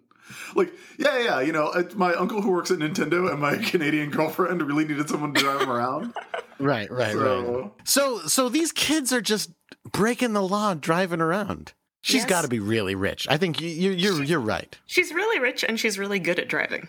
[0.54, 4.10] Like, yeah, yeah, yeah, you know, my uncle who works at Nintendo and my Canadian
[4.10, 6.14] girlfriend really needed someone to drive them around.
[6.58, 9.50] Right, right, So, So, so these kids are just
[9.90, 11.72] breaking the law, driving around.
[12.02, 12.28] She's Yes.
[12.28, 13.26] got to be really rich.
[13.30, 14.78] I think you, you, you're you're right.
[14.84, 16.86] She's really rich and she's really good at driving.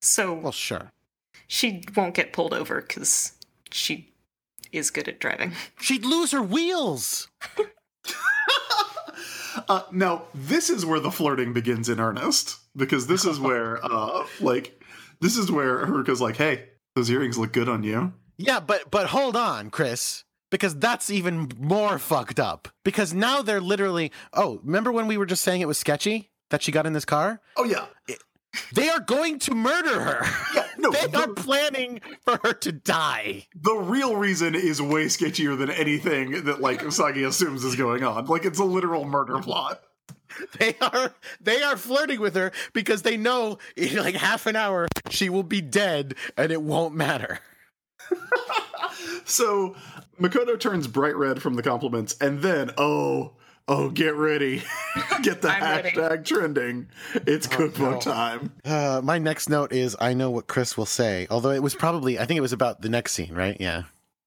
[0.00, 0.90] So Well, sure.
[1.46, 3.34] she won't get pulled over because
[3.70, 4.12] she
[4.72, 5.52] is good at driving.
[5.80, 7.28] She'd lose her wheels.
[9.68, 14.26] Uh, now, this is where the flirting begins in earnest because this is where, uh,
[14.40, 14.82] like,
[15.20, 19.06] this is where Haruka's like, "Hey, those earrings look good on you." Yeah, but but
[19.08, 22.68] hold on, Chris, because that's even more fucked up.
[22.84, 24.12] Because now they're literally.
[24.32, 27.04] Oh, remember when we were just saying it was sketchy that she got in this
[27.06, 27.40] car?
[27.56, 27.86] Oh yeah,
[28.72, 30.26] They are going to murder her.
[30.54, 30.66] yeah.
[30.78, 33.46] No, they are planning for her to die.
[33.54, 38.26] the real reason is way sketchier than anything that like Usagi assumes is going on.
[38.26, 39.80] Like, it's a literal murder plot.
[40.58, 44.88] They are they are flirting with her because they know in like half an hour
[45.10, 47.40] she will be dead and it won't matter.
[49.26, 49.74] So
[50.20, 53.32] Makoto turns bright red from the compliments, and then oh.
[53.68, 54.62] Oh, get ready.
[55.22, 55.90] get the I'm ready.
[55.90, 56.86] hashtag trending.
[57.14, 58.12] It's cookbook no.
[58.12, 58.52] time.
[58.64, 61.26] Uh, my next note is I know what Chris will say.
[61.30, 63.56] Although it was probably I think it was about the next scene, right?
[63.58, 63.82] Yeah.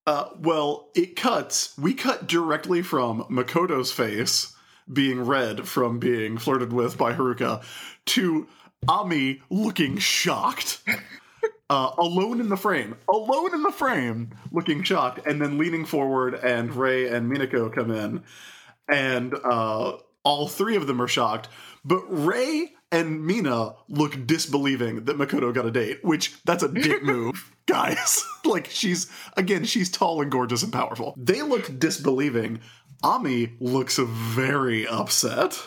[0.05, 1.73] Uh, well, it cuts.
[1.77, 4.53] We cut directly from Makoto's face
[4.91, 7.63] being red from being flirted with by Haruka
[8.07, 8.47] to
[8.87, 10.83] Ami looking shocked.
[11.71, 16.33] Uh, alone in the frame, alone in the frame, looking shocked, and then leaning forward,
[16.33, 18.23] and Ray and Minako come in,
[18.91, 21.47] and uh, all three of them are shocked.
[21.85, 27.03] But Ray and Mina look disbelieving that Makoto got a date, which that's a dick
[27.03, 28.23] move, guys.
[28.45, 31.13] like she's again, she's tall and gorgeous and powerful.
[31.17, 32.61] They look disbelieving.
[33.03, 35.59] Ami looks very upset.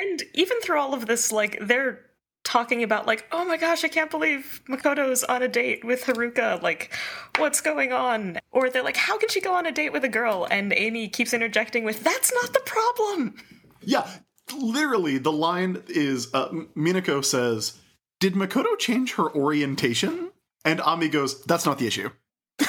[0.00, 2.00] And even through all of this, like, they're
[2.42, 6.60] talking about like, oh my gosh, I can't believe Makoto's on a date with Haruka.
[6.62, 6.92] Like,
[7.38, 8.38] what's going on?
[8.50, 10.46] Or they're like, how can she go on a date with a girl?
[10.50, 13.36] And Amy keeps interjecting with, that's not the problem.
[13.82, 14.08] Yeah,
[14.52, 17.78] literally, the line is uh, Minako says,
[18.18, 20.30] Did Makoto change her orientation?
[20.64, 22.10] And Ami goes, That's not the issue.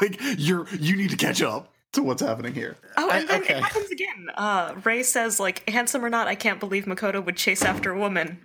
[0.00, 2.76] like, you're you need to catch up to what's happening here.
[2.96, 3.54] Oh, and I- then okay.
[3.54, 4.28] it happens again.
[4.36, 7.98] Uh, Ray says, like, handsome or not, I can't believe Makoto would chase after a
[7.98, 8.38] woman.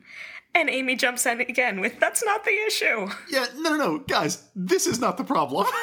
[0.55, 3.07] And Amy jumps in again with, that's not the issue.
[3.29, 5.67] Yeah, no, no, no, guys, this is not the problem.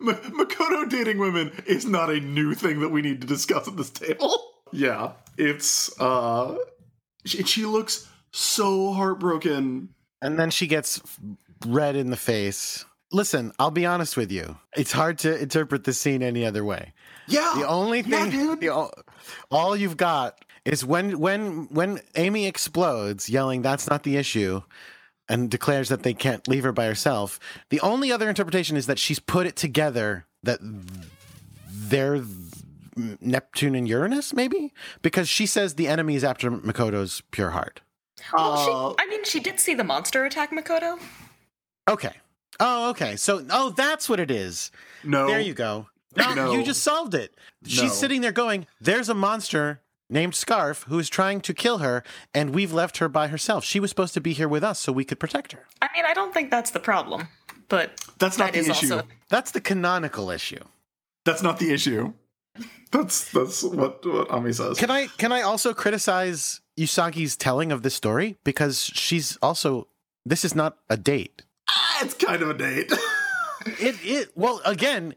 [0.00, 3.76] M- Makoto dating women is not a new thing that we need to discuss at
[3.76, 4.34] this table.
[4.70, 6.58] Yeah, it's uh,
[7.24, 9.88] she, she looks so heartbroken.
[10.20, 11.00] And then she gets
[11.66, 12.84] red in the face.
[13.10, 14.58] Listen, I'll be honest with you.
[14.76, 16.92] It's hard to interpret the scene any other way.
[17.26, 18.60] Yeah, The only yeah, thing, dude.
[18.60, 18.92] the, all,
[19.50, 24.60] all you've got is when when when Amy explodes, yelling, "That's not the issue,"
[25.28, 27.40] and declares that they can't leave her by herself.
[27.70, 30.58] The only other interpretation is that she's put it together that
[31.70, 32.22] they're
[33.20, 37.80] Neptune and Uranus, maybe because she says the enemy is after Makoto's pure heart.
[38.34, 38.64] Well, Uh,
[38.98, 40.98] she, I mean, she did see the monster attack Makoto.
[41.88, 42.12] Okay.
[42.60, 43.16] Oh, okay.
[43.16, 44.70] So, oh, that's what it is.
[45.04, 45.86] no, There you go.
[46.16, 46.52] No, No.
[46.52, 47.34] you just solved it.
[47.62, 47.68] No.
[47.68, 49.80] She's sitting there going, There's a monster
[50.10, 52.02] named Scarf who is trying to kill her,
[52.34, 53.64] and we've left her by herself.
[53.64, 55.66] She was supposed to be here with us so we could protect her.
[55.82, 57.28] I mean, I don't think that's the problem,
[57.68, 58.94] but That's not that the is issue.
[58.94, 60.64] also That's the canonical issue.
[61.24, 62.14] That's not the issue.
[62.90, 64.78] That's that's what what Ami says.
[64.78, 68.36] Can I can I also criticize Usagi's telling of this story?
[68.44, 69.86] Because she's also
[70.24, 71.42] this is not a date.
[72.00, 72.92] It's kind of a date.
[73.80, 75.14] It it well again.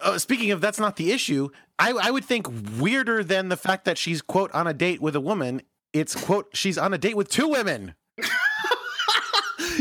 [0.00, 1.48] Uh, speaking of that's not the issue.
[1.78, 2.46] I I would think
[2.78, 5.60] weirder than the fact that she's quote on a date with a woman.
[5.92, 7.94] It's quote she's on a date with two women.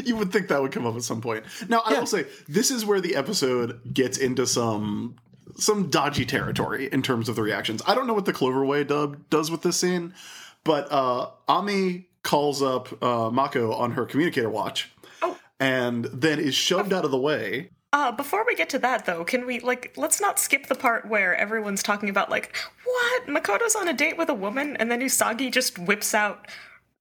[0.04, 1.46] you would think that would come up at some point.
[1.70, 2.00] Now, I Yeah.
[2.00, 5.16] will say this is where the episode gets into some
[5.58, 7.82] some dodgy territory in terms of the reactions.
[7.86, 10.14] I don't know what the Cloverway dub does with this scene,
[10.64, 14.92] but uh, Ami calls up uh, Mako on her communicator watch.
[15.62, 17.70] And then is shoved out of the way.
[17.94, 21.08] Uh, before we get to that, though, can we, like, let's not skip the part
[21.08, 22.56] where everyone's talking about, like,
[22.86, 23.28] what?
[23.28, 26.48] Makoto's on a date with a woman, and then Usagi just whips out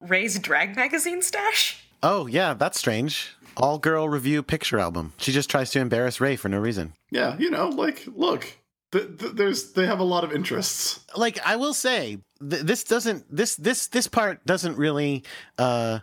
[0.01, 1.85] Ray's drag magazine stash?
[2.03, 3.37] Oh yeah, that's strange.
[3.57, 5.13] All girl review picture album.
[5.19, 6.95] She just tries to embarrass Ray for no reason.
[7.11, 8.57] Yeah, you know, like look,
[8.93, 11.05] th- th- there's they have a lot of interests.
[11.15, 15.25] Like I will say, th- this doesn't this this this part doesn't really
[15.59, 15.99] uh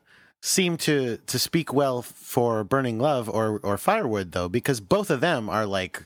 [0.48, 5.20] seem to to speak well for Burning Love or or Firewood though because both of
[5.20, 6.06] them are like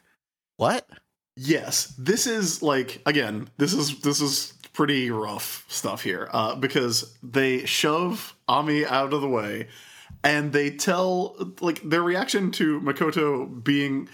[0.58, 0.88] what?
[1.36, 7.18] Yes, this is like again, this is this is pretty rough stuff here uh, because
[7.22, 9.68] they shove Ami out of the way,
[10.24, 14.10] and they tell like their reaction to Makoto being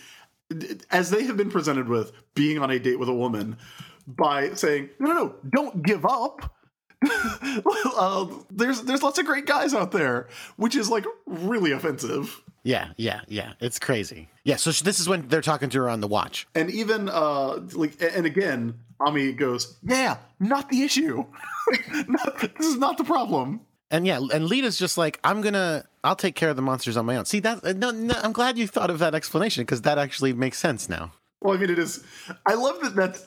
[0.91, 3.57] as they have been presented with being on a date with a woman
[4.05, 6.56] by saying no no no don't give up.
[7.05, 12.41] Uh, there's there's lots of great guys out there, which is like really offensive.
[12.63, 13.53] Yeah, yeah, yeah.
[13.59, 14.29] It's crazy.
[14.43, 16.47] Yeah, so this is when they're talking to her on the watch.
[16.55, 21.25] And even uh like and again, Ami goes, "Yeah, not the issue.
[22.07, 26.15] Not- this is not the problem." And yeah, and Lita's just like, I'm gonna, I'll
[26.15, 27.23] take care of the monsters on my own.
[27.23, 27.63] See that?
[27.77, 31.13] No, no I'm glad you thought of that explanation because that actually makes sense now.
[31.41, 32.03] Well, I mean, it is.
[32.45, 33.25] I love that that's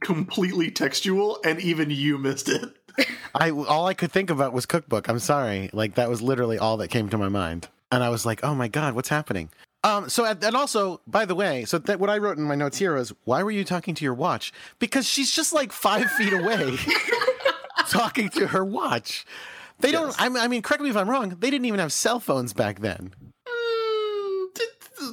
[0.00, 2.76] completely textual, and even you missed it.
[3.34, 5.08] I all I could think about was cookbook.
[5.08, 8.26] I'm sorry, like that was literally all that came to my mind, and I was
[8.26, 9.50] like, oh my god, what's happening?
[9.82, 12.54] Um, so and and also, by the way, so that what I wrote in my
[12.54, 14.52] notes here was, why were you talking to your watch?
[14.78, 16.76] Because she's just like five feet away,
[17.88, 19.24] talking to her watch.
[19.78, 20.14] They don't.
[20.20, 21.30] I mean, I mean, correct me if I'm wrong.
[21.30, 23.14] They didn't even have cell phones back then.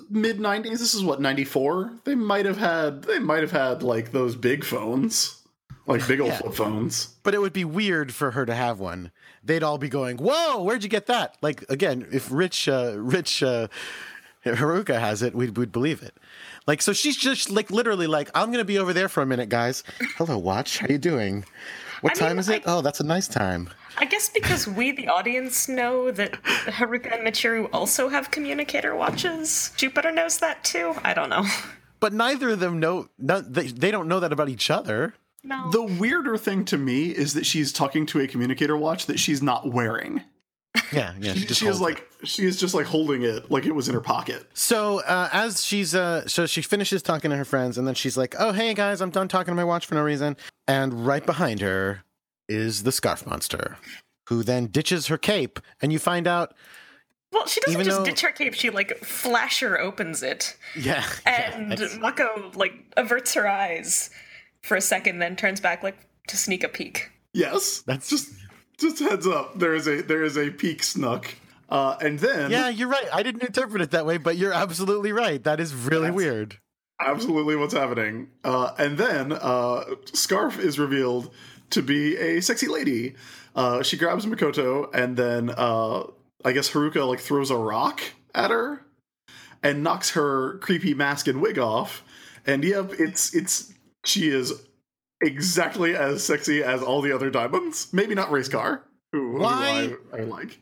[0.09, 0.79] Mid '90s.
[0.79, 1.93] This is what '94.
[2.03, 3.03] They might have had.
[3.03, 5.41] They might have had like those big phones,
[5.85, 6.37] like big old Yeah.
[6.37, 7.07] flip phones.
[7.23, 9.11] But it would be weird for her to have one.
[9.43, 13.41] They'd all be going, "Whoa, where'd you get that?" Like again, if Rich, uh, Rich
[13.43, 13.67] uh,
[14.45, 16.15] Haruka has it, we'd, we'd believe it.
[16.65, 19.49] Like so, she's just like literally like, "I'm gonna be over there for a minute,
[19.49, 19.83] guys.
[20.17, 20.79] Hello, watch.
[20.79, 21.45] How you doing?
[22.01, 22.67] What I time mean, is it?
[22.67, 23.69] I- oh, that's a nice time."
[23.99, 29.71] I guess because we, the audience, know that Haruka and Michiru also have communicator watches.
[29.75, 30.93] Jupiter knows that too.
[31.03, 31.45] I don't know.
[31.99, 33.09] But neither of them know.
[33.17, 35.15] No, they, they don't know that about each other.
[35.43, 35.71] No.
[35.71, 39.41] The weirder thing to me is that she's talking to a communicator watch that she's
[39.41, 40.21] not wearing.
[40.91, 41.33] Yeah, yeah.
[41.33, 41.83] She, just she is holds it.
[41.83, 44.45] like she is just like holding it like it was in her pocket.
[44.53, 48.17] So uh, as she's uh, so she finishes talking to her friends, and then she's
[48.17, 50.37] like, "Oh, hey guys, I'm done talking to my watch for no reason."
[50.67, 52.03] And right behind her
[52.49, 53.77] is the scarf monster.
[54.29, 56.53] who then ditches her cape, and you find out,
[57.31, 61.05] Well, she doesn't Even just though- ditch her cape; she like flasher opens it, yeah,
[61.25, 64.09] and that's- Mako like averts her eyes
[64.63, 65.97] for a second, then turns back like
[66.27, 67.09] to sneak a peek.
[67.33, 68.29] Yes, That's- just
[68.79, 69.59] just heads up.
[69.59, 71.35] There is a there is a peek snuck,
[71.69, 73.07] uh, and then yeah, you're right.
[73.11, 75.43] I didn't interpret it that way, but you're absolutely right.
[75.43, 76.59] That is really weird.
[76.99, 78.29] absolutely what's happening.
[78.43, 79.83] Uh, and then uh,
[80.13, 81.33] Scarf is revealed
[81.71, 83.15] to be a sexy lady.
[83.55, 86.03] Uh, she grabs Makoto, and then uh,
[86.45, 88.01] I guess Haruka like throws a rock
[88.33, 88.81] at her
[89.63, 92.03] and knocks her creepy mask and wig off.
[92.45, 93.73] And yep, it's it's
[94.05, 94.53] she is
[95.21, 97.87] exactly as sexy as all the other diamonds.
[97.93, 98.83] Maybe not race car.
[99.11, 99.95] Who, who Why?
[100.13, 100.59] I, I like.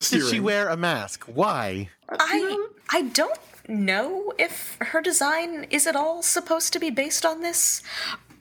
[0.00, 1.24] Did she wear a mask?
[1.24, 1.88] Why?
[2.08, 7.40] I I don't know if her design is at all supposed to be based on
[7.40, 7.82] this,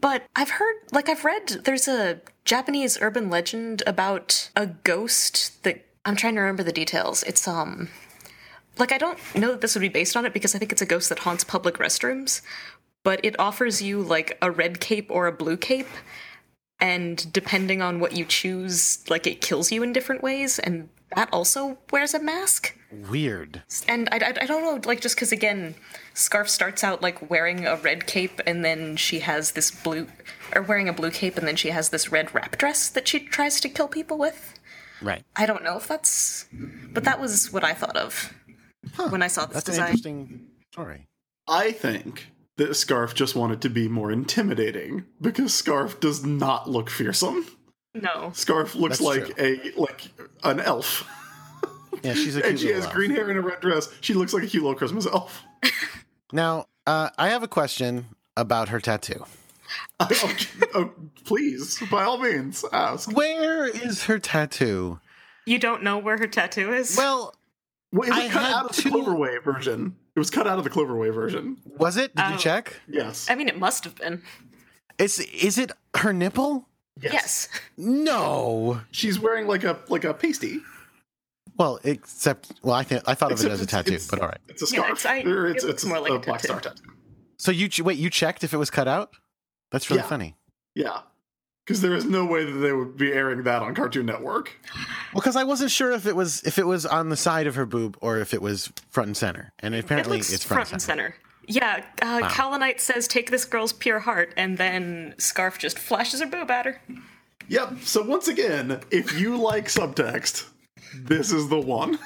[0.01, 5.85] but I've heard like I've read there's a Japanese urban legend about a ghost that
[6.03, 7.23] I'm trying to remember the details.
[7.23, 7.89] It's um
[8.77, 10.81] like I don't know that this would be based on it because I think it's
[10.81, 12.41] a ghost that haunts public restrooms,
[13.03, 15.87] but it offers you like a red cape or a blue cape
[16.79, 21.29] and depending on what you choose, like it kills you in different ways and that
[21.31, 22.77] also wears a mask.
[22.91, 23.63] Weird.
[23.87, 25.75] And I, I, I don't know, like, just because, again,
[26.13, 30.07] Scarf starts out, like, wearing a red cape, and then she has this blue,
[30.55, 33.19] or wearing a blue cape, and then she has this red wrap dress that she
[33.19, 34.59] tries to kill people with.
[35.01, 35.23] Right.
[35.35, 36.45] I don't know if that's.
[36.91, 38.33] But that was what I thought of
[39.09, 39.87] when I saw this That's an design.
[39.87, 41.07] interesting story.
[41.47, 42.27] I think
[42.57, 47.45] that Scarf just wanted to be more intimidating because Scarf does not look fearsome.
[47.95, 48.31] No.
[48.33, 50.09] Scarf looks That's like a like
[50.43, 51.07] an elf,
[52.03, 52.93] Yeah, she's a cute and she has elf.
[52.93, 53.89] green hair and a red dress.
[54.01, 55.43] She looks like a cute little Christmas elf.
[56.31, 58.05] Now, uh, I have a question
[58.35, 59.25] about her tattoo.
[59.99, 60.35] oh,
[60.75, 60.91] oh,
[61.23, 63.11] please, by all means, ask.
[63.11, 64.99] Where is her tattoo?
[65.45, 66.95] You don't know where her tattoo is?
[66.97, 67.35] Well,
[67.91, 69.95] Well, it was I cut had out of the two- Cloverway version.
[70.15, 71.57] It was cut out of the Cloverway version.
[71.77, 72.15] was it?
[72.15, 72.37] Did you Oh.
[72.37, 72.79] check?
[72.87, 73.27] Yes.
[73.29, 74.21] I mean, it must have been.
[74.99, 76.67] Is is it her nipple?
[77.01, 77.49] Yes.
[77.77, 78.81] No.
[78.91, 80.61] She's wearing like a like a pasty.
[81.57, 84.37] Well, except well, I think I thought of it as a tattoo, but all right.
[84.47, 86.59] It's a Yeah, it's- I- or it it's, it's more like a black tattoo.
[86.59, 86.83] star tattoo.
[87.39, 89.15] So you wait, you checked if it was cut out?
[89.71, 90.07] That's really Yeah.
[90.07, 90.35] funny.
[90.75, 91.01] Yeah.
[91.65, 94.51] Because there is no way that they would be airing that on Cartoon Network.
[95.13, 97.55] Well, because I wasn't sure if it was if it was on the side of
[97.55, 100.81] her boob or if it was front and center, and apparently looks it's front, and
[100.81, 101.15] center.
[101.47, 102.27] Yeah, uh, Wow.
[102.29, 106.65] Kaolinite says, take this girl's pure heart, and then Scarf just flashes her boob at
[106.65, 106.81] her.
[107.49, 107.79] Yep.
[107.83, 110.47] So once again, if you like subtext,
[110.95, 111.99] this is the one.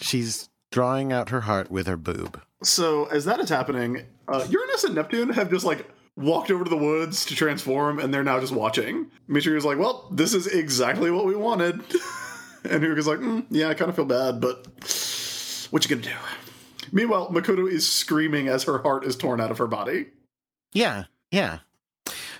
[0.00, 2.40] She's drawing out her heart with her boob.
[2.62, 6.70] So as that is happening, uh, Uranus and Neptune have just like walked over to
[6.70, 9.10] the woods to transform, and they're now just watching.
[9.28, 11.74] Michiru's like, "Well, this is exactly what we wanted,"
[12.64, 14.66] and Haruka's like, mm, "Yeah, I kind of feel bad, but
[15.70, 16.16] what you gonna do?"
[16.92, 20.06] Meanwhile, Makoto is screaming as her heart is torn out of her body.
[20.72, 21.60] Yeah, yeah.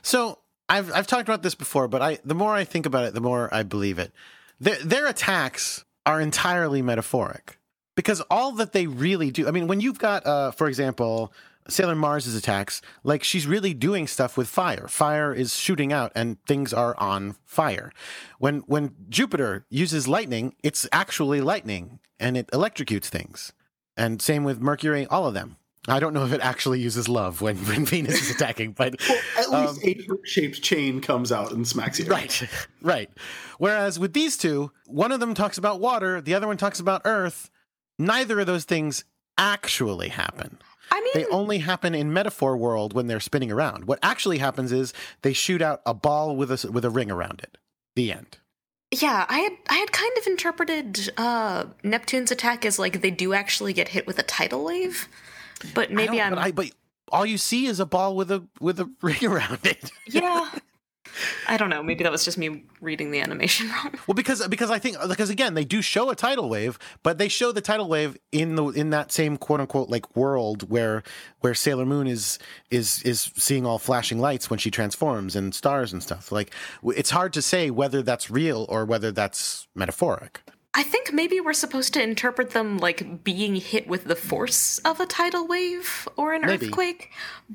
[0.02, 0.38] So
[0.68, 3.20] I've I've talked about this before, but I the more I think about it, the
[3.20, 4.12] more I believe it.
[4.60, 7.58] Their their attacks are entirely metaphoric
[7.94, 9.46] because all that they really do.
[9.46, 11.32] I mean, when you've got, uh, for example,
[11.68, 14.88] Sailor Mars's attacks, like she's really doing stuff with fire.
[14.88, 17.92] Fire is shooting out, and things are on fire.
[18.38, 23.52] When when Jupiter uses lightning, it's actually lightning, and it electrocutes things.
[23.96, 25.56] And same with Mercury, all of them.
[25.88, 28.94] I don't know if it actually uses love when, when Venus is attacking, but
[29.36, 32.06] At Um, least a shaped chain comes out and smacks you.
[32.06, 32.42] right,
[32.82, 33.10] right.
[33.58, 37.02] Whereas with these two, one of them talks about water, the other one talks about
[37.04, 37.50] earth.
[37.98, 39.04] Neither of those things
[39.36, 40.58] actually happen.
[40.92, 43.86] I mean, They only happen in metaphor world when they're spinning around.
[43.86, 44.92] What actually happens is
[45.22, 47.56] they shoot out a ball with a with a ring around it.
[47.96, 48.38] The end.
[48.90, 53.32] yeah, I had I had kind of interpreted uh, Neptune's attack as like they do
[53.32, 55.08] actually get hit with a tidal wave,
[55.74, 56.70] but maybe don't- I'm but, I, but
[57.10, 59.90] all you see is a ball with a with a ring around it.
[60.06, 60.50] yeah.
[61.48, 61.82] I don't know.
[61.82, 63.94] Maybe that was just me reading the animation wrong.
[64.06, 67.28] Well, because because I think because again they do show a tidal wave, but they
[67.28, 71.02] show the tidal wave in the in that same quote unquote like world where
[71.40, 72.38] where Sailor Moon is
[72.70, 76.32] is is seeing all flashing lights when she transforms and stars and stuff.
[76.32, 76.52] Like
[76.84, 80.42] it's hard to say whether that's real or whether that's metaphoric.
[80.74, 85.00] I think maybe we're supposed to interpret them like being hit with the force of
[85.00, 86.66] a tidal wave or an Maybe.
[86.66, 87.10] earthquake.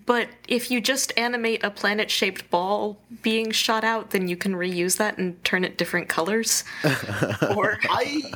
[0.06, 4.54] But if you just animate a planet shaped ball being shot out, then you can
[4.54, 6.64] reuse that and turn it different colors.
[7.56, 8.32] or I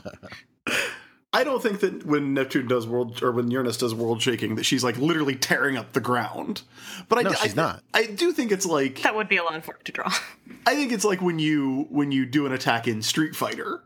[1.33, 4.65] I don't think that when Neptune does world or when Uranus does world shaking that
[4.65, 6.63] she's like literally tearing up the ground.
[7.07, 7.83] But I, No, I- she's not.
[7.93, 10.11] I do think it's like That would be a lot for it to draw.
[10.65, 13.83] I think it's like when you when you do an attack in Street Fighter,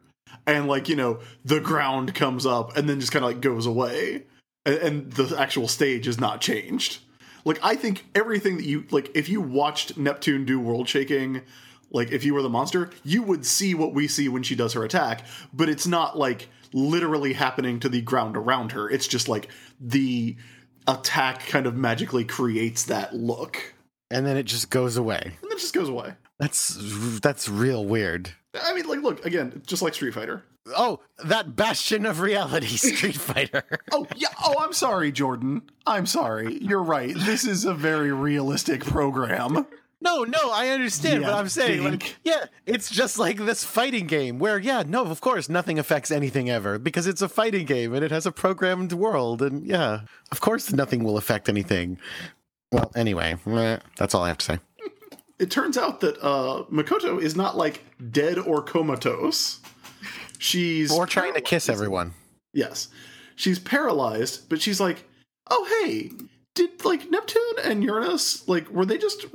[0.47, 3.65] and like you know the ground comes up and then just kind of like goes
[3.65, 4.23] away,
[4.65, 6.99] and, and the actual stage is not changed.
[7.43, 11.41] Like I think everything that you like, if you watched Neptune do world shaking,
[11.91, 14.73] like if you were the monster, you would see what we see when she does
[14.73, 18.89] her attack, but it's not like literally happening to the ground around her.
[18.89, 19.47] It's just like
[19.79, 20.35] the
[20.87, 23.73] attack kind of magically creates that look,
[24.11, 25.21] And then it just goes away.
[25.23, 26.13] and then it just goes away.
[26.39, 26.75] That's
[27.21, 28.31] that's real weird.
[28.63, 30.43] I mean, like, look again, just like Street Fighter.
[30.75, 33.63] Oh, that bastion of reality, Street Fighter.
[33.91, 34.29] Oh yeah.
[34.43, 35.61] Oh, I'm sorry, Jordan.
[35.85, 36.57] I'm sorry.
[36.59, 37.13] You're right.
[37.15, 39.67] This is a very realistic program.
[40.01, 41.83] No, no, I understand Yeah, what I'm saying.
[41.83, 46.11] Like, yeah, it's just like this fighting game where, yeah, no, of course, nothing affects
[46.11, 49.41] anything ever because it's a fighting game and it has a programmed world.
[49.41, 50.01] And yeah,
[50.31, 51.97] of course, nothing will affect anything.
[52.71, 53.37] Well, anyway,
[53.97, 54.59] that's all I have to say.
[55.39, 59.59] It turns out that uh, Makoto is not like dead or comatose.
[60.37, 62.13] She's Or trying to kiss everyone.
[62.53, 62.87] Yes,
[63.35, 65.03] she's paralyzed, but she's like,
[65.49, 66.11] "Oh hey,
[66.53, 69.25] did like Neptune and Uranus like were they just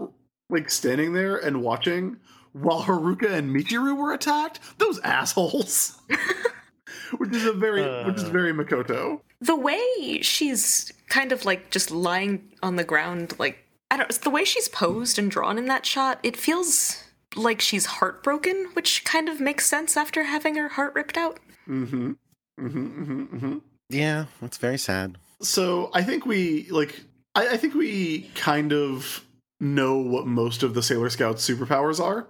[0.48, 2.16] like standing there and watching
[2.52, 4.60] while Haruka and Michiru were attacked?
[4.78, 6.01] Those assholes."
[7.18, 9.20] which is a very which is very Makoto.
[9.40, 13.59] The way she's kind of like just lying on the ground, like
[13.90, 17.04] I don't the way she's posed and drawn in that shot, it feels
[17.36, 21.38] like she's heartbroken, which kind of makes sense after having her heart ripped out.
[21.68, 22.12] Mm-hmm.
[22.60, 23.02] Mm-hmm.
[23.02, 23.36] Mm-hmm.
[23.36, 23.58] mm-hmm.
[23.88, 25.18] Yeah, that's very sad.
[25.42, 27.00] So I think we like
[27.34, 29.24] I, I think we kind of
[29.58, 32.26] know what most of the Sailor Scouts superpowers are.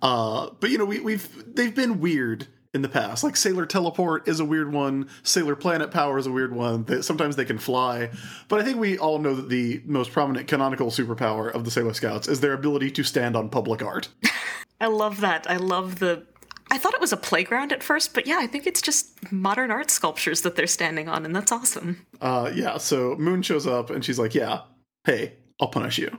[0.00, 3.22] Uh, but you know, we, we've they've been weird in the past.
[3.22, 5.08] Like Sailor Teleport is a weird one.
[5.22, 6.84] Sailor Planet Power is a weird one.
[6.84, 8.10] They, sometimes they can fly.
[8.48, 11.94] But I think we all know that the most prominent canonical superpower of the Sailor
[11.94, 14.08] Scouts is their ability to stand on public art.
[14.80, 15.48] I love that.
[15.48, 16.26] I love the
[16.70, 19.70] I thought it was a playground at first, but yeah, I think it's just modern
[19.70, 22.06] art sculptures that they're standing on, and that's awesome.
[22.18, 24.62] Uh, yeah, so Moon shows up and she's like, "Yeah,
[25.04, 26.18] hey, I'll punish you."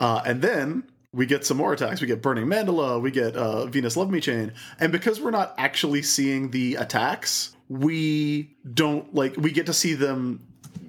[0.00, 2.00] Uh, and then we get some more attacks.
[2.00, 3.00] We get Burning Mandala.
[3.00, 4.52] We get uh, Venus Love Me Chain.
[4.80, 9.36] And because we're not actually seeing the attacks, we don't like.
[9.36, 10.46] We get to see them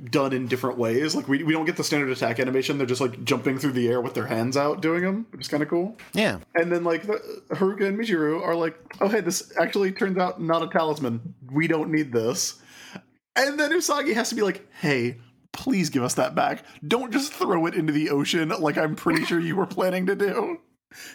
[0.10, 1.16] done in different ways.
[1.16, 2.78] Like we, we don't get the standard attack animation.
[2.78, 5.48] They're just like jumping through the air with their hands out doing them, which is
[5.48, 5.98] kind of cool.
[6.14, 6.40] Yeah.
[6.56, 10.42] And then like the, Haruka and Michiru are like, oh hey, this actually turns out
[10.42, 11.36] not a talisman.
[11.52, 12.62] We don't need this.
[13.36, 15.18] And then Usagi has to be like, hey,
[15.56, 16.64] please give us that back.
[16.88, 20.16] Don't just throw it into the ocean like I'm pretty sure you were planning to
[20.16, 20.60] do.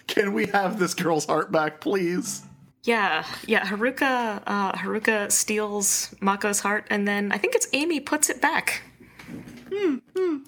[0.07, 2.43] Can we have this girl's heart back, please?
[2.83, 3.65] Yeah, yeah.
[3.67, 8.83] Haruka, uh, Haruka steals Mako's heart, and then I think it's Amy puts it back.
[9.73, 9.97] Hmm.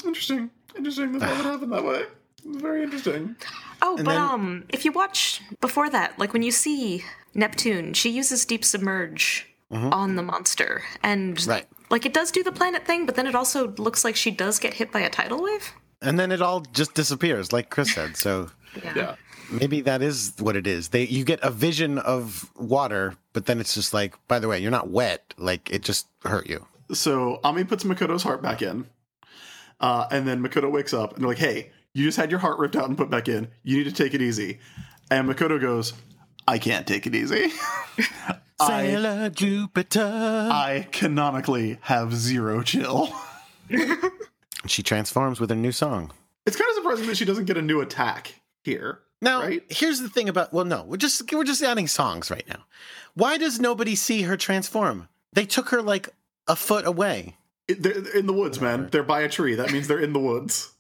[0.05, 0.51] Interesting.
[0.77, 2.05] Interesting that that would happen that way.
[2.44, 3.36] Very interesting.
[3.82, 7.05] Oh, but then- um, if you watch before that, like when you see
[7.35, 11.64] Neptune, she uses deep submerge on the monster, and Right.
[11.93, 14.59] Like it does do the planet thing, but then it also looks like she does
[14.59, 15.73] get hit by a tidal wave.
[16.01, 18.16] And then it all just disappears, like Chris said.
[18.16, 18.51] So
[18.82, 19.14] Yeah.
[19.51, 20.89] maybe that is what it is.
[20.89, 24.59] They you get a vision of water, but then it's just like, by the way,
[24.59, 25.35] you're not wet.
[25.36, 26.66] Like it just hurt you.
[26.93, 28.86] So Ami puts Makoto's heart back in.
[29.81, 32.59] Uh, and then Makoto wakes up and they're like, hey, you just had your heart
[32.59, 33.48] ripped out and put back in.
[33.64, 34.59] You need to take it easy.
[35.10, 35.93] And Makoto goes,
[36.48, 37.52] I can't take it easy.
[38.61, 40.49] I, Sailor Jupiter.
[40.53, 43.12] I canonically have zero chill.
[44.66, 46.12] she transforms with her new song.
[46.47, 49.01] It's kind of surprising that she doesn't get a new attack here.
[49.20, 49.62] Now, Right?
[49.69, 52.65] here's the thing about well, no, we're just we're just adding songs right now.
[53.15, 55.09] Why does nobody see her transform?
[55.33, 56.09] They took her like
[56.49, 57.37] a foot away,
[57.69, 58.89] It, they're they're in the woods, man.
[58.91, 59.55] They're by a tree.
[59.55, 60.73] That means they're in the woods.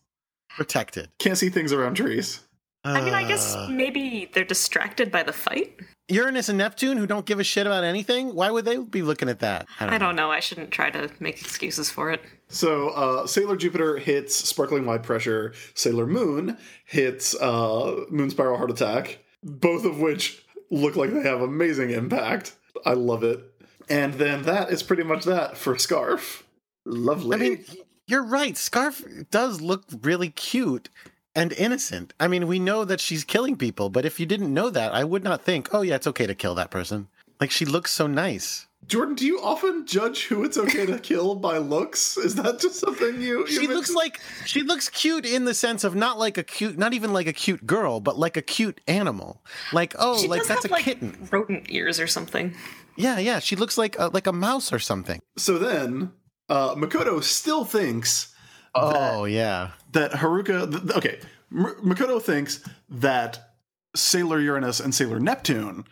[0.56, 1.08] protected.
[1.18, 2.40] Can't see things around trees.
[2.84, 5.78] I mean, I guess Uh, maybe they're distracted by the fight.
[6.08, 9.28] Uranus and Neptune, who don't give a shit about anything, why would they be looking
[9.28, 9.66] at that?
[9.80, 10.30] I don't know.
[10.30, 12.20] I shouldn't try to make excuses for it.
[12.48, 15.54] So uh, Sailor Jupiter hits Sparkling Wide Pressure.
[15.74, 19.20] Sailor Moon hits uh, Moon Spiral Heart Attack.
[19.42, 22.56] Both of which look like they have amazing impact.
[22.84, 23.40] I love it.
[23.88, 26.44] And then that is pretty much that for Scarf.
[26.84, 27.36] Lovely.
[27.36, 27.64] I mean,
[28.06, 28.56] you're right.
[28.56, 30.88] Scarf does look really cute
[31.34, 32.14] and innocent.
[32.20, 35.04] I mean, we know that she's killing people, but if you didn't know that, I
[35.04, 37.08] would not think, oh, yeah, it's okay to kill that person.
[37.40, 38.66] Like, she looks so nice.
[38.88, 42.16] Jordan, do you often judge who it's okay to kill by looks?
[42.16, 43.46] Is that just something you?
[43.46, 46.76] you She looks like she looks cute in the sense of not like a cute,
[46.76, 49.40] not even like a cute girl, but like a cute animal.
[49.72, 51.28] Like oh, She like that's have, a like, kitten.
[51.30, 52.54] rodent ears or something.
[52.96, 53.38] Yeah, yeah.
[53.38, 55.20] She looks like a, like a mouse or something.
[55.36, 56.12] So then,
[56.48, 58.31] uh, Makoto still thinks
[58.74, 59.70] Oh yeah.
[59.92, 60.70] that Haruka.
[60.70, 61.18] Th- okay,
[61.50, 63.54] M- Makoto thinks that
[63.94, 65.84] Sailor Uranus and Sailor Neptune,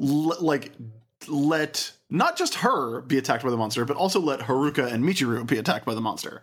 [0.00, 0.72] l- like,
[1.26, 5.46] let not just her be attacked by the monster, but also let Haruka and Michiru
[5.46, 6.42] be attacked by the monster.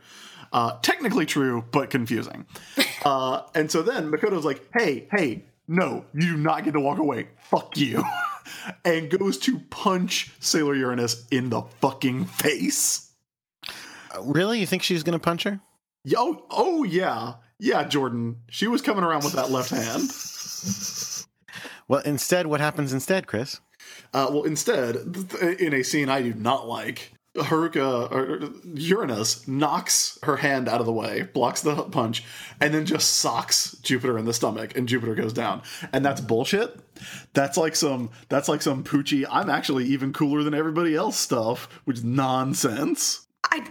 [0.52, 2.46] Uh, technically true, but confusing.
[3.06, 7.00] uh, and so then Makoto's like, "Hey, hey, no, you do not get to walk
[7.00, 7.30] away.
[7.50, 8.04] Fuck you."
[8.86, 13.10] and goes to punch Sailor Uranus in the fucking face.
[13.68, 14.60] Uh, Really?
[14.60, 15.60] You think she's gonna punch her?
[16.06, 18.38] Yo, oh yeah, yeah, Jordan.
[18.50, 20.10] She was coming around with that left hand.
[21.88, 23.60] Well, instead, what happens instead, Chris?
[24.12, 30.18] Uh, well, instead, th- in a scene I do not like, Haruka or Uranus knocks
[30.24, 32.24] her hand out of the way, blocks the punch,
[32.60, 35.62] and then just socks Jupiter in the stomach, and Jupiter goes down.
[35.94, 36.80] And that's bullshit.
[37.34, 39.26] That's like some that's like some poochie.
[39.30, 43.28] I'm actually even cooler than everybody else stuff, which is nonsense.
[43.44, 43.68] I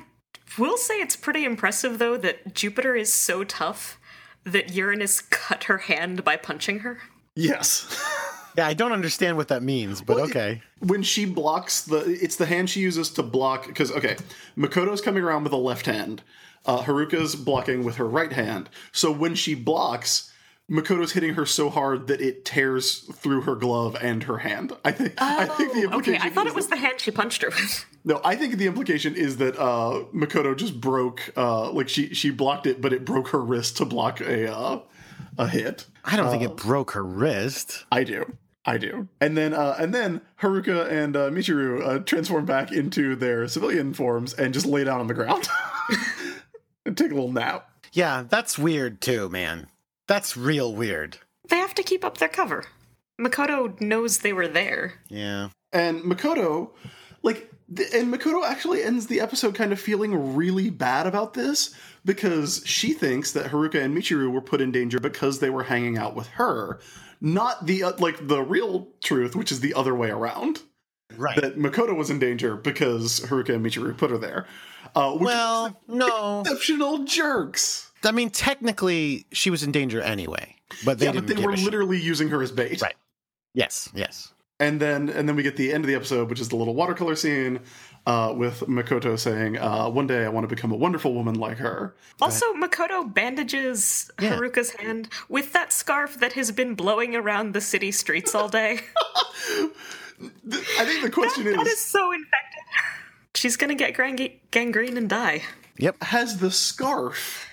[0.58, 3.98] will say it's pretty impressive though that Jupiter is so tough
[4.44, 6.98] that Uranus cut her hand by punching her.
[7.34, 7.86] Yes.
[8.56, 10.62] Yeah, I don't understand what that means, but Well, it- okay.
[10.78, 14.16] when she blocks the it's the hand she uses to block because okay
[14.56, 16.22] makoto's coming around with a left hand
[16.64, 20.32] uh, haruka's blocking with her right hand so when she blocks
[20.70, 24.92] makoto's hitting her so hard that it tears through her glove and her hand i
[24.92, 27.42] think i think the Oh, Okay, I thought is it was the hand she punched
[27.42, 27.84] her with.
[28.04, 32.30] No i think the implication is that uh, makoto just broke uh, like she she
[32.30, 34.80] blocked it but it broke her wrist to block a uh,
[35.38, 37.86] a hit I don't think it broke her wrist.
[37.90, 38.36] I do.
[38.66, 39.08] I do.
[39.20, 43.94] And then uh, and then Haruka and uh, Michiru uh, transform back into their civilian
[43.94, 45.48] forms and just lay down on the ground
[46.86, 47.70] and take a little nap.
[47.92, 49.68] Yeah, that's weird too, man.
[50.06, 51.18] That's real weird.
[51.48, 52.64] They have to keep up their cover.
[53.20, 54.94] Makoto knows they were there.
[55.08, 55.48] Yeah.
[55.72, 56.70] And Makoto,
[57.22, 61.74] like, th- and Makoto actually ends the episode kind of feeling really bad about this
[62.04, 65.96] because she thinks that Haruka and Michiru were put in danger because they were hanging
[65.96, 66.80] out with her,
[67.20, 70.62] not the uh, like the real truth, which is the other way around.
[71.16, 71.40] Right.
[71.40, 74.46] That Makoto was in danger because Haruka and Michiru put her there.
[74.94, 76.40] Uh, which well, no.
[76.42, 77.90] exceptional jerks.
[78.04, 81.52] I mean, technically, she was in danger anyway, but they yeah, didn't but they were
[81.52, 81.64] a shit.
[81.64, 82.82] literally using her as bait.
[82.82, 82.94] Right.
[83.54, 84.33] Yes, yes.
[84.60, 86.74] And then and then we get the end of the episode, which is the little
[86.76, 87.60] watercolor scene
[88.06, 91.58] uh, with Makoto saying, uh, "One day I want to become a wonderful woman like
[91.58, 94.36] her." Also, Makoto bandages Yeah.
[94.36, 98.80] Haruka's hand with that scarf that has been blowing around the city streets all day.
[100.78, 102.62] I think the question that is, is so infected.
[103.34, 105.42] She's gonna get gang- gangrene and die.
[105.78, 106.00] Yep.
[106.04, 107.48] Has the scarf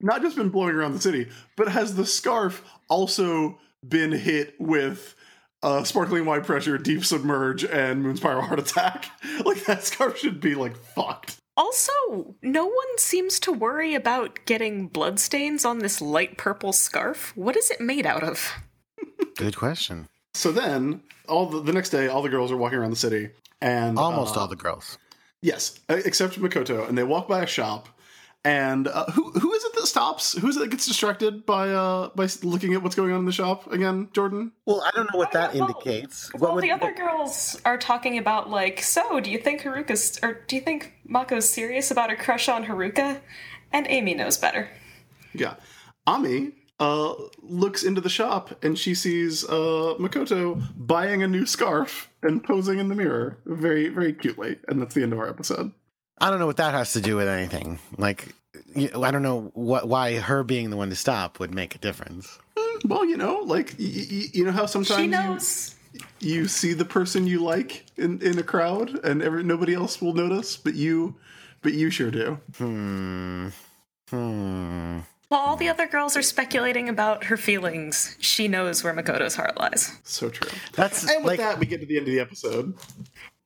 [0.00, 5.14] not just been blowing around the city, but has the scarf also been hit with
[5.62, 9.10] uh, sparkling wide pressure, deep submerge, and moon spiral heart attack?
[9.44, 11.36] Like that scarf should be like fucked.
[11.56, 11.92] Also,
[12.42, 17.36] no one seems to worry about getting bloodstains on this light purple scarf.
[17.36, 18.52] What is it made out of?
[19.36, 20.08] Good question.
[20.34, 23.30] So then, all the, the next day, all the girls are walking around the city,
[23.60, 24.98] and Almost uh, all the girls.
[25.40, 27.88] Yes, except Makoto, and they walk by a shop.
[28.44, 30.32] And uh, who who is it that stops?
[30.38, 33.24] Who is it that gets distracted by uh by looking at what's going on in
[33.26, 34.08] the shop again?
[34.12, 34.52] Jordan.
[34.64, 36.32] Well, I don't know what that Well, indicates.
[36.34, 40.18] Well, What would- the other girls are talking about like, so do you think Haruka's
[40.22, 43.20] or do you think Mako's serious about her crush on Haruka?
[43.72, 44.68] And Amy knows better.
[45.34, 45.54] Yeah,
[46.06, 52.08] Ami uh looks into the shop and she sees uh Makoto buying a new scarf
[52.22, 55.72] and posing in the mirror very very cutely, and that's the end of our episode.
[56.20, 57.78] I don't know what that has to do with anything.
[57.96, 58.34] Like,
[58.74, 61.78] you I don't know what why her being the one to stop would make a
[61.78, 62.38] difference.
[62.84, 65.74] Well, you know, like y- y- you know how sometimes She you- knows.
[66.20, 70.14] you see the person you like in in a crowd and every nobody else will
[70.14, 71.14] notice but you
[71.62, 73.48] but you sure do Hmm.
[74.10, 74.98] Hmm.
[75.28, 79.58] While all the other girls are speculating about her feelings, she knows where Makoto's heart
[79.58, 79.92] lies.
[80.04, 82.74] so true That's and with like that we get to the end of the episode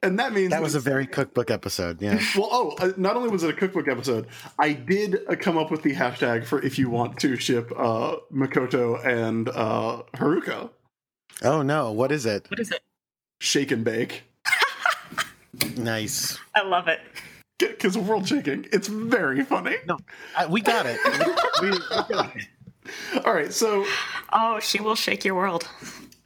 [0.03, 2.01] and that means that was a very cookbook episode.
[2.03, 2.21] Yeah.
[2.37, 4.27] well oh uh, not only was it a cookbook episode
[4.59, 8.17] i did uh, come up with the hashtag for if you want to ship uh
[8.33, 10.71] makoto and uh haruka
[11.43, 12.47] oh no, what is it?
[12.51, 12.81] What is it?
[13.41, 14.25] shake and bake
[15.77, 16.39] Nice.
[16.55, 17.01] I love it.
[17.59, 19.99] because of world shaking it's very funny No,
[20.37, 20.99] I, we got it.
[21.63, 22.47] We, we got it.
[23.25, 23.85] all right so
[24.33, 25.69] Oh, she will shake your world.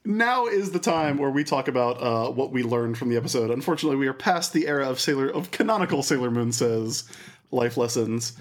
[0.07, 3.51] Now is the time where we talk about uh, what we learned from the episode.
[3.51, 7.05] Unfortunately, we are past the era of Sailor of canonical Sailor Moon says
[7.51, 8.37] life lessons,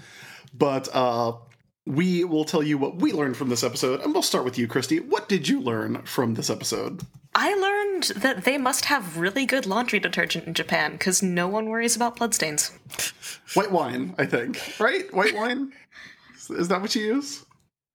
[0.54, 1.32] but uh,
[1.86, 4.66] we will tell you what we learned from this episode, and we'll start with you,
[4.66, 5.00] Christy.
[5.00, 7.02] What did you learn from this episode?
[7.34, 11.68] I learned that they must have really good laundry detergent in Japan because no one
[11.68, 12.72] worries about bloodstains.
[13.54, 14.60] White wine, I think.
[14.80, 15.12] Right?
[15.12, 15.72] White wine.
[16.50, 17.44] Is- that what you use?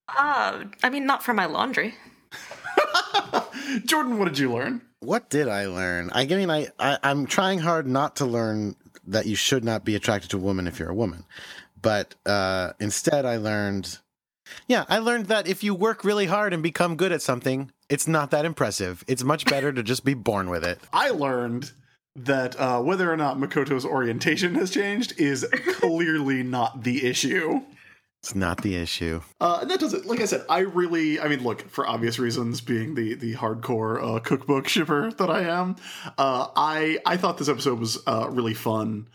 [0.08, 1.96] Uh, I mean, not for my laundry.
[3.86, 4.82] Jordan, what did you learn?
[5.00, 6.12] What did I learn?
[6.14, 8.76] I mean, I, I I'm trying hard not to learn
[9.08, 11.26] that you should not be attracted to a woman if you're a woman,
[11.82, 13.98] but uh, instead I learned,
[14.68, 18.08] yeah, I learned that if you work really hard and become good at something, it's
[18.08, 19.04] not that impressive.
[19.08, 20.80] It's much better to just be born with it.
[20.94, 21.72] I learned
[22.16, 25.46] that uh, whether or not Makoto's orientation has changed is
[25.80, 27.62] clearly not the issue.
[28.24, 29.22] It's not the issue.
[29.40, 32.62] Uh, and that doesn't, Like I said, I really, I mean, look, for obvious reasons,
[32.62, 35.76] being the the hardcore uh, cookbook shipper that I am,
[36.20, 39.08] uh, I I thought this episode was uh, really fun,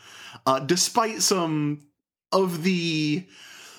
[0.44, 1.86] uh, despite some
[2.32, 3.24] of the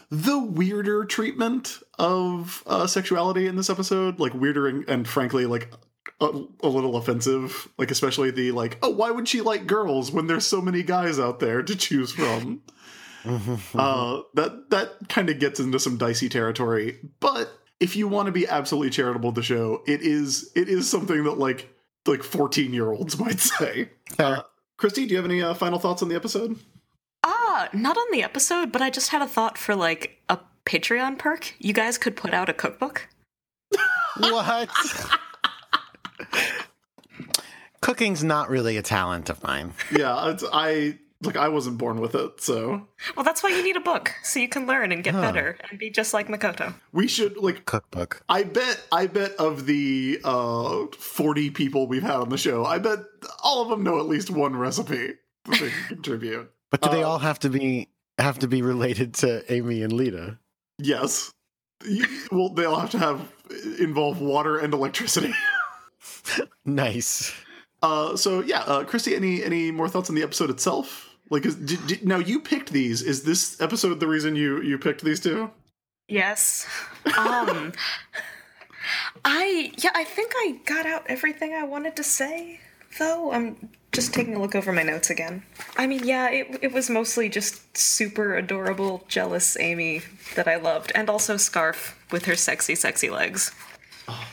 [0.10, 5.74] the weirder treatment of uh, sexuality in this episode, like weirder and, and frankly, like
[6.22, 6.28] a,
[6.64, 7.68] a little offensive.
[7.78, 11.20] Like especially the like, oh, why would she like girls when there's so many guys
[11.20, 12.62] out there to choose from?
[13.76, 17.00] uh, that that kind of gets into some dicey territory.
[17.20, 20.90] But if you want to be absolutely charitable, to the show it is it is
[20.90, 21.70] something that like
[22.06, 23.90] like fourteen year olds might say.
[24.18, 24.42] Uh,
[24.78, 26.60] Christy, do you have any uh, final thoughts on the episode?
[27.24, 31.18] Ah, not on the episode, but I just had a thought for like a Patreon
[31.18, 31.56] perk.
[31.60, 33.08] You guys could put out a cookbook.
[34.18, 34.70] what?
[37.82, 39.74] Cooking's not really a talent of mine.
[39.92, 43.76] Yeah, it's, I like I wasn't born with it, so Well, that's why you need
[43.76, 46.74] a book, so you can learn and get better and be just like Makoto.
[46.92, 47.66] we should like.
[47.66, 48.22] Cookbook.
[48.30, 52.78] I bet I bet of the uh, forty people we've had on the show, I
[52.80, 53.00] bet
[53.44, 55.14] all of them know at least one recipe
[55.46, 56.52] that they can contribute.
[56.70, 57.90] But do they Uh, all have to be
[58.20, 60.38] have to be related to Amy and Lita?
[60.80, 61.32] Yes.
[61.86, 63.32] You, well, they all have to have
[63.80, 65.34] involve water and electricity.
[66.66, 67.34] Nice.
[67.82, 71.07] Uh, so yeah, uh, Christy, any any more thoughts on the episode itself?
[71.30, 73.02] Like, is, did, did, now you picked these.
[73.02, 75.52] Is this episode the reason you you picked these two?
[76.08, 76.68] Yes.
[77.18, 77.72] Um
[79.24, 82.60] I yeah, I think I got out everything I wanted to say
[83.00, 83.32] though.
[83.32, 85.44] I'm just taking a look over my notes again.
[85.78, 90.02] I mean, yeah, it it was mostly just super adorable jealous Amy
[90.36, 93.52] that I loved and also Scarf with her sexy sexy legs.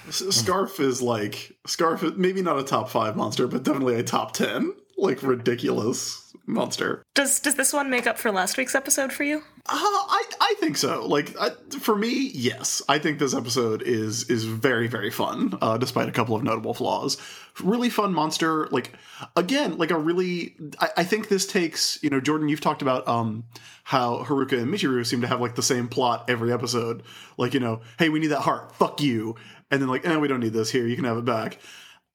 [0.09, 2.03] S- Scarf is like Scarf.
[2.03, 4.75] Is maybe not a top five monster, but definitely a top ten.
[4.97, 7.03] Like ridiculous monster.
[7.15, 9.39] Does does this one make up for last week's episode for you?
[9.67, 11.07] Uh, I I think so.
[11.07, 11.51] Like I,
[11.81, 12.83] for me, yes.
[12.89, 16.75] I think this episode is is very very fun, uh, despite a couple of notable
[16.75, 17.17] flaws.
[17.63, 18.67] Really fun monster.
[18.69, 18.93] Like
[19.37, 20.55] again, like a really.
[20.81, 22.49] I, I think this takes you know Jordan.
[22.49, 23.45] You've talked about um
[23.85, 27.03] how Haruka and Michiru seem to have like the same plot every episode.
[27.39, 28.75] Like you know, hey, we need that heart.
[28.77, 29.37] Fuck you.
[29.71, 30.71] And then like, eh, we don't need this.
[30.71, 31.59] Here, you can have it back.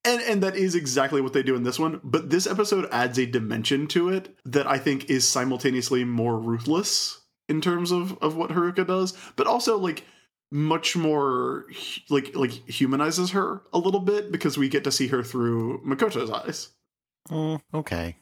[0.06, 2.00] And and that is exactly what they do in this one.
[2.04, 7.22] But this episode adds a dimension to it that I think is simultaneously more ruthless
[7.50, 10.06] in terms of of what Haruka does, but also like
[10.52, 11.66] much more
[12.10, 16.32] like like humanizes her a little bit because we get to see her through Makoto's
[16.32, 16.70] eyes.
[17.30, 18.16] Mm, okay.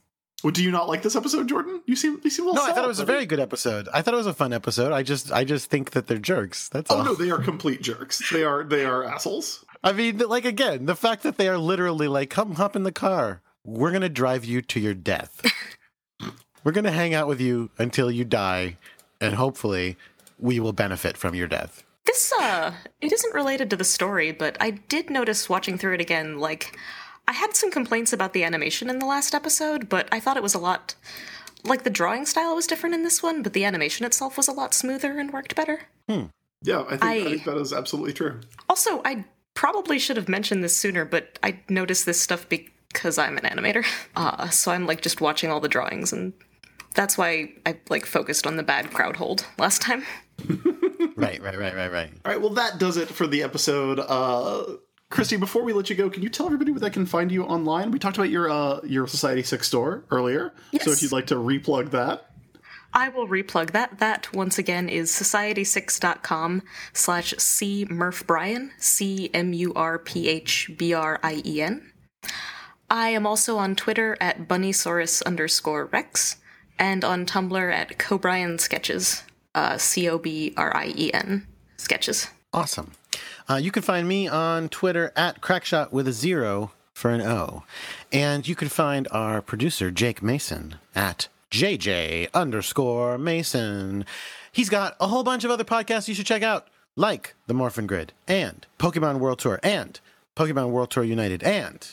[0.44, 1.82] Well, do you not like this episode, Jordan?
[1.88, 3.88] You seem you seem a little No, I thought it was a very good episode.
[3.92, 4.92] I thought it was a fun episode.
[4.94, 6.70] I just I just think that they're jerks.
[6.70, 7.04] That's Oh all.
[7.06, 8.22] no, they are complete jerks.
[8.32, 9.66] They are they are assholes.
[9.84, 12.92] I mean, like again, the fact that they are literally like, "Come hop in the
[12.92, 13.42] car.
[13.64, 15.46] We're gonna drive you to your death.
[16.64, 18.78] We're gonna hang out with you until you die,
[19.22, 19.98] and hopefully,
[20.40, 24.58] we will benefit from your death." This uh it isn't related to the story, but
[24.60, 26.78] I did notice watching through it again like
[27.28, 30.44] I had some complaints about the animation in the last episode, but I thought it
[30.44, 30.96] was a lot
[31.66, 34.54] like the drawing style was different in this one, but the animation itself was a
[34.54, 35.82] lot smoother and worked better.
[36.64, 37.14] Yeah, I think, I...
[37.16, 38.40] I- think that is absolutely true.
[38.70, 39.26] Also, I
[39.58, 43.84] probably should have mentioned this sooner, but I noticed this stuff because I'm an animator.
[44.16, 46.34] Uh, so I'm like just watching all the drawings and
[46.96, 50.06] that's why I like focused on the bad crowd hold last time.
[51.16, 52.10] Right, right, right, right, right.
[52.26, 54.00] All right, well, that does it for the episode.
[54.00, 54.78] Uh,
[55.10, 57.44] Christy, before we let you go, can you tell everybody where they can find you
[57.44, 57.90] online?
[57.90, 61.36] We talked about your uh, your Society Six store earlier, so if you'd like to
[61.36, 62.30] replug that.
[62.98, 64.00] I will replug that.
[64.00, 66.64] That, once again, is society6.com
[66.94, 68.24] slash C Murph
[68.80, 71.94] C M U R P H B R I E N.
[72.90, 76.38] I am also on Twitter at Bunnysaurus underscore Rex,
[76.80, 79.22] and on Tumblr at Cobrien Sketches,
[79.54, 81.46] uh, C O B R I E N
[81.78, 82.30] Sketches.
[82.52, 82.94] Awesome.
[83.48, 87.64] Uh, you can find me on Twitter at crackshot with a zero for an O.
[88.12, 94.06] And you can find our producer, Jake Mason, at JJ underscore Mason.
[94.52, 97.88] He's got a whole bunch of other podcasts you should check out, like The Morphin
[97.88, 100.00] Grid and Pokemon World Tour and
[100.36, 101.88] Pokemon World Tour United and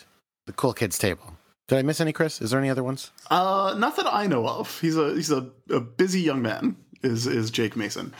[0.46, 1.36] The Cool Kids Table.
[1.68, 2.42] Did I miss any, Chris?
[2.42, 3.10] Is there any other ones?
[3.30, 4.80] Uh, not that I know of.
[4.80, 6.76] He's a he's a, a busy young man.
[7.02, 8.12] Is is Jake Mason?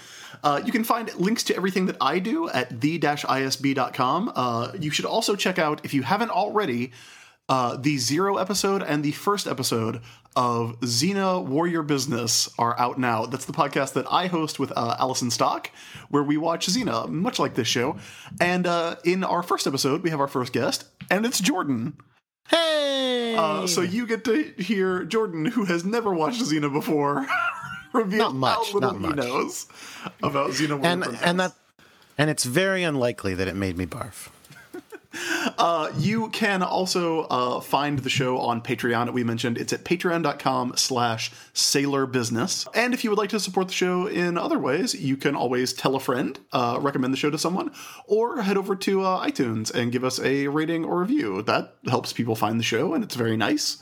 [0.42, 4.32] Uh, you can find links to everything that I do at the-isb.com.
[4.34, 6.92] Uh, you should also check out, if you haven't already,
[7.48, 10.02] uh, the zero episode and the first episode
[10.36, 13.26] of Xena Warrior Business are out now.
[13.26, 15.70] That's the podcast that I host with uh, Allison Stock,
[16.08, 17.96] where we watch Xena, much like this show.
[18.40, 21.96] And uh, in our first episode, we have our first guest, and it's Jordan.
[22.48, 23.36] Hey!
[23.38, 27.26] Uh, so you get to hear Jordan, who has never watched Xena before,
[27.92, 29.10] reveal Not much, how little not much.
[29.24, 29.66] he knows
[30.22, 31.22] about Xena Warrior and Princess.
[31.24, 31.52] and that
[32.18, 34.28] and it's very unlikely that it made me barf.
[35.56, 39.56] Uh, you can also uh, find the show on Patreon we mentioned.
[39.56, 42.66] It's at patreon.com slash sailor business.
[42.74, 45.72] And if you would like to support the show in other ways, you can always
[45.72, 47.72] tell a friend, uh, recommend the show to someone,
[48.06, 51.42] or head over to uh, iTunes and give us a rating or review.
[51.42, 53.78] That helps people find the show, and it's very nice.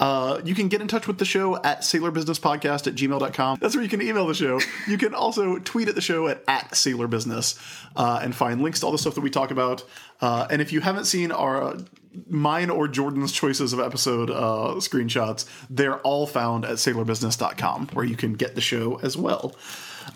[0.00, 3.58] Uh, you can get in touch with the show at sailorbusinesspodcast at gmail.com.
[3.60, 4.60] That's where you can email the show.
[4.88, 7.58] You can also tweet at the show at, at sailorbusiness
[7.94, 9.84] uh, and find links to all the stuff that we talk about.
[10.20, 11.80] Uh, and if you haven't seen our uh,
[12.28, 18.16] mine or Jordan's choices of episode uh, screenshots, they're all found at sailorbusiness.com where you
[18.16, 19.54] can get the show as well.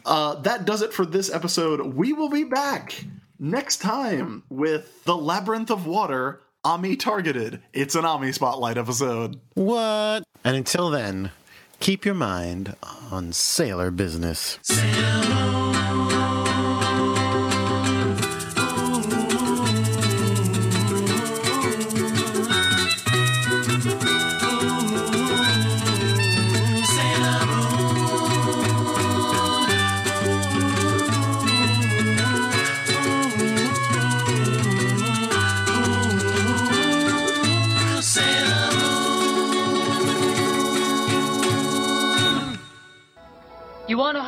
[0.04, 1.94] Uh, that does it for this episode.
[1.94, 3.04] We will be back
[3.38, 6.40] next time with The Labyrinth of Water.
[6.66, 7.62] Ami targeted.
[7.72, 9.38] It's an Ami spotlight episode.
[9.54, 10.24] What?
[10.42, 11.30] And until then,
[11.78, 12.74] keep your mind
[13.08, 14.58] on sailor business.
[14.68, 15.65] You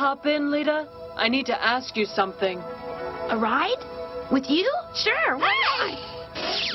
[0.09, 0.87] hop in, Lita?
[1.15, 2.57] I need to ask you something.
[3.29, 3.77] A ride?
[4.31, 4.67] With you?
[4.95, 5.99] Sure, why not?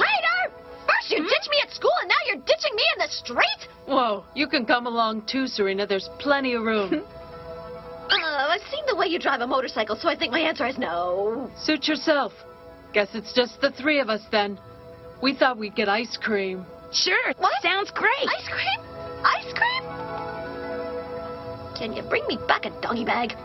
[0.04, 0.54] Raider!
[0.86, 3.60] First you ditched me at school and now you're ditching me in the street?
[3.86, 5.84] Whoa, you can come along too, Serena.
[5.84, 7.04] There's plenty of room.
[8.04, 10.76] Uh, I've seen the way you drive a motorcycle, so I think my answer is
[10.76, 11.50] no.
[11.56, 12.34] Suit yourself.
[12.92, 14.60] Guess it's just the three of us then.
[15.22, 16.66] We thought we'd get ice cream.
[16.92, 17.32] Sure.
[17.38, 17.54] What?
[17.62, 18.28] Sounds great.
[18.28, 18.80] Ice cream?
[19.24, 20.43] Ice cream?
[21.74, 23.36] Can you bring me back a doggy bag?